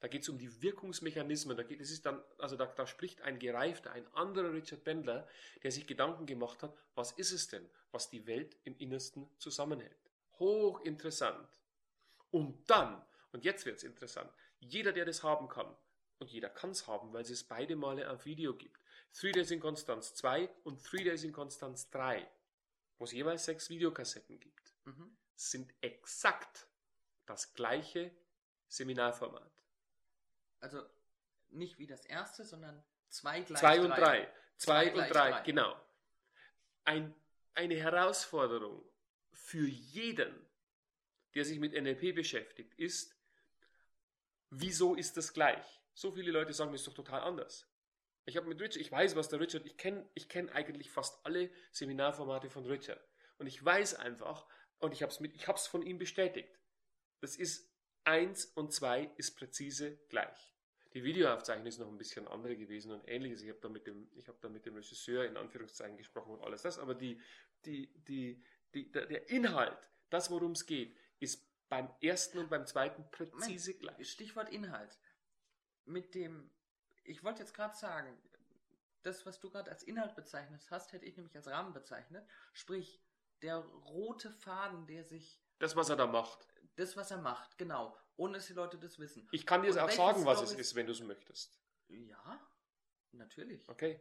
[0.00, 1.56] Da geht es um die Wirkungsmechanismen.
[1.56, 5.26] Da geht, es ist dann, also da, da spricht ein gereifter, ein anderer Richard Bendler,
[5.62, 9.96] der sich Gedanken gemacht hat, was ist es denn, was die Welt im Innersten zusammenhält.
[10.38, 11.48] Hochinteressant.
[12.30, 14.30] Und dann, und jetzt wird es interessant,
[14.60, 15.74] jeder, der das haben kann,
[16.18, 18.80] und jeder kann es haben, weil es es beide Male auf Video gibt.
[19.12, 22.26] Three Days in Konstanz 2 und Three Days in Konstanz 3,
[22.98, 25.16] wo es jeweils sechs Videokassetten gibt, Mhm.
[25.34, 26.66] sind exakt
[27.26, 28.10] das gleiche
[28.68, 29.50] Seminarformat.
[30.60, 30.82] Also
[31.50, 34.32] nicht wie das erste, sondern zwei gleich Zwei und drei.
[34.56, 35.42] Zwei Zwei und drei, drei.
[35.42, 35.80] genau.
[36.84, 37.14] Ein,
[37.54, 38.82] eine Herausforderung
[39.32, 40.46] für jeden,
[41.34, 43.14] der sich mit NLP beschäftigt, ist,
[44.50, 45.64] wieso ist das gleich?
[45.94, 47.68] So viele Leute sagen, es ist doch total anders.
[48.24, 51.24] Ich habe mit Richard, ich weiß, was der Richard, ich kenne ich kenn eigentlich fast
[51.24, 53.00] alle Seminarformate von Richard.
[53.38, 54.46] Und ich weiß einfach,
[54.78, 56.58] und ich habe es ich von ihm bestätigt,
[57.20, 57.70] das ist
[58.04, 60.52] eins und zwei ist präzise gleich.
[60.94, 63.42] Die Videoaufzeichnung ist noch ein bisschen andere gewesen und ähnliches.
[63.42, 66.42] Ich habe da mit dem, ich habe da mit dem Regisseur in Anführungszeichen gesprochen und
[66.42, 67.20] alles das, aber die,
[67.64, 68.42] die, die,
[68.72, 69.76] die, der, der Inhalt,
[70.08, 74.10] das worum es geht, ist beim ersten und beim zweiten präzise gleich.
[74.10, 74.98] Stichwort Inhalt.
[75.84, 76.50] Mit dem,
[77.04, 78.16] ich wollte jetzt gerade sagen,
[79.02, 82.26] das, was du gerade als Inhalt bezeichnet hast, hätte ich nämlich als Rahmen bezeichnet.
[82.52, 83.00] Sprich,
[83.42, 86.46] der rote Faden, der sich, Das, was er da macht.
[86.76, 89.28] das, was er macht, genau, ohne dass die Leute das wissen.
[89.32, 91.58] Ich kann dir Und auch sagen, was es ist, wenn du es möchtest.
[91.88, 92.40] Ja,
[93.12, 93.68] natürlich.
[93.68, 94.00] Okay?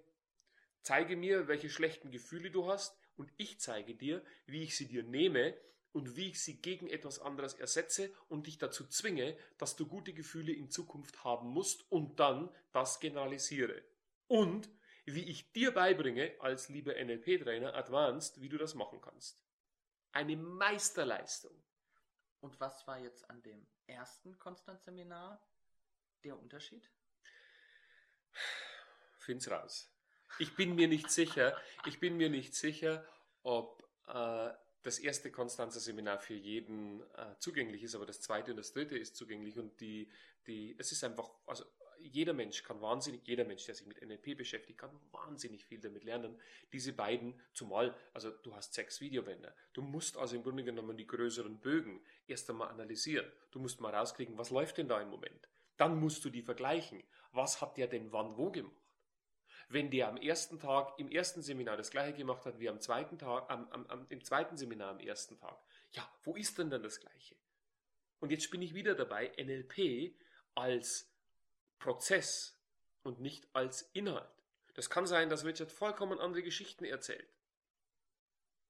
[0.81, 5.03] Zeige mir, welche schlechten Gefühle du hast und ich zeige dir, wie ich sie dir
[5.03, 5.57] nehme
[5.93, 10.13] und wie ich sie gegen etwas anderes ersetze und dich dazu zwinge, dass du gute
[10.13, 13.81] Gefühle in Zukunft haben musst und dann das generalisiere.
[14.27, 14.69] Und
[15.05, 19.41] wie ich dir beibringe, als lieber NLP-Trainer Advanced, wie du das machen kannst.
[20.11, 21.63] Eine Meisterleistung.
[22.39, 25.41] Und was war jetzt an dem ersten Konstanz-Seminar
[26.23, 26.89] der Unterschied?
[29.19, 29.91] Find's raus.
[30.39, 33.07] Ich bin mir nicht sicher, ich bin mir nicht sicher,
[33.43, 34.51] ob äh,
[34.83, 38.97] das erste Konstanzer Seminar für jeden äh, zugänglich ist, aber das zweite und das dritte
[38.97, 40.11] ist zugänglich und die,
[40.45, 41.65] die, es ist einfach, also
[41.99, 46.03] jeder Mensch kann wahnsinnig, jeder Mensch, der sich mit NLP beschäftigt, kann wahnsinnig viel damit
[46.03, 46.39] lernen.
[46.73, 49.55] Diese beiden, zumal, also du hast sechs Videobänder.
[49.73, 53.31] Du musst also im Grunde genommen die größeren Bögen erst einmal analysieren.
[53.51, 55.49] Du musst mal rauskriegen, was läuft denn da im Moment.
[55.77, 57.03] Dann musst du die vergleichen.
[57.31, 58.73] Was hat der denn wann wo gemacht?
[59.67, 63.17] Wenn der am ersten Tag im ersten Seminar das gleiche gemacht hat wie am zweiten
[63.17, 65.57] Tag, am, am, am, im zweiten Seminar am ersten Tag,
[65.91, 67.35] ja, wo ist denn dann das gleiche?
[68.19, 70.15] Und jetzt bin ich wieder dabei, NLP
[70.53, 71.14] als
[71.79, 72.59] Prozess
[73.03, 74.29] und nicht als Inhalt.
[74.73, 77.29] Das kann sein, dass Richard vollkommen andere Geschichten erzählt.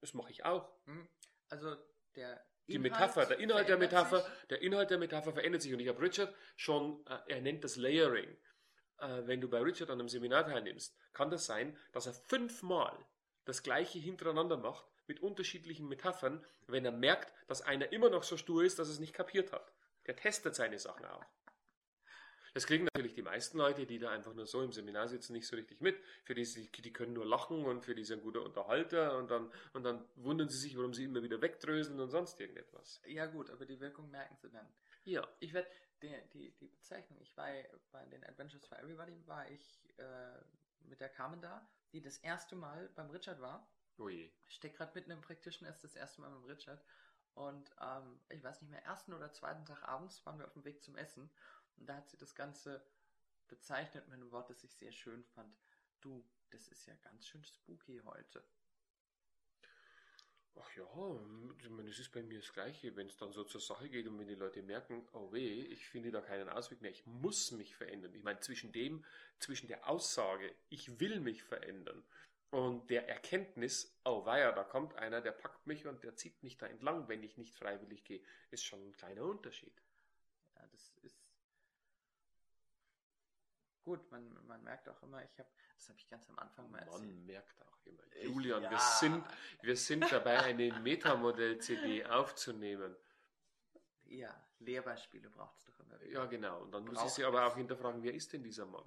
[0.01, 0.69] Das mache ich auch.
[0.85, 1.07] Hm?
[1.49, 1.75] Also
[2.15, 4.47] der Die Inhalt Metapher, der Inhalt der Metapher, sich.
[4.49, 5.73] der Inhalt der Metapher verändert sich.
[5.73, 8.37] Und ich habe Richard schon, äh, er nennt das Layering.
[8.99, 13.05] Äh, wenn du bei Richard an einem Seminar teilnimmst, kann das sein, dass er fünfmal
[13.45, 18.37] das gleiche hintereinander macht mit unterschiedlichen Metaphern, wenn er merkt, dass einer immer noch so
[18.37, 19.71] stur ist, dass er es nicht kapiert hat.
[20.07, 21.25] Der testet seine Sachen auch.
[22.55, 25.45] Das kriegen natürlich die meisten Leute, die da einfach nur so im Seminar sitzen, nicht
[25.45, 26.01] so richtig mit.
[26.23, 29.51] Für die, die können nur lachen und für die sind ein guter Unterhalter und dann,
[29.73, 33.01] und dann wundern sie sich, warum sie immer wieder wegdröseln und sonst irgendetwas.
[33.07, 34.65] Ja gut, aber die Wirkung merken sie dann.
[35.03, 35.27] Ja.
[35.41, 35.69] Ich werde
[36.01, 37.49] die, die, die Bezeichnung, ich war
[37.91, 40.39] bei den Adventures for Everybody, war ich äh,
[40.87, 43.69] mit der Carmen da, die das erste Mal beim Richard war.
[43.97, 44.31] Oh je.
[44.47, 46.81] Ich stecke gerade mitten im Praktischen, ist das erste Mal beim Richard.
[47.35, 50.63] Und ähm, ich weiß nicht mehr, ersten oder zweiten Tag abends waren wir auf dem
[50.63, 51.29] Weg zum Essen.
[51.77, 52.83] Und da hat sie das Ganze
[53.47, 55.55] bezeichnet mit einem Wort, das ich sehr schön fand.
[56.01, 58.43] Du, das ist ja ganz schön spooky heute.
[60.57, 60.85] Ach ja,
[61.59, 64.07] ich meine, es ist bei mir das Gleiche, wenn es dann so zur Sache geht
[64.07, 67.51] und wenn die Leute merken, oh weh, ich finde da keinen Ausweg mehr, ich muss
[67.51, 68.13] mich verändern.
[68.15, 69.03] Ich meine, zwischen dem,
[69.39, 72.05] zwischen der Aussage, ich will mich verändern
[72.51, 76.57] und der Erkenntnis, oh weia, da kommt einer, der packt mich und der zieht mich
[76.57, 79.73] da entlang, wenn ich nicht freiwillig gehe, ist schon ein kleiner Unterschied.
[80.55, 81.24] Ja, das ist
[83.85, 84.11] gut.
[84.11, 87.01] Man, man merkt auch immer, ich habe, das habe ich ganz am Anfang mal erzählt.
[87.01, 88.03] Man merkt auch immer.
[88.21, 88.71] Julian, ja.
[88.71, 89.23] wir, sind,
[89.61, 92.95] wir sind dabei, eine Metamodell-CD aufzunehmen.
[94.07, 96.11] Ja, Lehrbeispiele braucht es doch immer wieder.
[96.11, 96.61] Ja, genau.
[96.61, 98.85] Und dann Braucht muss ich sie aber auch hinterfragen, wer ist denn dieser Mann?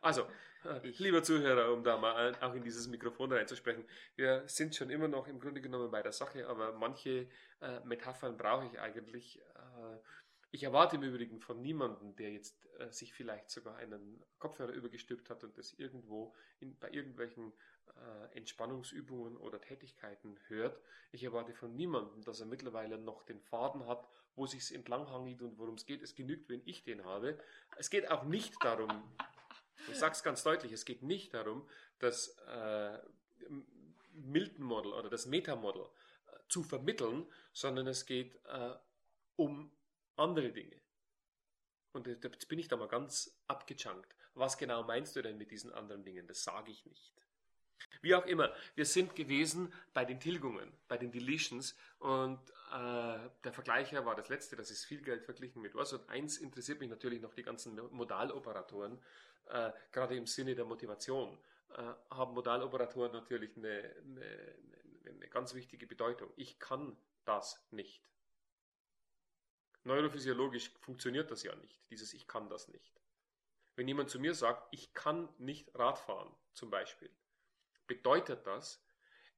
[0.00, 0.28] Also,
[0.82, 0.98] ich.
[0.98, 5.26] lieber Zuhörer, um da mal auch in dieses Mikrofon reinzusprechen, wir sind schon immer noch
[5.26, 7.28] im Grunde genommen bei der Sache, aber manche
[7.60, 9.40] äh, Metaphern brauche ich eigentlich.
[9.40, 9.98] Äh,
[10.52, 15.30] ich erwarte im Übrigen von niemandem, der jetzt äh, sich vielleicht sogar einen Kopfhörer übergestülpt
[15.30, 17.54] hat und das irgendwo in, bei irgendwelchen
[17.96, 20.78] äh, Entspannungsübungen oder Tätigkeiten hört.
[21.10, 24.06] Ich erwarte von niemandem, dass er mittlerweile noch den Faden hat,
[24.36, 26.02] wo sich es entlanghangelt und worum es geht.
[26.02, 27.38] Es genügt, wenn ich den habe.
[27.78, 28.90] Es geht auch nicht darum,
[29.90, 31.66] ich sage es ganz deutlich, es geht nicht darum,
[31.98, 32.98] das äh,
[34.12, 35.86] Milton Model oder das Meta Model
[36.26, 38.74] äh, zu vermitteln, sondern es geht äh,
[39.36, 39.72] um
[40.16, 40.80] andere Dinge.
[41.92, 44.14] Und jetzt bin ich da mal ganz abgechunkt.
[44.34, 46.26] Was genau meinst du denn mit diesen anderen Dingen?
[46.26, 47.12] Das sage ich nicht.
[48.00, 52.38] Wie auch immer, wir sind gewesen bei den Tilgungen, bei den Deletions und
[52.72, 55.92] äh, der Vergleicher war das letzte, das ist viel Geld verglichen mit was.
[55.92, 58.98] Und eins interessiert mich natürlich noch die ganzen Modaloperatoren
[59.46, 61.38] äh, gerade im Sinne der Motivation,
[61.70, 64.54] äh, haben Modaloperatoren natürlich eine, eine,
[65.06, 66.30] eine ganz wichtige Bedeutung.
[66.36, 68.02] Ich kann das nicht.
[69.84, 73.00] Neurophysiologisch funktioniert das ja nicht, dieses Ich kann das nicht.
[73.74, 77.10] Wenn jemand zu mir sagt, ich kann nicht Radfahren, zum Beispiel,
[77.86, 78.84] bedeutet das,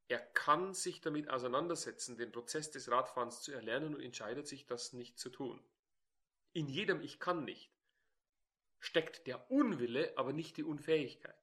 [0.09, 4.93] er kann sich damit auseinandersetzen, den Prozess des Radfahrens zu erlernen und entscheidet sich, das
[4.93, 5.65] nicht zu tun.
[6.53, 7.75] In jedem Ich kann nicht
[8.85, 11.35] steckt der Unwille, aber nicht die Unfähigkeit.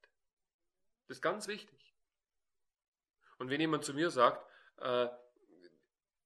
[1.08, 1.96] Das ist ganz wichtig.
[3.40, 4.48] Und wenn jemand zu mir sagt,
[4.78, 5.08] äh,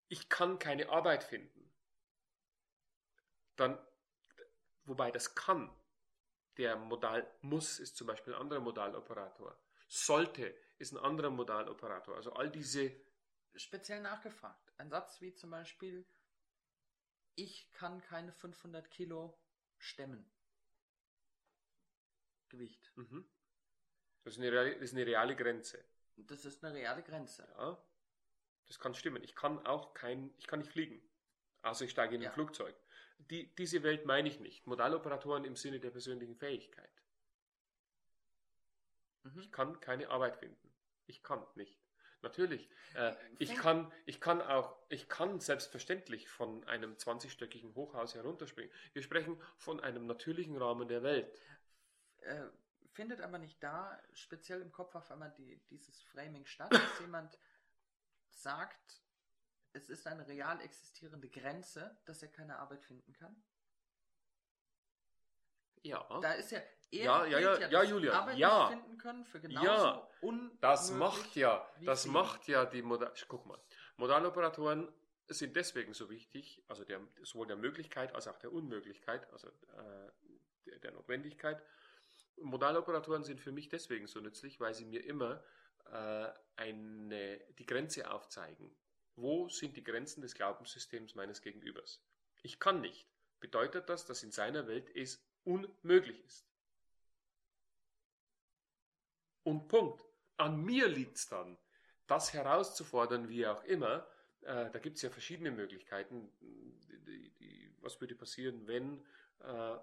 [0.09, 1.54] ich kann keine Arbeit finden,
[3.55, 3.77] dann,
[4.85, 5.73] wobei das kann,
[6.57, 9.57] der Modal muss ist zum Beispiel ein anderer Modaloperator,
[9.87, 12.15] sollte ist ein anderer Modaloperator.
[12.15, 12.91] Also all diese.
[13.55, 14.73] Speziell nachgefragt.
[14.77, 16.05] Ein Satz wie zum Beispiel,
[17.35, 19.37] ich kann keine 500 Kilo
[19.77, 20.29] stemmen.
[22.49, 22.91] Gewicht.
[22.95, 23.27] Mhm.
[24.23, 25.83] Das, ist eine reale, das ist eine reale Grenze.
[26.17, 27.47] Das ist eine reale Grenze.
[27.57, 27.81] Ja,
[28.67, 29.23] das kann stimmen.
[29.23, 31.01] Ich kann auch kein, ich kann nicht fliegen.
[31.61, 32.31] Also ich steige in ein ja.
[32.31, 32.75] Flugzeug.
[33.29, 34.67] Die, diese Welt meine ich nicht.
[34.67, 36.91] Modaloperatoren im Sinne der persönlichen Fähigkeit.
[39.23, 39.39] Mhm.
[39.39, 40.71] Ich kann keine Arbeit finden.
[41.07, 41.79] Ich kann nicht.
[42.21, 42.69] Natürlich.
[42.95, 48.71] Äh, ich, kann, ich kann auch, ich kann selbstverständlich von einem 20-stöckigen Hochhaus herunterspringen.
[48.93, 51.31] Wir sprechen von einem natürlichen Rahmen der Welt
[52.25, 52.47] äh,
[52.93, 57.37] findet aber nicht da, speziell im Kopf auf einmal die, dieses Framing statt, dass jemand
[58.29, 59.01] sagt,
[59.75, 63.35] es ist eine real existierende Grenze, dass er keine Arbeit finden kann?
[65.83, 66.03] Ja.
[66.21, 66.61] Da ist ja
[66.91, 68.67] ja, ja, ja, ja, ja Julia, Arbeit ja.
[68.69, 70.09] finden können für genauso ja,
[70.61, 72.11] das macht ja, das viel.
[72.11, 73.59] macht ja die Modal, guck mal,
[73.97, 74.91] Modaloperatoren
[75.27, 80.11] sind deswegen so wichtig, also der, sowohl der Möglichkeit als auch der Unmöglichkeit, also äh,
[80.65, 81.61] der, der Notwendigkeit,
[82.37, 85.43] Modaloperatoren sind für mich deswegen so nützlich, weil sie mir immer
[85.91, 88.75] äh, eine, die Grenze aufzeigen.
[89.15, 92.01] Wo sind die Grenzen des Glaubenssystems meines Gegenübers?
[92.41, 93.07] Ich kann nicht.
[93.39, 96.47] Bedeutet das, dass in seiner Welt es unmöglich ist.
[99.43, 100.03] Und Punkt.
[100.37, 101.57] An mir liegt es dann,
[102.07, 104.05] das herauszufordern, wie auch immer.
[104.41, 106.29] Äh, da gibt es ja verschiedene Möglichkeiten.
[106.41, 109.05] Die, die, was würde passieren, wenn
[109.39, 109.77] äh,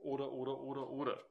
[0.00, 1.29] oder, oder, oder, oder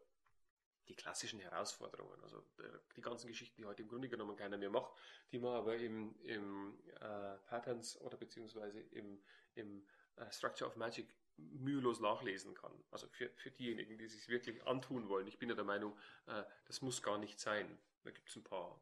[0.89, 4.71] die klassischen Herausforderungen, also äh, die ganzen Geschichten, die heute im Grunde genommen keiner mehr
[4.71, 4.91] macht,
[5.31, 9.21] die man aber im, im äh, Patterns oder beziehungsweise im,
[9.55, 9.85] im
[10.15, 12.73] äh, Structure of Magic mühelos nachlesen kann.
[12.91, 15.27] Also für, für diejenigen, die sich wirklich antun wollen.
[15.27, 17.77] Ich bin ja der Meinung, äh, das muss gar nicht sein.
[18.03, 18.79] Da gibt es ein paar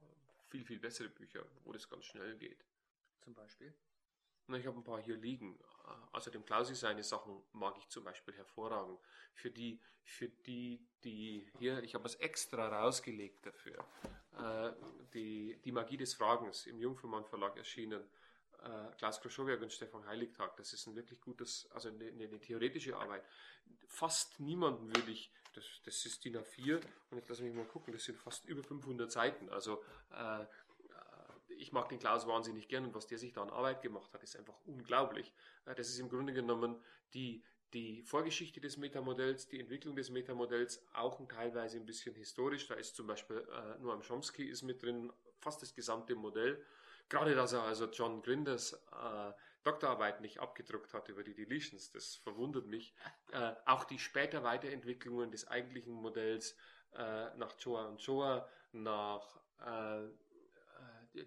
[0.50, 2.66] viel, viel bessere Bücher, wo das ganz schnell geht.
[3.22, 3.74] Zum Beispiel?
[4.56, 5.60] Ich habe ein paar hier liegen.
[6.14, 9.00] Also dem Klausi seine Sachen mag ich zum Beispiel hervorragend.
[9.34, 13.86] Für die, für die, die hier, ich habe was extra rausgelegt dafür.
[14.38, 14.72] Äh,
[15.14, 18.04] die, die Magie des Fragens im Jungfernmann Verlag erschienen
[18.64, 20.56] äh, Klaus Kroschowiak und Stefan Heiligtag.
[20.58, 23.24] Das ist ein wirklich gutes, also eine, eine theoretische Arbeit.
[23.88, 27.94] Fast niemanden würde ich, das, das ist DIN A4 und jetzt lassen wir mal gucken,
[27.94, 29.50] das sind fast über 500 Seiten.
[29.50, 30.46] Also äh,
[31.58, 34.24] ich mag den Klaus wahnsinnig gern und was der sich da an Arbeit gemacht hat,
[34.24, 35.34] ist einfach unglaublich.
[35.66, 36.82] Äh, das ist im Grunde genommen
[37.14, 37.44] die,
[37.74, 42.68] die Vorgeschichte des Metamodells, die Entwicklung des Metamodells, auch teilweise ein bisschen historisch.
[42.68, 46.64] Da ist zum Beispiel äh, Noam Chomsky ist mit drin, fast das gesamte Modell.
[47.10, 49.32] Gerade, dass er also John Grinders äh,
[49.64, 52.94] Doktorarbeit nicht abgedruckt hat über die Deletions, das verwundert mich.
[53.32, 56.56] Äh, auch die später Weiterentwicklungen des eigentlichen Modells
[56.94, 60.08] äh, nach Joa und Joa, nach äh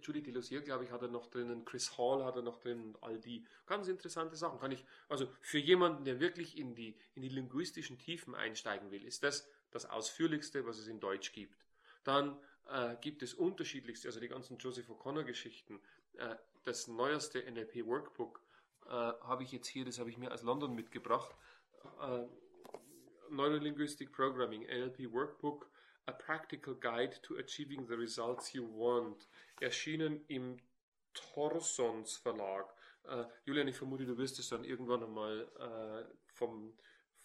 [0.02, 3.18] Judy Delosier, glaube ich, hat er noch drinnen, Chris Hall hat er noch drinnen, all
[3.18, 4.58] die ganz interessante Sachen.
[4.58, 9.04] Kann ich, also für jemanden, der wirklich in die, in die linguistischen Tiefen einsteigen will,
[9.04, 11.64] ist das das ausführlichste, was es in Deutsch gibt.
[12.04, 12.36] Dann
[12.68, 15.80] äh, gibt es unterschiedlichste, also die ganzen Joseph O'Connor Geschichten.
[16.14, 18.40] Äh, das neueste NLP Workbook
[18.86, 21.34] äh, habe ich jetzt hier, das habe ich mir aus London mitgebracht.
[22.00, 22.26] Äh,
[23.30, 25.70] Neurolinguistic Programming, NLP Workbook,
[26.10, 29.28] A Practical Guide to Achieving the Results You Want,
[29.60, 30.56] erschienen im
[31.14, 32.74] Torsons Verlag.
[33.04, 36.76] Äh, Julian, ich vermute, du wirst es dann irgendwann einmal äh, vom,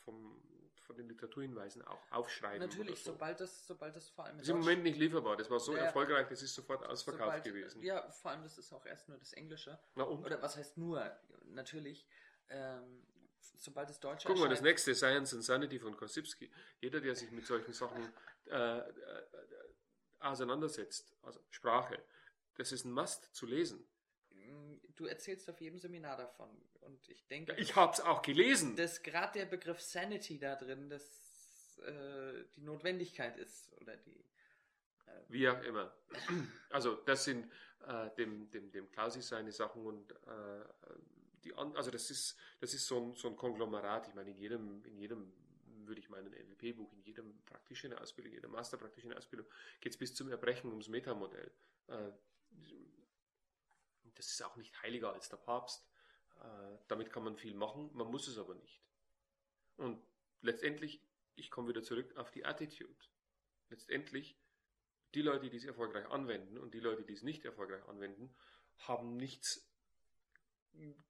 [0.04, 0.40] vom
[0.86, 2.60] von den Literaturhinweisen auch aufschreiben.
[2.60, 3.14] Natürlich, so.
[3.14, 4.38] sobald das, sobald das vor allem.
[4.38, 5.36] Das ist im Moment nicht lieferbar.
[5.36, 7.82] Das war so ja, erfolgreich, das ist sofort ausverkauft sobald, gewesen.
[7.82, 9.80] Ja, vor allem das ist auch erst nur das Englische.
[9.96, 10.24] Na und?
[10.24, 11.12] Oder was heißt nur?
[11.46, 12.08] Natürlich.
[12.50, 13.04] Ähm,
[13.58, 14.28] sobald das Deutsche.
[14.28, 16.52] Guck mal, das nächste Science and Sanity von Kosipski.
[16.82, 18.12] Jeder, der sich mit solchen Sachen
[18.48, 18.84] äh, äh,
[20.20, 22.02] auseinandersetzt, also Sprache,
[22.56, 23.88] das ist ein Must zu lesen.
[24.96, 26.50] Du erzählst auf jedem Seminar davon.
[26.82, 27.52] Und ich denke.
[27.52, 28.76] Ja, ich habe es auch gelesen.
[28.76, 33.74] Dass gerade der Begriff Sanity da drin, dass äh, die Notwendigkeit ist.
[33.82, 34.26] Oder die.
[35.06, 35.94] Äh, Wie auch immer.
[36.70, 37.52] Also, das sind
[37.88, 40.14] äh, dem, dem, dem Klausi seine Sachen und
[41.46, 44.08] die also das ist, das ist so ein, so ein Konglomerat.
[44.08, 45.32] Ich meine, in jedem, in jedem
[45.88, 49.48] würde ich meinen NLP-Buch, in jedem praktischen Ausbildung, in jeder masterpraktischen Ausbildung
[49.80, 51.52] geht es bis zum Erbrechen ums Metamodell.
[51.88, 52.12] Äh,
[54.16, 55.88] das ist auch nicht heiliger als der Papst.
[56.40, 58.82] Äh, damit kann man viel machen, man muss es aber nicht.
[59.78, 60.02] Und
[60.42, 61.02] letztendlich,
[61.36, 63.06] ich komme wieder zurück auf die Attitude.
[63.70, 64.38] Letztendlich,
[65.14, 68.34] die Leute, die es erfolgreich anwenden und die Leute, die es nicht erfolgreich anwenden,
[68.78, 69.70] haben nichts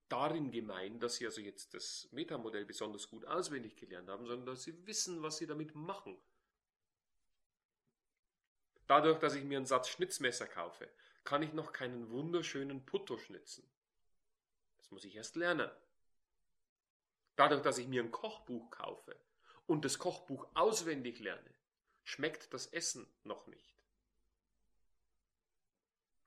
[0.10, 4.64] darin gemein, dass sie also jetzt das Metamodell besonders gut auswendig gelernt haben, sondern dass
[4.64, 6.18] sie wissen, was sie damit machen.
[8.88, 10.90] Dadurch, dass ich mir einen Satz Schnitzmesser kaufe,
[11.24, 13.68] kann ich noch keinen wunderschönen Putto schnitzen.
[14.78, 15.72] Das muss ich erst lernen.
[17.36, 19.20] Dadurch, dass ich mir ein Kochbuch kaufe
[19.66, 21.54] und das Kochbuch auswendig lerne,
[22.04, 23.76] schmeckt das Essen noch nicht.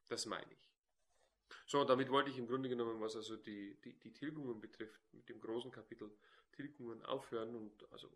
[0.09, 0.68] Das meine ich.
[1.67, 5.29] So, damit wollte ich im Grunde genommen, was also die, die, die Tilgungen betrifft, mit
[5.29, 6.11] dem großen Kapitel
[6.53, 8.11] Tilgungen aufhören und also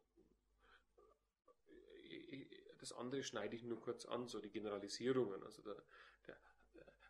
[2.82, 5.42] das andere schneide ich nur kurz an, so die Generalisierungen.
[5.44, 5.76] Also der,
[6.26, 6.36] der,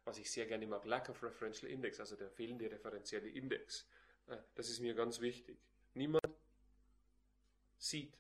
[0.04, 3.88] was ich sehr gerne mag, Lack of Referential Index, also der fehlende referenzielle Index.
[4.26, 5.58] Äh, das ist mir ganz wichtig.
[5.94, 6.28] Niemand
[7.78, 8.18] sieht,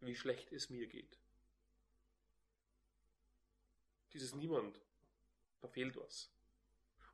[0.00, 1.18] wie schlecht es mir geht.
[4.14, 4.80] Dieses Niemand,
[5.60, 6.30] da fehlt was.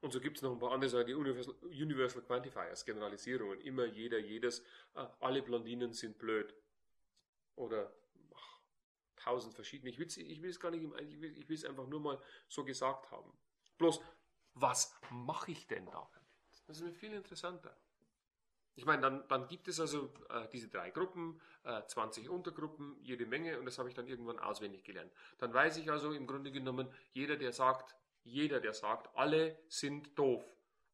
[0.02, 3.60] Und so gibt es noch ein paar andere Sachen, die Universal, Universal Quantifiers, Generalisierungen.
[3.60, 4.60] Immer, jeder, jedes,
[4.94, 6.52] äh, alle Blondinen sind blöd.
[7.54, 7.92] Oder
[8.34, 8.60] ach,
[9.14, 9.90] tausend verschiedene.
[9.90, 13.32] Ich will es gar nicht, ich will, ich einfach nur mal so gesagt haben.
[13.78, 14.00] Bloß,
[14.54, 16.10] was mache ich denn da?
[16.66, 17.76] Das ist mir viel interessanter.
[18.74, 23.26] Ich meine, dann, dann gibt es also äh, diese drei Gruppen, äh, 20 Untergruppen, jede
[23.26, 25.12] Menge und das habe ich dann irgendwann auswendig gelernt.
[25.38, 30.18] Dann weiß ich also im Grunde genommen, jeder, der sagt, jeder, der sagt, alle sind
[30.18, 30.44] doof,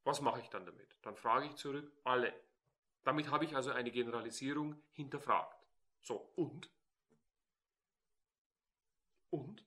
[0.03, 0.97] was mache ich dann damit?
[1.01, 2.33] Dann frage ich zurück, alle.
[3.03, 5.57] Damit habe ich also eine Generalisierung hinterfragt.
[6.01, 6.69] So, und?
[9.29, 9.65] Und?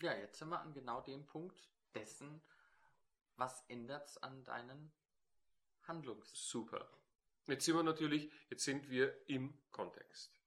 [0.00, 2.42] Ja, jetzt sind wir an genau dem Punkt, dessen,
[3.36, 4.92] was ändert es an deinen
[5.82, 6.30] Handlungs.
[6.34, 6.88] Super.
[7.46, 10.38] Jetzt sind wir natürlich, jetzt sind wir im Kontext.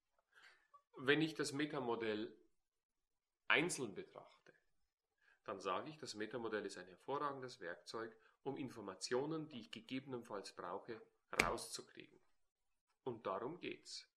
[0.97, 2.31] Wenn ich das Metamodell
[3.47, 4.40] einzeln betrachte,
[5.51, 11.01] dann sage ich, das Metamodell ist ein hervorragendes Werkzeug, um Informationen, die ich gegebenenfalls brauche,
[11.43, 12.17] rauszukriegen.
[13.03, 14.07] Und darum geht's.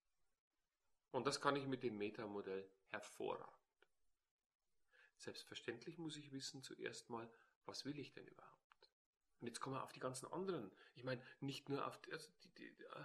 [1.11, 3.51] Und das kann ich mit dem Metamodell hervorragend.
[5.17, 7.29] Selbstverständlich muss ich wissen zuerst mal,
[7.67, 8.93] was will ich denn überhaupt?
[9.41, 10.71] Und jetzt kommen wir auf die ganzen anderen.
[10.95, 13.05] Ich meine, nicht nur auf also die, die, äh,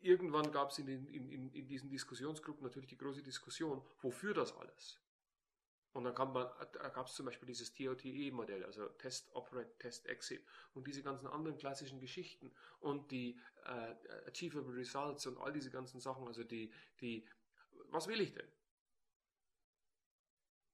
[0.00, 5.00] irgendwann gab es in, in, in diesen Diskussionsgruppen natürlich die große Diskussion, wofür das alles?
[5.92, 10.06] Und dann kann man, da gab es zum Beispiel dieses TOTE-Modell, also Test Operate, Test
[10.06, 10.44] Exit
[10.74, 16.00] und diese ganzen anderen klassischen Geschichten und die äh, Achievable Results und all diese ganzen
[16.00, 17.26] Sachen, also die, die,
[17.88, 18.46] was will ich denn?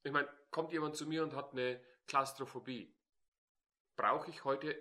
[0.02, 2.94] Ich meine, kommt jemand zu mir und hat eine Klaustrophobie,
[3.97, 4.80] brauche ich heute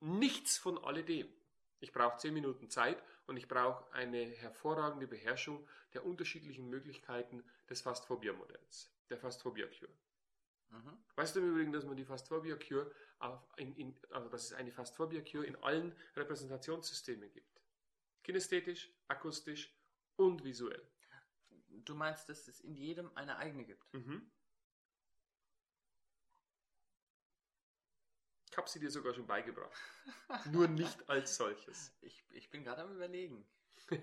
[0.00, 1.28] nichts von alledem.
[1.80, 7.80] Ich brauche zehn Minuten Zeit und ich brauche eine hervorragende Beherrschung der unterschiedlichen Möglichkeiten des
[7.80, 9.92] Fast-Phobia-Modells, der Fast-Phobia-Cure.
[10.70, 10.98] Mhm.
[11.16, 12.90] Weißt du im Übrigen, dass man die Fast-Phobia-Cure,
[13.56, 17.60] in, in, also dass es eine Fast-Phobia-Cure in allen Repräsentationssystemen gibt?
[18.24, 19.76] Kinästhetisch, akustisch
[20.16, 20.82] und visuell.
[21.68, 23.92] Du meinst, dass es in jedem eine eigene gibt?
[23.92, 24.30] Mhm.
[28.50, 29.72] Ich habe sie dir sogar schon beigebracht.
[30.50, 31.96] Nur nicht als solches.
[32.02, 33.46] Ich, ich bin gerade am Überlegen.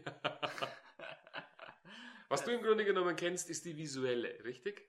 [2.29, 4.87] Was du im Grunde genommen kennst, ist die visuelle, richtig?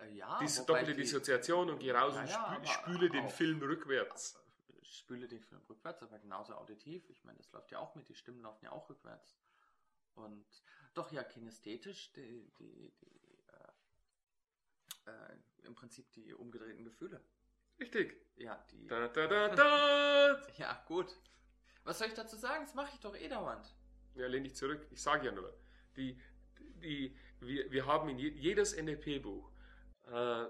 [0.00, 0.38] Äh, ja.
[0.40, 4.38] Diese doppelte die, Dissoziation und geh raus ja, und spü spüle den Film rückwärts.
[4.82, 7.08] Spüle den Film rückwärts, aber genauso auditiv.
[7.10, 9.36] Ich meine, das läuft ja auch mit, die Stimmen laufen ja auch rückwärts.
[10.14, 10.46] Und
[10.94, 13.44] doch ja, kinästhetisch, die, die, die
[15.06, 17.20] äh, äh, im Prinzip die umgedrehten Gefühle.
[17.78, 18.16] Richtig.
[18.36, 18.86] Ja, die.
[18.86, 20.46] Da, da, da, da.
[20.58, 21.16] ja, gut.
[21.84, 22.64] Was soll ich dazu sagen?
[22.64, 23.74] Das mache ich doch eh dauernd.
[24.14, 24.86] Ja, lehn dich zurück.
[24.90, 25.56] Ich sage ja nur.
[25.96, 26.20] Die,
[26.58, 29.49] die, wir, wir haben in je, jedes NLP-Buch
[30.10, 30.46] äh,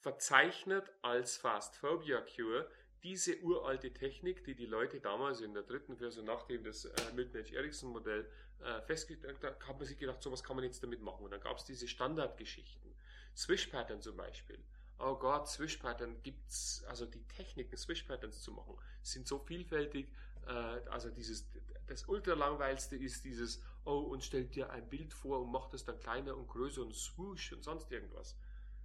[0.00, 2.70] verzeichnet als Fast Phobia Cure
[3.02, 7.42] diese uralte Technik, die die Leute damals in der dritten Version, nachdem das äh, Milton
[7.42, 7.54] H.
[7.54, 8.30] Erickson Modell
[8.60, 11.24] äh, festgestellt hat, hat man sich gedacht, so was kann man jetzt damit machen.
[11.24, 12.94] Und dann gab es diese Standardgeschichten.
[13.34, 14.62] Swish Pattern zum Beispiel
[15.02, 20.08] oh Gott, Swish-Pattern gibt's, also die Techniken, Swish-Patterns zu machen, sind so vielfältig.
[20.46, 20.50] Äh,
[20.90, 21.48] also dieses,
[21.86, 25.98] das ultralangweiligste ist dieses, oh, und stellt dir ein Bild vor und macht es dann
[25.98, 28.36] kleiner und größer und swoosh und sonst irgendwas.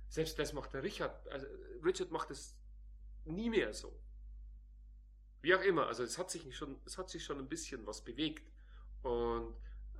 [0.10, 1.46] Selbst das macht der Richard, also
[1.84, 2.56] Richard macht es
[3.26, 4.00] nie mehr so.
[5.42, 8.04] Wie auch immer, also es hat sich schon, es hat sich schon ein bisschen was
[8.04, 8.52] bewegt.
[9.04, 9.56] Und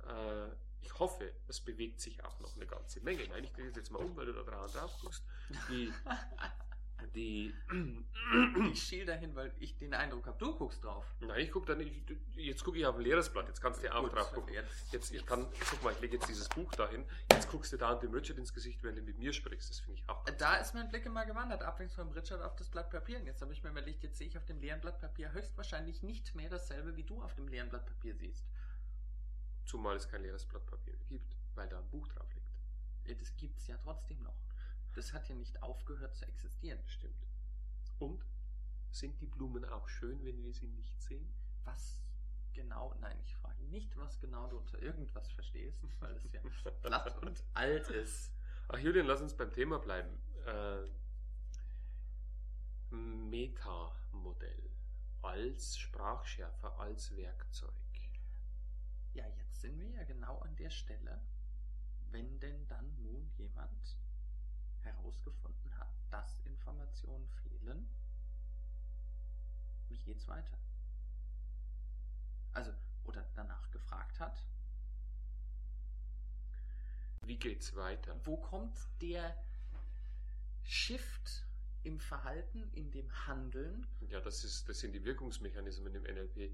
[0.06, 0.48] äh,
[0.80, 3.26] ich hoffe, es bewegt sich auch noch eine ganze Menge.
[3.28, 5.22] Nein, ich drehe jetzt mal um, weil du da drauf guckst.
[5.68, 5.92] Die,
[7.14, 7.54] die,
[8.72, 11.04] ich schiel dahin, weil ich den Eindruck habe, du guckst drauf.
[11.20, 11.92] Nein, ich gucke da nicht.
[12.36, 13.48] Jetzt gucke ich auf ein leeres Blatt.
[13.48, 14.52] Jetzt kannst du ja auch Gut, drauf gucken.
[14.52, 17.04] Jetzt, jetzt, ich kann, guck mal, ich lege jetzt dieses Buch dahin.
[17.30, 19.70] Jetzt guckst du da an dem Richard ins Gesicht, wenn du mit mir sprichst.
[19.70, 20.24] Das finde ich auch.
[20.38, 23.18] Da ist mein Blick immer gewandert, abwärts vom Richard auf das Blatt Papier.
[23.18, 26.02] Und jetzt habe ich mir überlegt, jetzt sehe ich auf dem leeren Blatt Papier höchstwahrscheinlich
[26.02, 28.44] nicht mehr dasselbe, wie du auf dem leeren Blatt Papier siehst.
[29.64, 33.20] Zumal es kein leeres Blatt Papier gibt, weil da ein Buch drauf liegt.
[33.20, 34.47] Das gibt es ja trotzdem noch.
[34.98, 36.80] Das hat ja nicht aufgehört zu existieren.
[36.88, 37.28] Stimmt.
[38.00, 38.26] Und
[38.90, 41.32] sind die Blumen auch schön, wenn wir sie nicht sehen?
[41.62, 42.02] Was
[42.52, 46.40] genau, nein, ich frage nicht, was genau du unter irgendwas verstehst, weil es ja
[46.82, 48.32] platt und alt ist.
[48.66, 50.18] Ach Julian, lass uns beim Thema bleiben.
[50.44, 50.88] Äh,
[52.90, 54.68] Metamodell
[55.22, 57.70] als Sprachschärfer, als Werkzeug.
[59.14, 61.20] Ja, jetzt sind wir ja genau an der Stelle,
[62.10, 63.96] wenn denn dann nun jemand
[64.88, 67.88] herausgefunden hat, dass Informationen fehlen,
[69.88, 70.58] wie geht's weiter?
[72.52, 72.72] Also,
[73.04, 74.44] oder danach gefragt hat.
[77.22, 78.18] Wie geht's weiter?
[78.24, 79.36] Wo kommt der
[80.62, 81.46] Shift
[81.82, 83.86] im Verhalten, in dem Handeln?
[84.08, 86.36] Ja, das, ist, das sind die Wirkungsmechanismen im NLP.
[86.36, 86.52] Äh,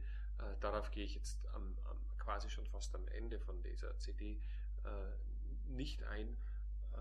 [0.60, 4.40] darauf gehe ich jetzt am, am quasi schon fast am Ende von dieser CD
[4.84, 4.88] äh,
[5.66, 6.36] nicht ein.
[6.92, 6.98] Äh,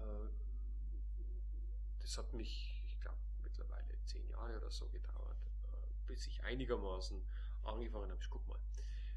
[2.04, 5.38] das hat mich, ich glaube, mittlerweile zehn Jahre oder so gedauert,
[5.72, 5.78] äh,
[6.08, 7.22] bis ich einigermaßen
[7.64, 8.22] angefangen habe.
[8.30, 8.60] Guck mal,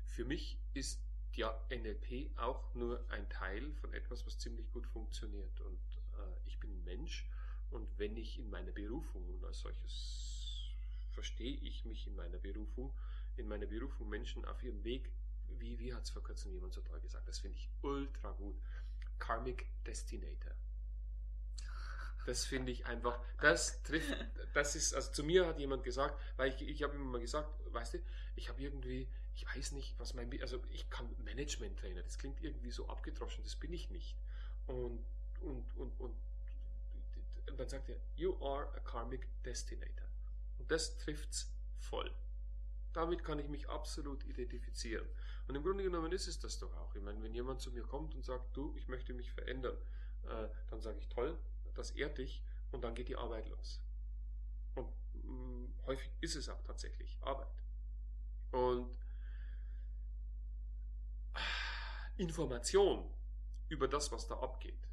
[0.07, 1.01] für mich ist
[1.33, 5.61] ja NLP auch nur ein Teil von etwas, was ziemlich gut funktioniert.
[5.61, 5.79] Und
[6.15, 7.29] äh, ich bin Mensch
[7.71, 10.73] und wenn ich in meiner Berufung, und als solches
[11.11, 12.93] verstehe ich mich in meiner Berufung,
[13.37, 15.13] in meiner Berufung Menschen auf ihrem Weg
[15.59, 18.57] wie, wie hat es vor kurzem jemand so toll gesagt, das finde ich ultra gut.
[19.19, 20.53] Karmic Destinator.
[22.27, 24.13] Das finde ich einfach, das trifft,
[24.53, 27.49] das ist, also zu mir hat jemand gesagt, weil ich, ich habe immer mal gesagt,
[27.73, 27.99] weißt du,
[28.35, 32.71] ich habe irgendwie, ich weiß nicht, was mein, also ich kann Management-Trainer, das klingt irgendwie
[32.71, 34.17] so abgedroschen, das bin ich nicht.
[34.67, 35.05] Und,
[35.41, 36.15] und, und, und,
[37.49, 40.07] und dann sagt er, you are a karmic destinator.
[40.59, 42.13] Und das trifft's voll.
[42.93, 45.07] damit kann ich mich absolut identifizieren.
[45.49, 46.95] Und im Grunde genommen ist es das doch auch.
[46.95, 49.77] Ich meine, wenn jemand zu mir kommt und sagt, du, ich möchte mich verändern,
[50.25, 51.39] äh, dann sage ich, toll,
[51.77, 52.43] das ehrt dich
[52.73, 53.81] und dann geht die Arbeit los.
[54.75, 57.49] Und mh, mm, häufig ist es auch tatsächlich Arbeit.
[58.53, 58.91] Und
[62.17, 63.09] Information
[63.69, 64.89] über das, was da abgeht,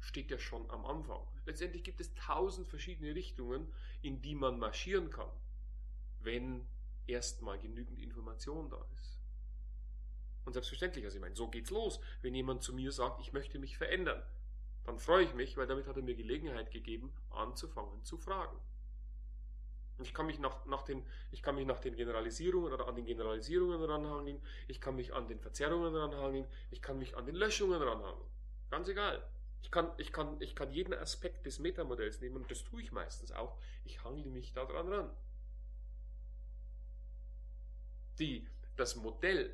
[0.00, 1.20] steht ja schon am Anfang.
[1.46, 3.72] Letztendlich gibt es tausend verschiedene Richtungen,
[4.02, 5.30] in die man marschieren kann,
[6.20, 6.66] wenn
[7.06, 9.18] erstmal genügend Information da ist.
[10.44, 12.00] Und selbstverständlich, also ich meine, so geht's los.
[12.22, 14.22] Wenn jemand zu mir sagt, ich möchte mich verändern,
[14.86, 18.56] dann freue ich mich, weil damit hat er mir Gelegenheit gegeben, anzufangen zu fragen.
[19.98, 23.06] Ich kann mich nach, nach, den, ich kann mich nach den Generalisierungen oder an den
[23.06, 27.82] Generalisierungen ranhangeln, ich kann mich an den Verzerrungen ranhangeln, ich kann mich an den Löschungen
[27.82, 28.28] ranhangeln.
[28.70, 29.26] Ganz egal.
[29.62, 32.92] Ich kann, ich, kann, ich kann jeden Aspekt des Metamodells nehmen und das tue ich
[32.92, 33.58] meistens auch.
[33.84, 35.10] Ich hangle mich da dran ran.
[38.20, 38.46] Die,
[38.76, 39.52] das Modell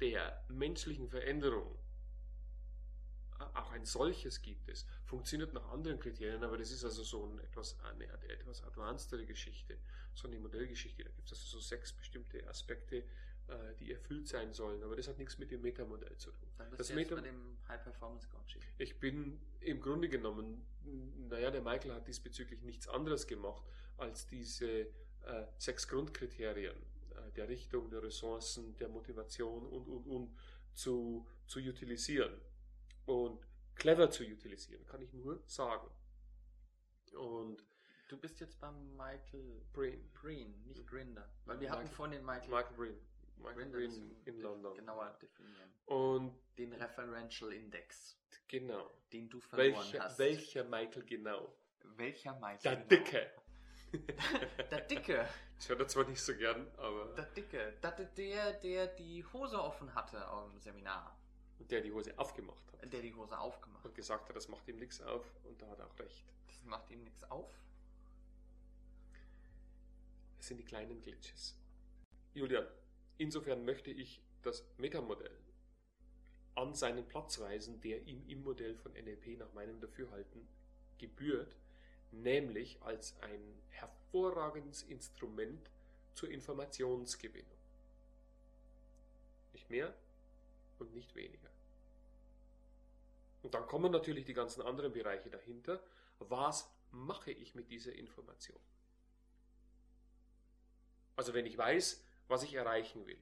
[0.00, 1.78] der menschlichen Veränderung
[3.38, 4.86] auch ein solches gibt es.
[5.04, 9.78] Funktioniert nach anderen Kriterien, aber das ist also so ein etwas, eine, etwas advancedere Geschichte,
[10.14, 11.04] so eine Modellgeschichte.
[11.04, 13.04] Da gibt es also so sechs bestimmte Aspekte,
[13.48, 16.48] äh, die erfüllt sein sollen, aber das hat nichts mit dem Metamodell zu tun.
[16.58, 18.62] Dann bist das du jetzt Meta bei dem High Performance Coaching.
[18.78, 20.66] Ich bin im Grunde genommen,
[21.28, 23.62] naja, der Michael hat diesbezüglich nichts anderes gemacht,
[23.98, 24.86] als diese äh,
[25.58, 30.36] sechs Grundkriterien äh, der Richtung, der Ressourcen, der Motivation und, und, und
[30.74, 32.32] zu, zu utilisieren
[33.06, 35.90] und clever zu utilisieren, kann ich nur sagen.
[37.14, 37.64] Und
[38.08, 42.24] du bist jetzt beim Michael Breen, Breen nicht Grinder, weil wir Michael, hatten vorhin den
[42.24, 43.00] Michael, Michael Breen.
[43.38, 44.74] Michael Breen in London.
[44.74, 45.70] Genauer definieren.
[45.86, 48.18] Und den Referential Index.
[48.48, 48.90] Genau.
[49.12, 50.18] Den du verloren welcher, hast.
[50.18, 51.54] Welcher Michael genau?
[51.96, 52.58] Welcher Michael?
[52.62, 52.88] Der genau?
[52.88, 53.30] Dicke.
[54.70, 55.28] der Dicke.
[55.58, 57.14] Ich höre zwar nicht so gern, aber.
[57.14, 57.74] Der Dicke.
[58.16, 61.15] Der, der die Hose offen hatte am Seminar.
[61.58, 62.92] Der die Hose aufgemacht hat.
[62.92, 65.80] Der die Hose aufgemacht Und gesagt hat, das macht ihm nichts auf und da hat
[65.80, 66.24] er auch recht.
[66.46, 67.50] Das macht ihm nichts auf?
[70.38, 71.56] Es sind die kleinen Glitches.
[72.34, 72.66] Julian,
[73.18, 75.36] insofern möchte ich das Metamodell
[76.54, 80.46] an seinen Platz weisen, der ihm im Modell von NLP nach meinem Dafürhalten
[80.98, 81.56] gebührt,
[82.12, 85.70] nämlich als ein hervorragendes Instrument
[86.14, 87.58] zur Informationsgewinnung.
[89.52, 89.94] Nicht mehr
[90.78, 91.50] und nicht weniger.
[93.42, 95.80] Und dann kommen natürlich die ganzen anderen Bereiche dahinter.
[96.18, 98.60] Was mache ich mit dieser Information?
[101.14, 103.18] Also wenn ich weiß, was ich erreichen will.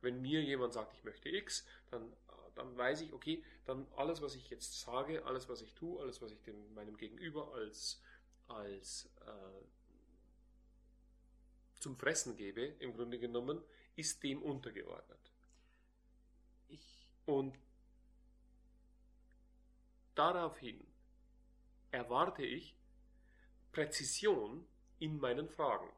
[0.00, 2.12] Wenn mir jemand sagt, ich möchte X, dann,
[2.54, 6.20] dann weiß ich, okay, dann alles, was ich jetzt sage, alles, was ich tue, alles,
[6.20, 8.02] was ich dem, meinem Gegenüber als,
[8.48, 9.64] als äh,
[11.80, 13.62] zum Fressen gebe, im Grunde genommen,
[13.96, 15.33] ist dem untergeordnet.
[17.26, 17.58] Und
[20.14, 20.86] Daraufhin
[21.90, 22.76] erwarte ich
[23.72, 24.64] Präzision
[24.98, 25.88] in meinen Fragen.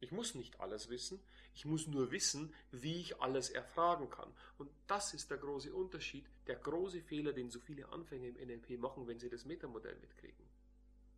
[0.00, 1.20] Ich muss nicht alles wissen,
[1.54, 4.32] ich muss nur wissen, wie ich alles erfragen kann.
[4.58, 8.78] Und das ist der große Unterschied, der große Fehler, den so viele Anfänger im NLP
[8.78, 10.46] machen, wenn sie das Metamodell mitkriegen.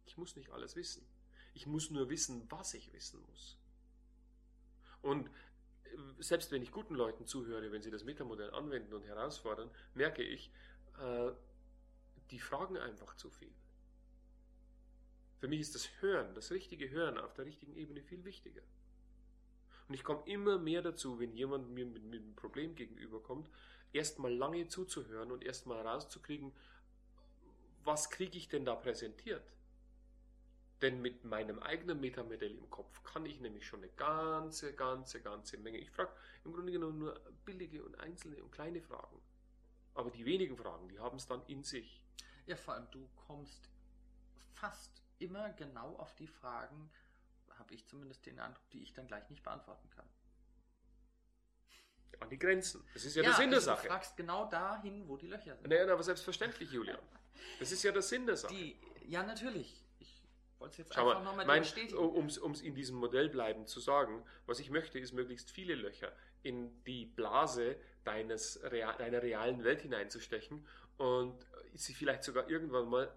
[0.06, 1.06] Ich muss nicht alles wissen.
[1.52, 3.58] Ich muss nur wissen, was ich wissen muss.
[5.02, 5.30] Und
[6.18, 10.50] selbst wenn ich guten Leuten zuhöre, wenn sie das Metamodell anwenden und herausfordern, merke ich,
[10.98, 11.30] äh,
[12.30, 13.52] die fragen einfach zu viel.
[15.38, 18.62] Für mich ist das Hören, das richtige Hören auf der richtigen Ebene viel wichtiger.
[19.88, 23.48] Und ich komme immer mehr dazu, wenn jemand mir mit, mit einem Problem gegenüberkommt,
[23.92, 26.52] erstmal lange zuzuhören und erstmal rauszukriegen,
[27.82, 29.42] was kriege ich denn da präsentiert?
[30.82, 35.58] Denn mit meinem eigenen Metamodell im Kopf kann ich nämlich schon eine ganze, ganze, ganze
[35.58, 35.78] Menge.
[35.78, 36.10] Ich frage
[36.44, 39.20] im Grunde genommen nur billige und einzelne und kleine Fragen.
[39.94, 42.06] Aber die wenigen Fragen, die haben es dann in sich.
[42.46, 43.68] Ja, vor allem du kommst
[44.54, 46.90] fast immer genau auf die Fragen,
[47.58, 50.06] habe ich zumindest den Eindruck, die ich dann gleich nicht beantworten kann.
[52.20, 52.84] An die Grenzen.
[52.92, 53.82] Das ist ja, ja der Sinn der Sache.
[53.82, 55.68] Du fragst genau dahin, wo die Löcher sind.
[55.68, 56.98] Naja, aber selbstverständlich, Julian.
[57.58, 58.52] Das ist ja der Sinn der Sache.
[58.52, 59.82] Die, ja, natürlich.
[60.60, 61.96] Wollte es jetzt Schau einfach nochmal bestätigen.
[61.96, 66.12] Um es in diesem Modell bleiben zu sagen, was ich möchte, ist möglichst viele Löcher
[66.42, 70.66] in die Blase deines, deiner realen Welt hineinzustechen
[70.98, 73.10] und sie vielleicht sogar irgendwann mal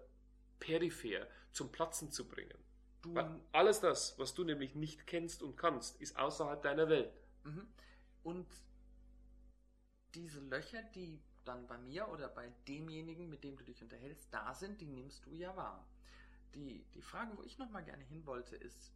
[0.58, 2.58] peripher zum Platzen zu bringen.
[3.02, 3.14] Du,
[3.52, 7.12] alles das, was du nämlich nicht kennst und kannst, ist außerhalb deiner Welt.
[7.44, 7.68] Mhm.
[8.22, 8.46] Und
[10.14, 14.54] diese Löcher, die dann bei mir oder bei demjenigen, mit dem du dich unterhältst, da
[14.54, 15.86] sind, die nimmst du ja wahr.
[16.54, 18.92] Die, die Frage, wo ich nochmal gerne hin wollte, ist,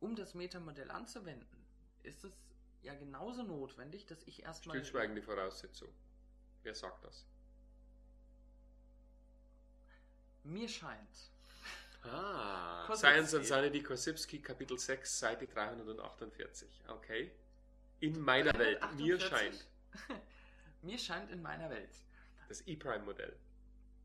[0.00, 1.64] um das Metamodell anzuwenden,
[2.02, 2.32] ist es
[2.82, 4.76] ja genauso notwendig, dass ich erstmal.
[4.76, 5.88] Stillschweigende Voraussetzung.
[6.62, 7.24] Wer sagt das?
[10.44, 11.30] Mir scheint.
[12.04, 12.88] Ah.
[12.94, 16.68] Science and Sanity Korsipski, Kapitel 6, Seite 348.
[16.88, 17.32] Okay.
[18.00, 18.80] In meiner Welt.
[18.96, 19.28] Mir 348.
[19.28, 19.66] scheint
[20.82, 21.90] Mir scheint in meiner Welt.
[22.48, 23.36] das E-Prime-Modell.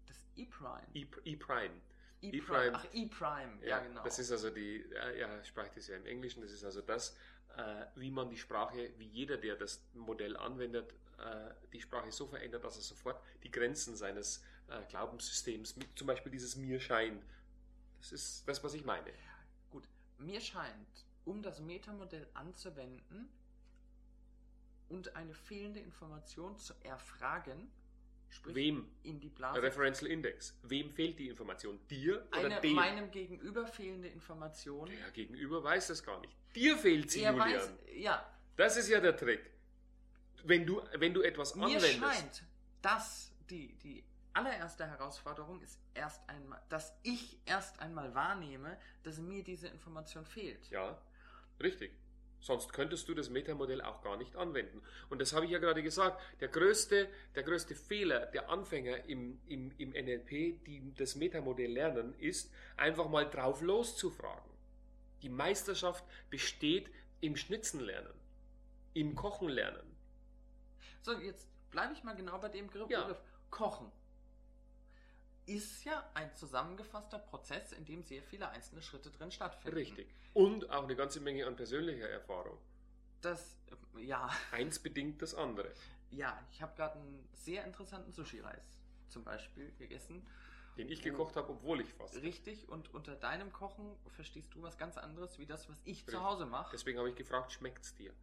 [0.07, 0.87] Das E-Prime.
[0.93, 1.81] E-Prime.
[2.21, 2.71] E-Prime.
[2.73, 3.65] Ach, E-Prime.
[3.65, 4.03] Ja, genau.
[4.03, 4.85] Das ist also die,
[5.19, 7.17] ja, spricht das ja im Englischen, das ist also das,
[7.57, 12.27] äh, wie man die Sprache, wie jeder, der das Modell anwendet, äh, die Sprache so
[12.27, 17.23] verändert, dass er sofort die Grenzen seines äh, Glaubenssystems, mit, zum Beispiel dieses mir scheint,
[17.99, 19.11] das ist das, was ich meine.
[19.69, 19.87] Gut,
[20.17, 23.29] mir scheint, um das Metamodell anzuwenden
[24.89, 27.71] und eine fehlende Information zu erfragen,
[28.31, 28.87] sprich Wem?
[29.03, 30.57] in die Blase, Referential Index.
[30.63, 31.79] Wem fehlt die Information?
[31.89, 32.73] Dir oder eine dem?
[32.75, 34.89] meinem Gegenüber fehlende Information.
[34.89, 36.35] Der Gegenüber weiß das gar nicht.
[36.55, 37.49] Dir fehlt sie, er Julian.
[37.53, 38.25] weiß, ja,
[38.55, 39.49] Das ist ja der Trick.
[40.43, 42.43] Wenn du, wenn du etwas mir anwendest, scheint,
[42.81, 44.03] dass die, die
[44.33, 50.69] allererste Herausforderung ist erst einmal, dass ich erst einmal wahrnehme, dass mir diese Information fehlt.
[50.69, 50.99] Ja,
[51.61, 51.91] richtig.
[52.41, 54.81] Sonst könntest du das Metamodell auch gar nicht anwenden.
[55.09, 56.19] Und das habe ich ja gerade gesagt.
[56.41, 62.15] Der größte, der größte Fehler der Anfänger im, im, im NLP, die das Metamodell lernen,
[62.19, 64.51] ist, einfach mal drauf loszufragen.
[65.21, 66.89] Die Meisterschaft besteht
[67.21, 68.13] im Schnitzenlernen,
[68.95, 69.85] im Kochenlernen.
[71.03, 72.89] So, jetzt bleibe ich mal genau bei dem Begriff.
[72.89, 73.01] Ja.
[73.01, 73.21] Begriff.
[73.51, 73.91] Kochen
[75.55, 79.77] ist ja ein zusammengefasster Prozess, in dem sehr viele einzelne Schritte drin stattfinden.
[79.77, 80.07] Richtig.
[80.33, 82.57] Und auch eine ganze Menge an persönlicher Erfahrung.
[83.21, 83.57] Das,
[83.95, 85.71] äh, ja, Eins bedingt das andere.
[86.09, 88.79] ja, ich habe gerade einen sehr interessanten Sushi-Reis
[89.09, 90.25] zum Beispiel gegessen.
[90.77, 92.15] Den ich gekocht habe, obwohl ich fast.
[92.15, 96.13] Richtig, und unter deinem Kochen verstehst du was ganz anderes, wie das, was ich Richtig.
[96.13, 96.71] zu Hause mache.
[96.71, 98.13] Deswegen habe ich gefragt, schmeckt's dir?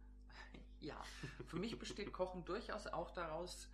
[0.79, 0.99] Ja,
[1.45, 3.67] für mich besteht Kochen durchaus auch daraus,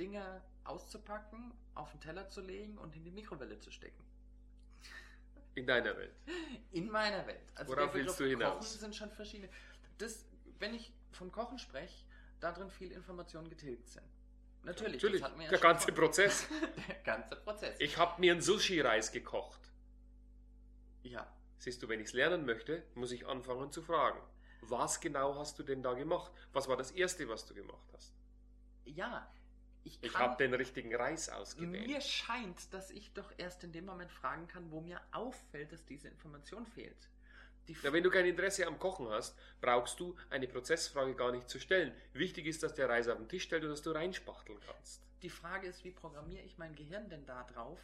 [0.00, 4.02] Dinge auszupacken, auf den Teller zu legen und in die Mikrowelle zu stecken.
[5.54, 6.14] In deiner Welt.
[6.72, 7.40] In meiner Welt.
[7.54, 8.66] Also Worauf willst du hinaus?
[8.66, 9.50] Kochen sind schon verschiedene.
[9.98, 10.24] Das,
[10.58, 12.04] wenn ich vom Kochen spreche,
[12.40, 14.04] da drin viel Informationen getilgt sind.
[14.62, 16.46] Natürlich, Natürlich, ja der ganze vor- Prozess.
[16.88, 17.76] Der ganze Prozess.
[17.80, 19.60] Ich habe mir einen Sushi-Reis gekocht.
[21.02, 21.26] ja,
[21.58, 24.18] Siehst du, wenn ich es lernen möchte, muss ich anfangen zu fragen.
[24.62, 26.30] Was genau hast du denn da gemacht?
[26.52, 28.14] Was war das Erste, was du gemacht hast?
[28.84, 29.30] ja,
[29.84, 31.86] ich Ich habe den richtigen Reis ausgewählt.
[31.86, 35.84] mir scheint, dass ich doch erst in dem Moment fragen kann, wo mir auffällt, dass
[35.86, 37.08] diese Information fehlt.
[37.68, 41.48] Die Ja, wenn du kein Interesse am Kochen hast, brauchst du eine Prozessfrage gar nicht
[41.48, 41.94] zu stellen.
[42.12, 45.02] Wichtig ist, dass der Reis auf den Tisch stellt und dass du reinspachteln kannst.
[45.22, 47.78] Die Frage ist, wie programmiere ich mein Gehirn denn da drauf,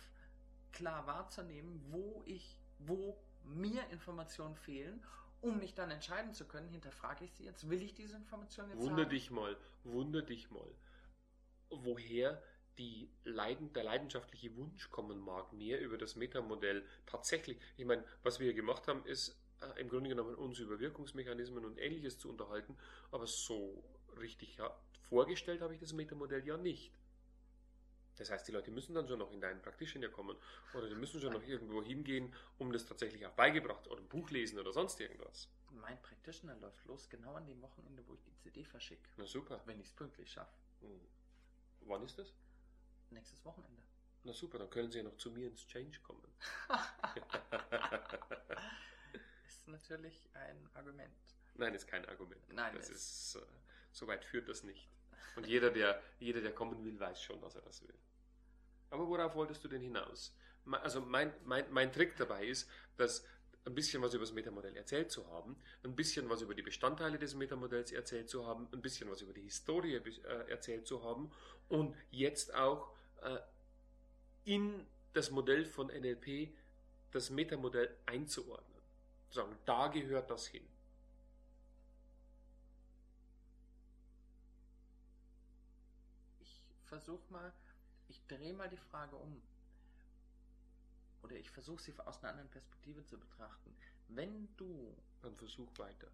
[0.73, 5.02] klar wahrzunehmen, wo ich, wo mir Informationen fehlen,
[5.40, 8.81] um mich dann entscheiden zu können, hinterfrage ich sie jetzt, will ich diese Information jetzt
[8.81, 9.10] Wunder haben?
[9.10, 10.68] dich mal, wunder dich mal,
[11.70, 12.43] woher
[12.78, 17.59] die Leiden, der leidenschaftliche Wunsch kommen mag, mehr über das Metamodell tatsächlich.
[17.76, 21.64] Ich meine, was wir hier gemacht haben, ist äh, im Grunde genommen uns über Wirkungsmechanismen
[21.64, 22.76] und ähnliches zu unterhalten,
[23.10, 23.82] aber so
[24.20, 24.76] richtig ja,
[25.09, 26.93] vorgestellt habe ich das Metamodell ja nicht.
[28.16, 30.36] Das heißt, die Leute müssen dann schon noch in deinen Practitioner kommen
[30.74, 34.30] oder die müssen schon noch irgendwo hingehen, um das tatsächlich auch beigebracht oder ein Buch
[34.30, 35.51] lesen oder sonst irgendwas.
[35.70, 39.60] Mein Practitioner läuft los genau an dem Wochenende, wo ich die CD verschicke, Na super.
[39.66, 40.56] wenn ich es pünktlich schaffe.
[40.80, 41.01] Hm.
[41.80, 42.34] Wann ist das?
[43.10, 43.82] Nächstes Wochenende.
[44.24, 46.26] Na super, dann können Sie ja noch zu mir ins Change kommen.
[49.46, 51.14] ist natürlich ein Argument.
[51.54, 52.42] Nein, ist kein Argument.
[52.52, 53.46] Nein, das ist, äh,
[53.92, 54.88] so weit führt das nicht.
[55.36, 57.94] Und jeder der, jeder, der kommen will, weiß schon, dass er das will.
[58.90, 60.34] Aber worauf wolltest du denn hinaus?
[60.70, 63.24] Also mein, mein, mein Trick dabei ist, dass
[63.66, 67.18] ein bisschen was über das Metamodell erzählt zu haben, ein bisschen was über die Bestandteile
[67.18, 71.30] des Metamodells erzählt zu haben, ein bisschen was über die Historie äh, erzählt zu haben
[71.68, 73.38] und jetzt auch äh,
[74.44, 76.51] in das Modell von NLP
[77.10, 78.82] das Metamodell einzuordnen.
[79.30, 80.66] Zu Sagen, da gehört das hin.
[86.40, 87.52] Ich versuche mal,
[88.06, 89.43] ich drehe mal die Frage um.
[91.26, 93.74] Oder ich versuche sie aus einer anderen Perspektive zu betrachten.
[94.08, 96.06] Wenn du, Dann versuch weiter.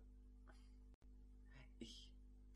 [1.81, 2.09] ich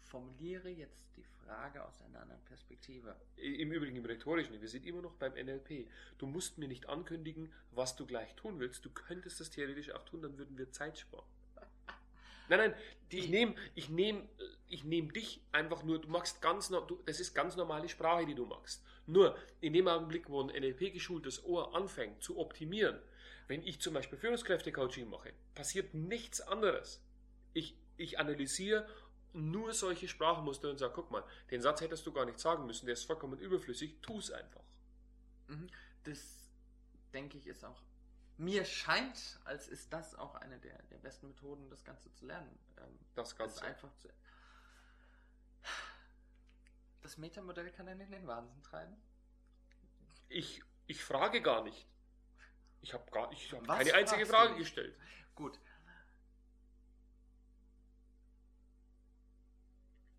[0.04, 3.14] formuliere jetzt die Frage aus einer anderen Perspektive.
[3.36, 5.86] Im Übrigen im Rhetorischen, wir sind immer noch beim NLP.
[6.16, 8.82] Du musst mir nicht ankündigen, was du gleich tun willst.
[8.86, 11.26] Du könntest das theoretisch auch tun, dann würden wir Zeit sparen.
[12.48, 12.74] Nein, nein,
[13.12, 14.26] Die- ich nehme ich nehm,
[14.68, 18.34] ich nehm dich einfach nur, du machst ganz, du, das ist ganz normale Sprache, die
[18.34, 18.82] du machst.
[19.06, 23.00] Nur in dem Augenblick, wo ein NLP-geschultes Ohr anfängt zu optimieren,
[23.48, 27.00] wenn ich zum Beispiel Führungskräfte-Coaching mache, passiert nichts anderes.
[27.52, 28.88] Ich, ich analysiere
[29.32, 32.86] nur solche Sprachmuster und sage, guck mal, den Satz hättest du gar nicht sagen müssen,
[32.86, 34.64] der ist vollkommen überflüssig, tu es einfach.
[35.48, 35.68] Mhm.
[36.04, 36.50] Das
[37.12, 37.82] denke ich ist auch.
[38.38, 42.58] Mir scheint, als ist das auch eine der, der besten Methoden, das Ganze zu lernen.
[42.78, 43.62] Ähm, Das Ganze.
[43.64, 44.08] einfach zu.
[47.06, 48.96] Das Metamodell kann einen in den Wahnsinn treiben.
[50.28, 51.86] Ich, ich frage gar nicht.
[52.80, 54.98] Ich habe gar ich hab Was keine einzige Frage gestellt.
[55.36, 55.56] Gut.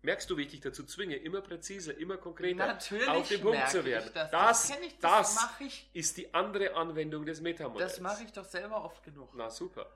[0.00, 3.68] Merkst du, wie ich dich dazu zwinge, immer präziser, immer konkreter Natürlich auf den Punkt
[3.68, 4.10] zu werden?
[4.14, 5.90] Das, das, das, ich, das das ich.
[5.92, 7.96] ist die andere Anwendung des Metamodells.
[7.96, 9.34] Das mache ich doch selber oft genug.
[9.34, 9.94] Na super.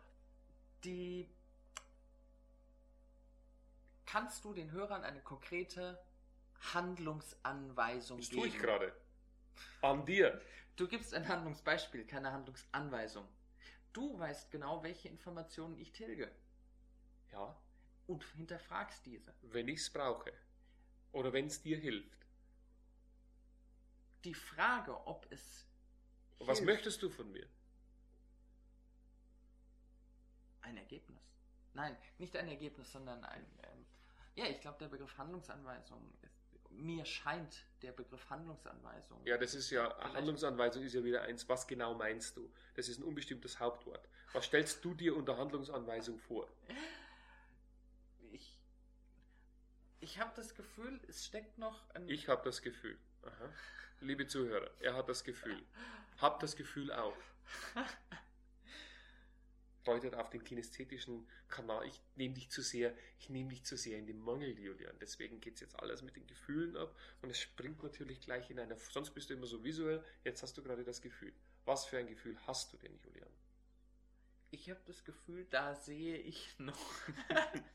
[0.85, 1.27] Die.
[4.05, 5.98] Kannst du den Hörern eine konkrete
[6.75, 8.41] Handlungsanweisung Das geben?
[8.43, 8.93] tue ich gerade.
[9.83, 10.41] An dir.
[10.77, 13.29] Du gibst ein Handlungsbeispiel, keine Handlungsanweisung.
[13.93, 16.31] Du weißt genau, welche Informationen ich tilge
[17.31, 17.55] Ja,
[18.07, 19.35] und hinterfragst diese.
[19.43, 20.33] wenn ich es brauche.
[21.13, 22.27] Oder wenn es dir hilft.
[24.25, 25.67] Die Frage, ob es
[26.39, 27.47] Was hilft, möchtest du von mir?
[30.63, 31.21] ein Ergebnis.
[31.75, 33.45] Nein, nicht ein Ergebnis, sondern ein.
[33.65, 33.87] Ähm,
[34.37, 36.41] ja, ich glaube, der Begriff Handlungsanweisung ist.
[36.74, 39.20] Mir scheint der Begriff Handlungsanweisung.
[39.24, 41.49] Ja, das ist ja, Vielleicht- Handlungsanweisung ist ja wieder eins.
[41.49, 42.51] Was genau meinst du?
[42.74, 44.09] Das ist ein unbestimmtes Hauptwort.
[44.32, 46.49] Was stellst du dir unter Handlungsanweisung vor?
[48.32, 48.59] Ich.
[50.01, 52.09] Ich habe das Gefühl, es steckt noch ein.
[52.09, 52.99] Ich habe das Gefühl.
[53.23, 53.49] Aha.
[54.01, 55.62] Liebe Zuhörer, er hat das Gefühl.
[56.19, 57.16] Hab das Gefühl auch.
[59.85, 61.87] Deutet auf den kinästhetischen Kanal.
[61.87, 64.97] Ich nehme dich zu sehr, ich nehme dich zu sehr in den Mangel, Julian.
[65.01, 68.59] Deswegen geht es jetzt alles mit den Gefühlen ab und es springt natürlich gleich in
[68.61, 68.77] einer.
[68.77, 71.33] Sonst bist du immer so visuell, jetzt hast du gerade das Gefühl.
[71.65, 73.29] Was für ein Gefühl hast du denn, Julian?
[74.51, 76.79] Ich habe das Gefühl, da sehe ich noch.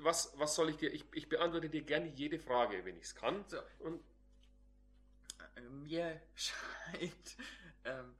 [0.00, 0.92] Was, was soll ich dir?
[0.92, 3.44] Ich, ich beantworte dir gerne jede Frage, wenn ich es kann.
[3.48, 3.58] So.
[3.78, 4.02] Und
[5.56, 7.36] Äh, Mir scheint,
[7.84, 8.14] ähm,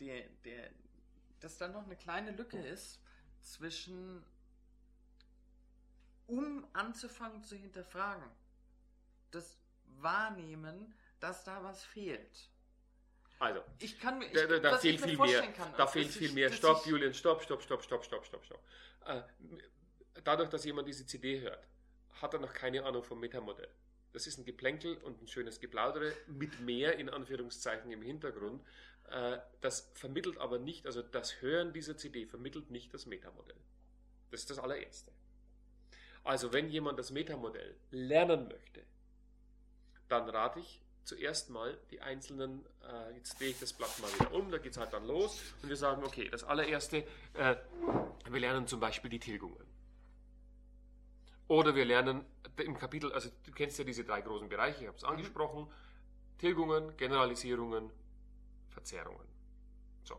[0.00, 0.70] der, der,
[1.40, 3.00] dass da noch eine kleine Lücke ist
[3.42, 4.24] zwischen,
[6.26, 8.28] um anzufangen zu hinterfragen,
[9.30, 9.58] das
[10.00, 12.48] Wahrnehmen, dass da was fehlt.
[13.38, 15.52] also, Ich kann mir, ich, Da, da, ich fehlt viel mehr.
[15.52, 16.48] Kann, Da dass fehlt ich- viel mehr.
[16.48, 18.62] dass Stopp, ich- Julian, stopp, stopp, stopp, stopp, stopp, stopp, stopp.
[19.06, 19.22] Äh,
[20.24, 21.66] dadurch, dass jemand diese CD hört,
[22.20, 23.68] hat er noch keine Ahnung vom Metamodell.
[24.12, 28.62] Das ist ein Geplänkel und ein schönes Geplaudere mit mehr in Anführungszeichen im Hintergrund.
[29.10, 33.60] Äh, das vermittelt aber nicht, also das Hören dieser CD vermittelt nicht das Metamodell.
[34.30, 35.10] Das ist das allererste.
[36.22, 38.84] Also wenn jemand das Metamodell lernen möchte,
[40.08, 44.32] dann rate ich zuerst mal die einzelnen, äh, jetzt drehe ich das Blatt mal wieder
[44.32, 46.98] um, da geht es halt dann los und wir sagen, okay, das allererste,
[47.34, 47.56] äh,
[48.28, 49.66] wir lernen zum Beispiel die Tilgungen.
[51.48, 52.24] Oder wir lernen
[52.58, 55.66] im Kapitel, also du kennst ja diese drei großen Bereiche, ich habe es angesprochen,
[56.38, 57.90] Tilgungen, Generalisierungen,
[58.70, 59.26] Verzerrungen.
[60.02, 60.18] So.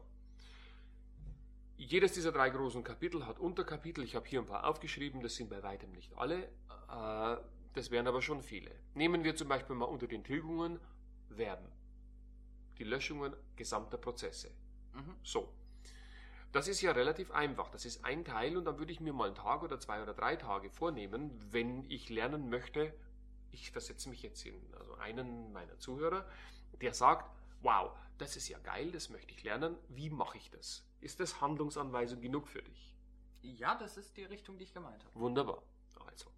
[1.78, 4.04] Jedes dieser drei großen Kapitel hat Unterkapitel.
[4.04, 6.44] Ich habe hier ein paar aufgeschrieben, das sind bei weitem nicht alle.
[6.90, 7.38] Äh,
[7.74, 8.72] das wären aber schon viele.
[8.94, 10.80] Nehmen wir zum Beispiel mal unter den Tilgungen
[11.30, 11.68] Verben.
[12.78, 14.52] Die Löschungen gesamter Prozesse.
[14.94, 15.16] Mhm.
[15.24, 15.54] So.
[16.52, 17.70] Das ist ja relativ einfach.
[17.70, 20.14] Das ist ein Teil und dann würde ich mir mal einen Tag oder zwei oder
[20.14, 22.94] drei Tage vornehmen, wenn ich lernen möchte.
[23.52, 26.26] Ich versetze mich jetzt in also einen meiner Zuhörer,
[26.82, 27.30] der sagt,
[27.62, 29.76] wow, das ist ja geil, das möchte ich lernen.
[29.90, 30.84] Wie mache ich das?
[31.00, 32.96] Ist das Handlungsanweisung genug für dich?
[33.42, 35.20] Ja, das ist die Richtung, die ich gemeint habe.
[35.20, 35.64] Wunderbar.
[36.06, 36.30] Also,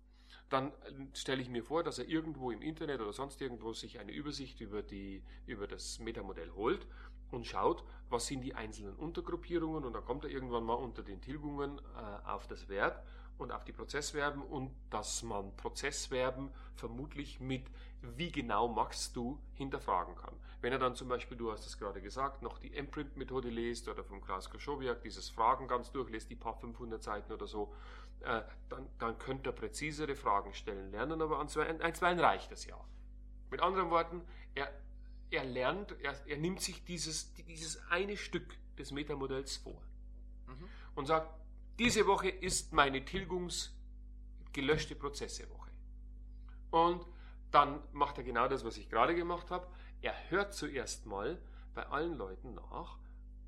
[0.49, 3.99] dann äh, stelle ich mir vor, dass er irgendwo im Internet oder sonst irgendwo sich
[3.99, 6.87] eine Übersicht über, die, über das Metamodell holt
[7.31, 11.21] und schaut, was sind die einzelnen Untergruppierungen und dann kommt er irgendwann mal unter den
[11.21, 13.05] Tilgungen äh, auf das Verb
[13.37, 17.65] und auf die Prozessverben und dass man Prozessverben vermutlich mit
[18.03, 20.33] wie genau machst du hinterfragen kann.
[20.61, 24.03] Wenn er dann zum Beispiel, du hast es gerade gesagt, noch die Imprint-Methode liest oder
[24.03, 27.73] vom Klaus Koschowiak dieses Fragen ganz durchlässt, die paar 500 Seiten oder so,
[28.21, 31.65] äh, dann, dann könnte er präzisere Fragen stellen lernen, aber an zwei,
[32.19, 32.79] reicht das ja.
[33.49, 34.21] Mit anderen Worten,
[34.55, 34.69] er,
[35.31, 39.81] er lernt, er, er nimmt sich dieses, dieses eine Stück des Metamodells vor
[40.47, 40.69] Mhm.
[40.95, 41.33] und sagt,
[41.79, 43.73] diese Woche ist meine Tilgungs
[44.51, 45.71] gelöschte Prozesse-Woche.
[46.71, 47.05] Und
[47.53, 49.67] dann macht er genau das, was ich gerade gemacht habe.
[50.01, 51.39] Er hört zuerst mal
[51.73, 52.97] bei allen Leuten nach,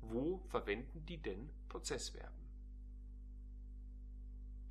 [0.00, 2.46] wo verwenden die denn Prozessverben.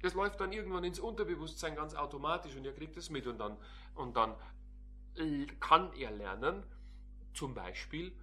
[0.02, 3.58] Das läuft dann irgendwann ins Unterbewusstsein ganz automatisch und er kriegt es mit und dann,
[3.96, 4.36] und dann
[5.60, 6.64] kann er lernen,
[7.34, 8.14] zum Beispiel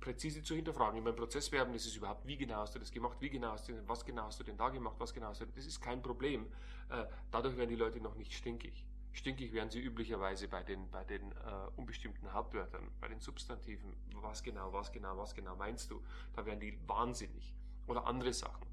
[0.00, 0.98] präzise zu hinterfragen.
[0.98, 3.68] In meinem Prozesswerben ist es überhaupt, wie genau hast du das gemacht, wie genau hast
[3.68, 6.02] du, was genau hast du denn da gemacht, was genau hast du, das ist kein
[6.02, 6.46] Problem.
[6.90, 8.87] Äh, dadurch werden die Leute noch nicht stinkig.
[9.12, 11.34] Stinkig werden sie üblicherweise bei den, bei den äh,
[11.76, 13.94] unbestimmten Hauptwörtern, bei den Substantiven.
[14.22, 16.02] Was genau, was genau, was genau meinst du?
[16.34, 17.54] Da werden die wahnsinnig.
[17.86, 18.66] Oder andere Sachen.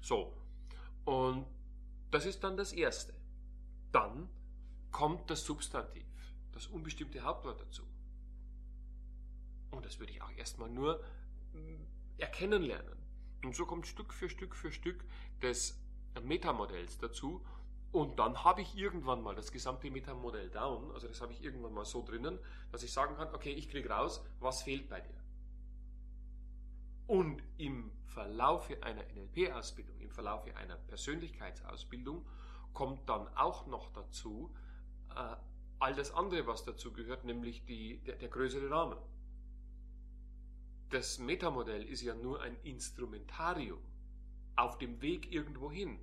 [0.00, 0.36] So.
[1.04, 1.46] Und
[2.10, 3.14] das ist dann das Erste.
[3.90, 4.28] Dann
[4.90, 6.06] kommt das Substantiv,
[6.52, 7.82] das unbestimmte Hauptwort dazu.
[9.70, 11.02] Und das würde ich auch erstmal nur
[11.54, 11.82] mm,
[12.18, 13.02] erkennen lernen.
[13.44, 15.04] Und so kommt Stück für Stück für Stück
[15.40, 15.82] des
[16.22, 17.44] Metamodells dazu.
[17.92, 21.74] Und dann habe ich irgendwann mal das gesamte Metamodell down, also das habe ich irgendwann
[21.74, 22.38] mal so drinnen,
[22.72, 25.22] dass ich sagen kann, okay, ich kriege raus, was fehlt bei dir.
[27.06, 32.24] Und im Verlaufe einer NLP-Ausbildung, im Verlaufe einer Persönlichkeitsausbildung
[32.72, 34.50] kommt dann auch noch dazu
[35.14, 35.36] äh,
[35.78, 38.96] all das andere, was dazu gehört, nämlich die, der, der größere Rahmen.
[40.88, 43.80] Das Metamodell ist ja nur ein Instrumentarium
[44.56, 45.98] auf dem Weg irgendwo hin.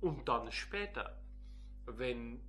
[0.00, 1.20] Und dann später,
[1.86, 2.40] wenn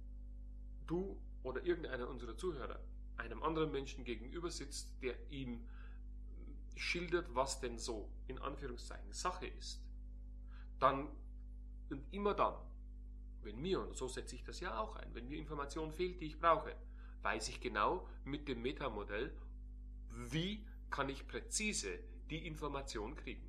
[0.86, 2.80] du oder irgendeiner unserer Zuhörer
[3.18, 5.68] einem anderen Menschen gegenüber sitzt, der ihm
[6.76, 9.82] schildert, was denn so in Anführungszeichen Sache ist,
[10.80, 11.10] dann
[11.90, 12.56] und immer dann,
[13.42, 16.26] wenn mir, und so setze ich das ja auch ein, wenn mir Information fehlt, die
[16.26, 16.76] ich brauche,
[17.22, 19.34] weiß ich genau mit dem Metamodell,
[20.10, 22.00] wie kann ich präzise
[22.30, 23.47] die Information kriegen.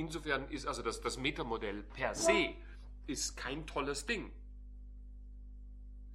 [0.00, 2.54] Insofern ist also das, das Metamodell per se
[3.06, 4.32] ist kein tolles Ding.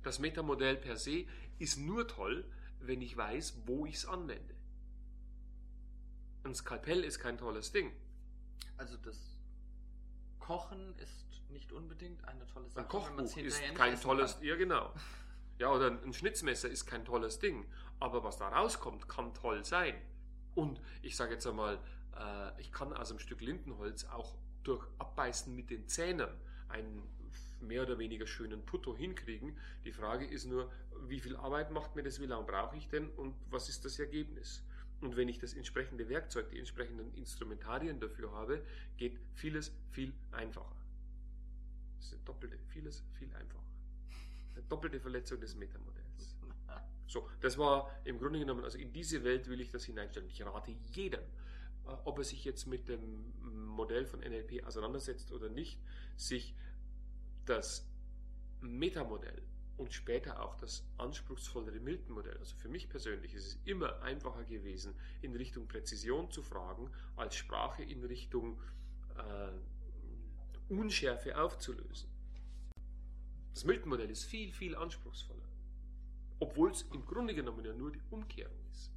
[0.02, 1.28] Das Metamodell per se
[1.60, 2.50] ist nur toll,
[2.80, 4.56] wenn ich weiß, wo ich es anwende.
[6.44, 7.92] Ein Skalpell ist kein tolles Ding.
[8.78, 9.20] Also das
[10.40, 12.86] Kochen ist nicht unbedingt eine tolle Sache.
[12.86, 14.44] Ein Kochbuch ist kein tolles, kann.
[14.44, 14.94] ja genau.
[15.58, 17.66] Ja, oder ein Schnitzmesser ist kein tolles Ding.
[18.00, 19.96] Aber was da rauskommt, kann toll sein.
[20.54, 21.80] Und ich sage jetzt einmal,
[22.18, 26.30] äh, ich kann aus einem Stück Lindenholz auch durch Abbeißen mit den Zähnen
[26.70, 27.04] einen
[27.62, 29.58] mehr oder weniger schönen Putto hinkriegen.
[29.84, 30.72] Die Frage ist nur,
[31.08, 34.00] wie viel Arbeit macht mir das, wie lange brauche ich denn und was ist das
[34.00, 34.64] Ergebnis?
[35.02, 38.64] Und wenn ich das entsprechende Werkzeug, die entsprechenden Instrumentarien dafür habe,
[38.98, 40.76] geht vieles viel einfacher.
[41.98, 43.64] Das ist eine doppelte, vieles viel einfacher.
[44.56, 46.36] Eine doppelte Verletzung des Metamodells.
[47.08, 50.28] So, das war im Grunde genommen, also in diese Welt will ich das hineinstellen.
[50.28, 51.22] Ich rate jedem,
[52.04, 53.34] ob er sich jetzt mit dem
[53.68, 55.80] Modell von NLP auseinandersetzt oder nicht,
[56.16, 56.56] sich
[57.46, 57.88] das
[58.62, 59.42] Metamodell
[59.78, 62.38] und später auch das anspruchsvollere Milton-Modell.
[62.38, 67.36] Also für mich persönlich ist es immer einfacher gewesen, in Richtung Präzision zu fragen, als
[67.36, 68.60] Sprache in Richtung
[69.18, 72.10] äh, Unschärfe aufzulösen.
[73.54, 75.48] Das Milton-Modell ist viel, viel anspruchsvoller.
[76.40, 78.92] Obwohl es im Grunde genommen ja nur die Umkehrung ist.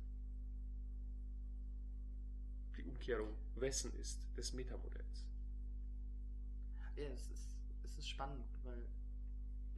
[2.89, 4.19] Umkehrung wessen ist?
[4.37, 5.27] Des Metamodells.
[6.97, 8.87] Ja, es ist, es ist spannend, weil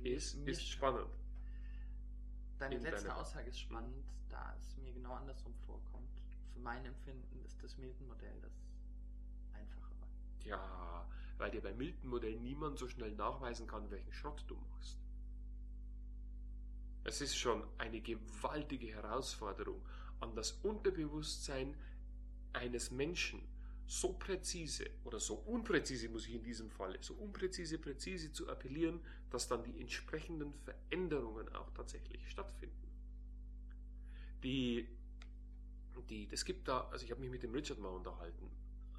[0.03, 1.11] ist, ist spannend.
[2.59, 6.23] Deine In letzte Aussage ist spannend, da es mir genau andersrum vorkommt.
[6.53, 8.53] Für mein Empfinden ist das Milton-Modell das
[9.53, 10.07] einfachere.
[10.45, 11.07] Ja,
[11.39, 14.99] weil dir beim Milton-Modell niemand so schnell nachweisen kann, welchen Schrott du machst.
[17.05, 19.81] Es ist schon eine gewaltige Herausforderung,
[20.21, 21.75] an das Unterbewusstsein
[22.53, 23.43] eines Menschen
[23.87, 29.01] so präzise oder so unpräzise muss ich in diesem Fall, so unpräzise, präzise zu appellieren,
[29.31, 32.89] dass dann die entsprechenden Veränderungen auch tatsächlich stattfinden.
[34.45, 34.87] Die,
[36.09, 38.49] die, es gibt da, also ich habe mich mit dem Richard mal unterhalten,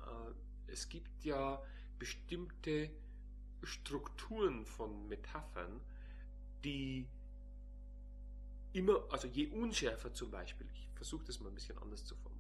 [0.06, 1.64] äh, es gibt ja
[1.98, 2.90] bestimmte
[3.64, 5.80] Strukturen von Metaphern,
[6.64, 7.08] die
[8.74, 12.31] immer, also je unschärfer zum Beispiel, ich versuche das mal ein bisschen anders zu formulieren,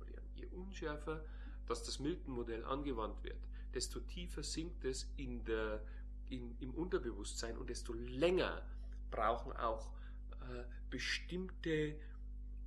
[0.41, 1.23] je unschärfer
[1.71, 5.81] dass das Milton-Modell angewandt wird, desto tiefer sinkt es in der,
[6.29, 8.61] in, im Unterbewusstsein und desto länger
[9.09, 9.89] brauchen auch
[10.31, 11.95] äh, bestimmte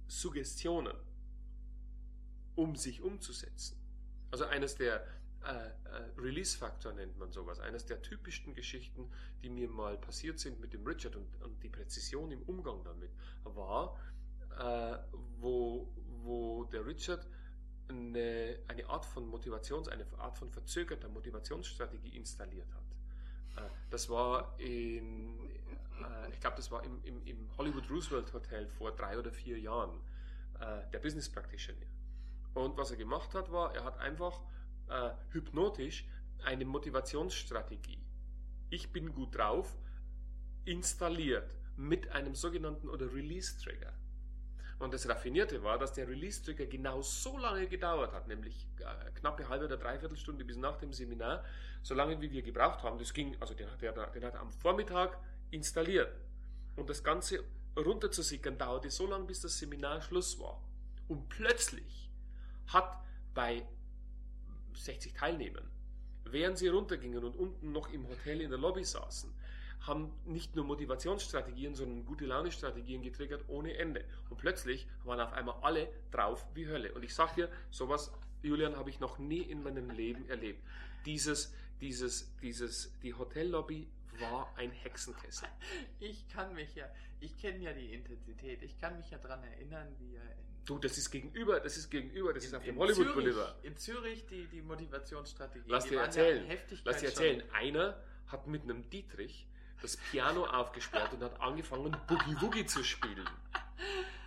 [0.06, 0.96] Suggestionen,
[2.54, 3.76] um sich umzusetzen.
[4.30, 5.06] Also eines der
[5.44, 5.72] äh, äh,
[6.16, 7.60] Release-Faktor nennt man sowas.
[7.60, 9.10] Eines der typischsten Geschichten,
[9.42, 13.10] die mir mal passiert sind mit dem Richard und, und die Präzision im Umgang damit,
[13.44, 13.98] war,
[14.58, 14.96] äh,
[15.38, 15.92] wo,
[16.22, 17.26] wo der Richard
[17.88, 23.64] eine, eine Art von Motivations-, eine Art von verzögerter Motivationsstrategie installiert hat.
[23.64, 28.66] Äh, das war in, äh, ich glaube, das war im, im, im, Hollywood Roosevelt Hotel
[28.66, 30.00] vor drei oder vier Jahren,
[30.60, 31.86] äh, der Business Practitioner.
[32.54, 34.40] Und was er gemacht hat, war, er hat einfach
[35.30, 36.06] hypnotisch
[36.44, 37.98] eine Motivationsstrategie.
[38.68, 39.78] Ich bin gut drauf,
[40.66, 41.50] installiert.
[41.76, 43.92] mit einem sogenannten oder Release-Trigger.
[44.78, 49.48] Und das Raffinierte war, dass der Release-Trigger genau so lange gedauert hat, nämlich äh, knappe
[49.48, 51.44] halbe oder dreiviertel Stunde bis nach dem Seminar,
[51.82, 52.98] so lange wie wir gebraucht haben.
[52.98, 55.18] Das ging, also den hat er, den hat er am Vormittag
[55.50, 56.12] installiert.
[56.76, 57.44] Und das Ganze
[57.76, 60.60] runterzusickern dauerte so lange, bis das Seminar Schluss war.
[61.08, 62.10] Und plötzlich
[62.68, 63.00] hat
[63.34, 63.66] bei
[64.74, 65.70] 60 Teilnehmern,
[66.24, 69.32] während sie runtergingen und unten noch im Hotel in der Lobby saßen,
[69.86, 74.04] haben nicht nur Motivationsstrategien, sondern gute Laune-Strategien getriggert ohne Ende.
[74.30, 76.92] Und plötzlich waren auf einmal alle drauf wie Hölle.
[76.94, 78.12] Und ich sag dir, sowas,
[78.42, 80.62] Julian, habe ich noch nie in meinem Leben erlebt.
[81.06, 83.88] Dieses, dieses, dieses, die Hotellobby
[84.20, 85.48] war ein Hexenkessel.
[86.00, 86.86] Ich kann mich ja,
[87.20, 88.62] ich kenne ja die Intensität.
[88.62, 91.90] Ich kann mich ja daran erinnern, wie er in Du, das ist gegenüber, das ist
[91.90, 93.64] gegenüber, das in, ist auf dem Hollywood Zürich, Boulevard.
[93.64, 95.68] In Zürich die, die Motivationsstrategie.
[95.68, 96.48] Lass die dir erzählen.
[96.48, 96.54] Ja
[96.84, 97.42] Lass dir schon- erzählen.
[97.52, 99.46] Einer hat mit einem Dietrich
[99.84, 103.28] das Piano aufgesperrt und hat angefangen, Boogie Woogie zu spielen.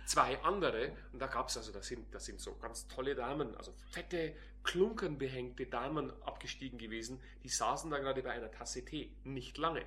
[0.06, 3.54] Zwei andere, und da gab es also, das sind, das sind so ganz tolle Damen,
[3.56, 9.12] also fette, klunkernbehängte Damen abgestiegen gewesen, die saßen da gerade bei einer Tasse Tee.
[9.24, 9.84] Nicht lange.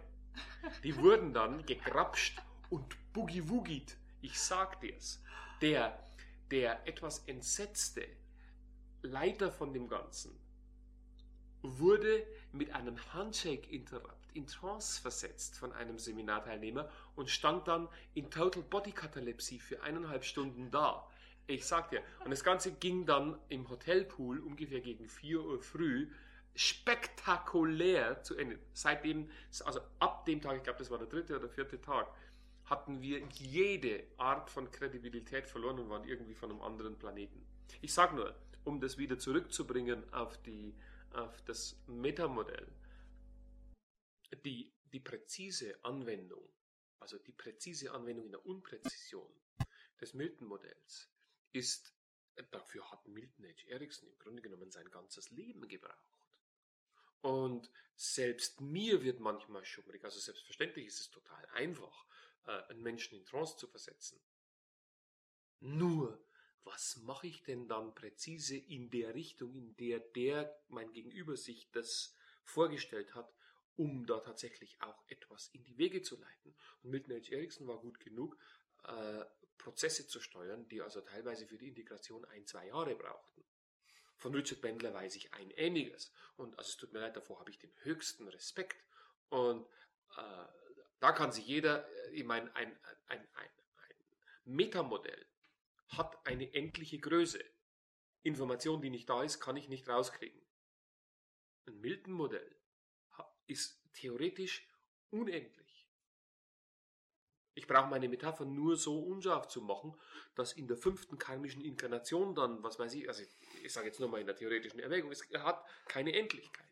[0.83, 3.97] Die wurden dann gegrapscht und Boogie Woogied.
[4.21, 5.23] Ich sag dir's.
[5.61, 5.97] Der,
[6.51, 8.05] der etwas entsetzte
[9.01, 10.37] Leiter von dem Ganzen
[11.61, 18.63] wurde mit einem Handshake-Interrupt in Trance versetzt von einem Seminarteilnehmer und stand dann in Total
[18.63, 21.07] Body Katalepsie für eineinhalb Stunden da.
[21.47, 26.09] Ich sag dir, und das Ganze ging dann im Hotelpool ungefähr gegen 4 Uhr früh
[26.55, 28.59] spektakulär zu Ende.
[28.73, 29.29] Seitdem,
[29.65, 32.07] also ab dem Tag, ich glaube, das war der dritte oder vierte Tag,
[32.65, 37.45] hatten wir jede Art von Kredibilität verloren und waren irgendwie von einem anderen Planeten.
[37.81, 40.73] Ich sage nur, um das wieder zurückzubringen auf, die,
[41.13, 42.67] auf das Metamodell,
[44.35, 46.47] die, die präzise Anwendung,
[46.99, 49.31] also die präzise Anwendung in der Unpräzision
[49.99, 51.09] des Milton-Modells
[51.51, 51.93] ist,
[52.51, 53.67] dafür hat Milton H.
[53.67, 56.27] Erickson im Grunde genommen sein ganzes Leben gebraucht.
[57.21, 60.03] Und selbst mir wird manchmal schummrig.
[60.03, 62.05] Also selbstverständlich ist es total einfach,
[62.45, 64.19] äh, einen Menschen in Trance zu versetzen.
[65.59, 66.23] Nur,
[66.63, 71.69] was mache ich denn dann präzise in der Richtung, in der der mein Gegenüber sich
[71.71, 73.31] das vorgestellt hat,
[73.81, 76.55] um da tatsächlich auch etwas in die Wege zu leiten?
[76.83, 77.31] Und Milton H.
[77.31, 78.37] Erickson war gut genug,
[78.83, 79.25] äh,
[79.57, 83.43] Prozesse zu steuern, die also teilweise für die Integration ein, zwei Jahre brauchten.
[84.17, 86.11] Von Richard Bendler weiß ich ein ähnliches.
[86.35, 88.85] Und also es tut mir leid, davor habe ich den höchsten Respekt.
[89.29, 89.65] Und
[90.15, 90.45] äh,
[90.99, 93.95] da kann sich jeder, äh, ich meine, ein, ein, ein, ein
[94.43, 95.25] Metamodell
[95.87, 97.43] hat eine endliche Größe.
[98.21, 100.39] Information, die nicht da ist, kann ich nicht rauskriegen.
[101.65, 102.60] Ein Milton-Modell
[103.47, 104.67] ist theoretisch
[105.09, 105.61] unendlich.
[107.53, 109.97] Ich brauche meine Metapher nur so unscharf zu machen,
[110.35, 113.23] dass in der fünften karmischen Inkarnation dann, was weiß ich, also
[113.63, 116.65] ich, sage jetzt nur mal in der theoretischen Erwägung, es hat keine Endlichkeit.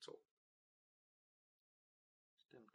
[0.00, 0.22] So,
[2.48, 2.72] Stimmt.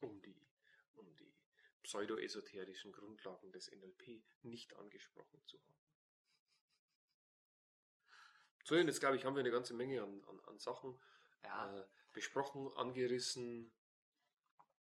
[0.00, 0.46] um die,
[0.94, 1.34] um die
[1.82, 5.83] pseudoesoterischen Grundlagen des NLP nicht angesprochen zu haben.
[8.64, 10.98] So, und jetzt glaube ich, haben wir eine ganze Menge an, an, an Sachen
[11.42, 13.70] Ja, äh, besprochen, angerissen.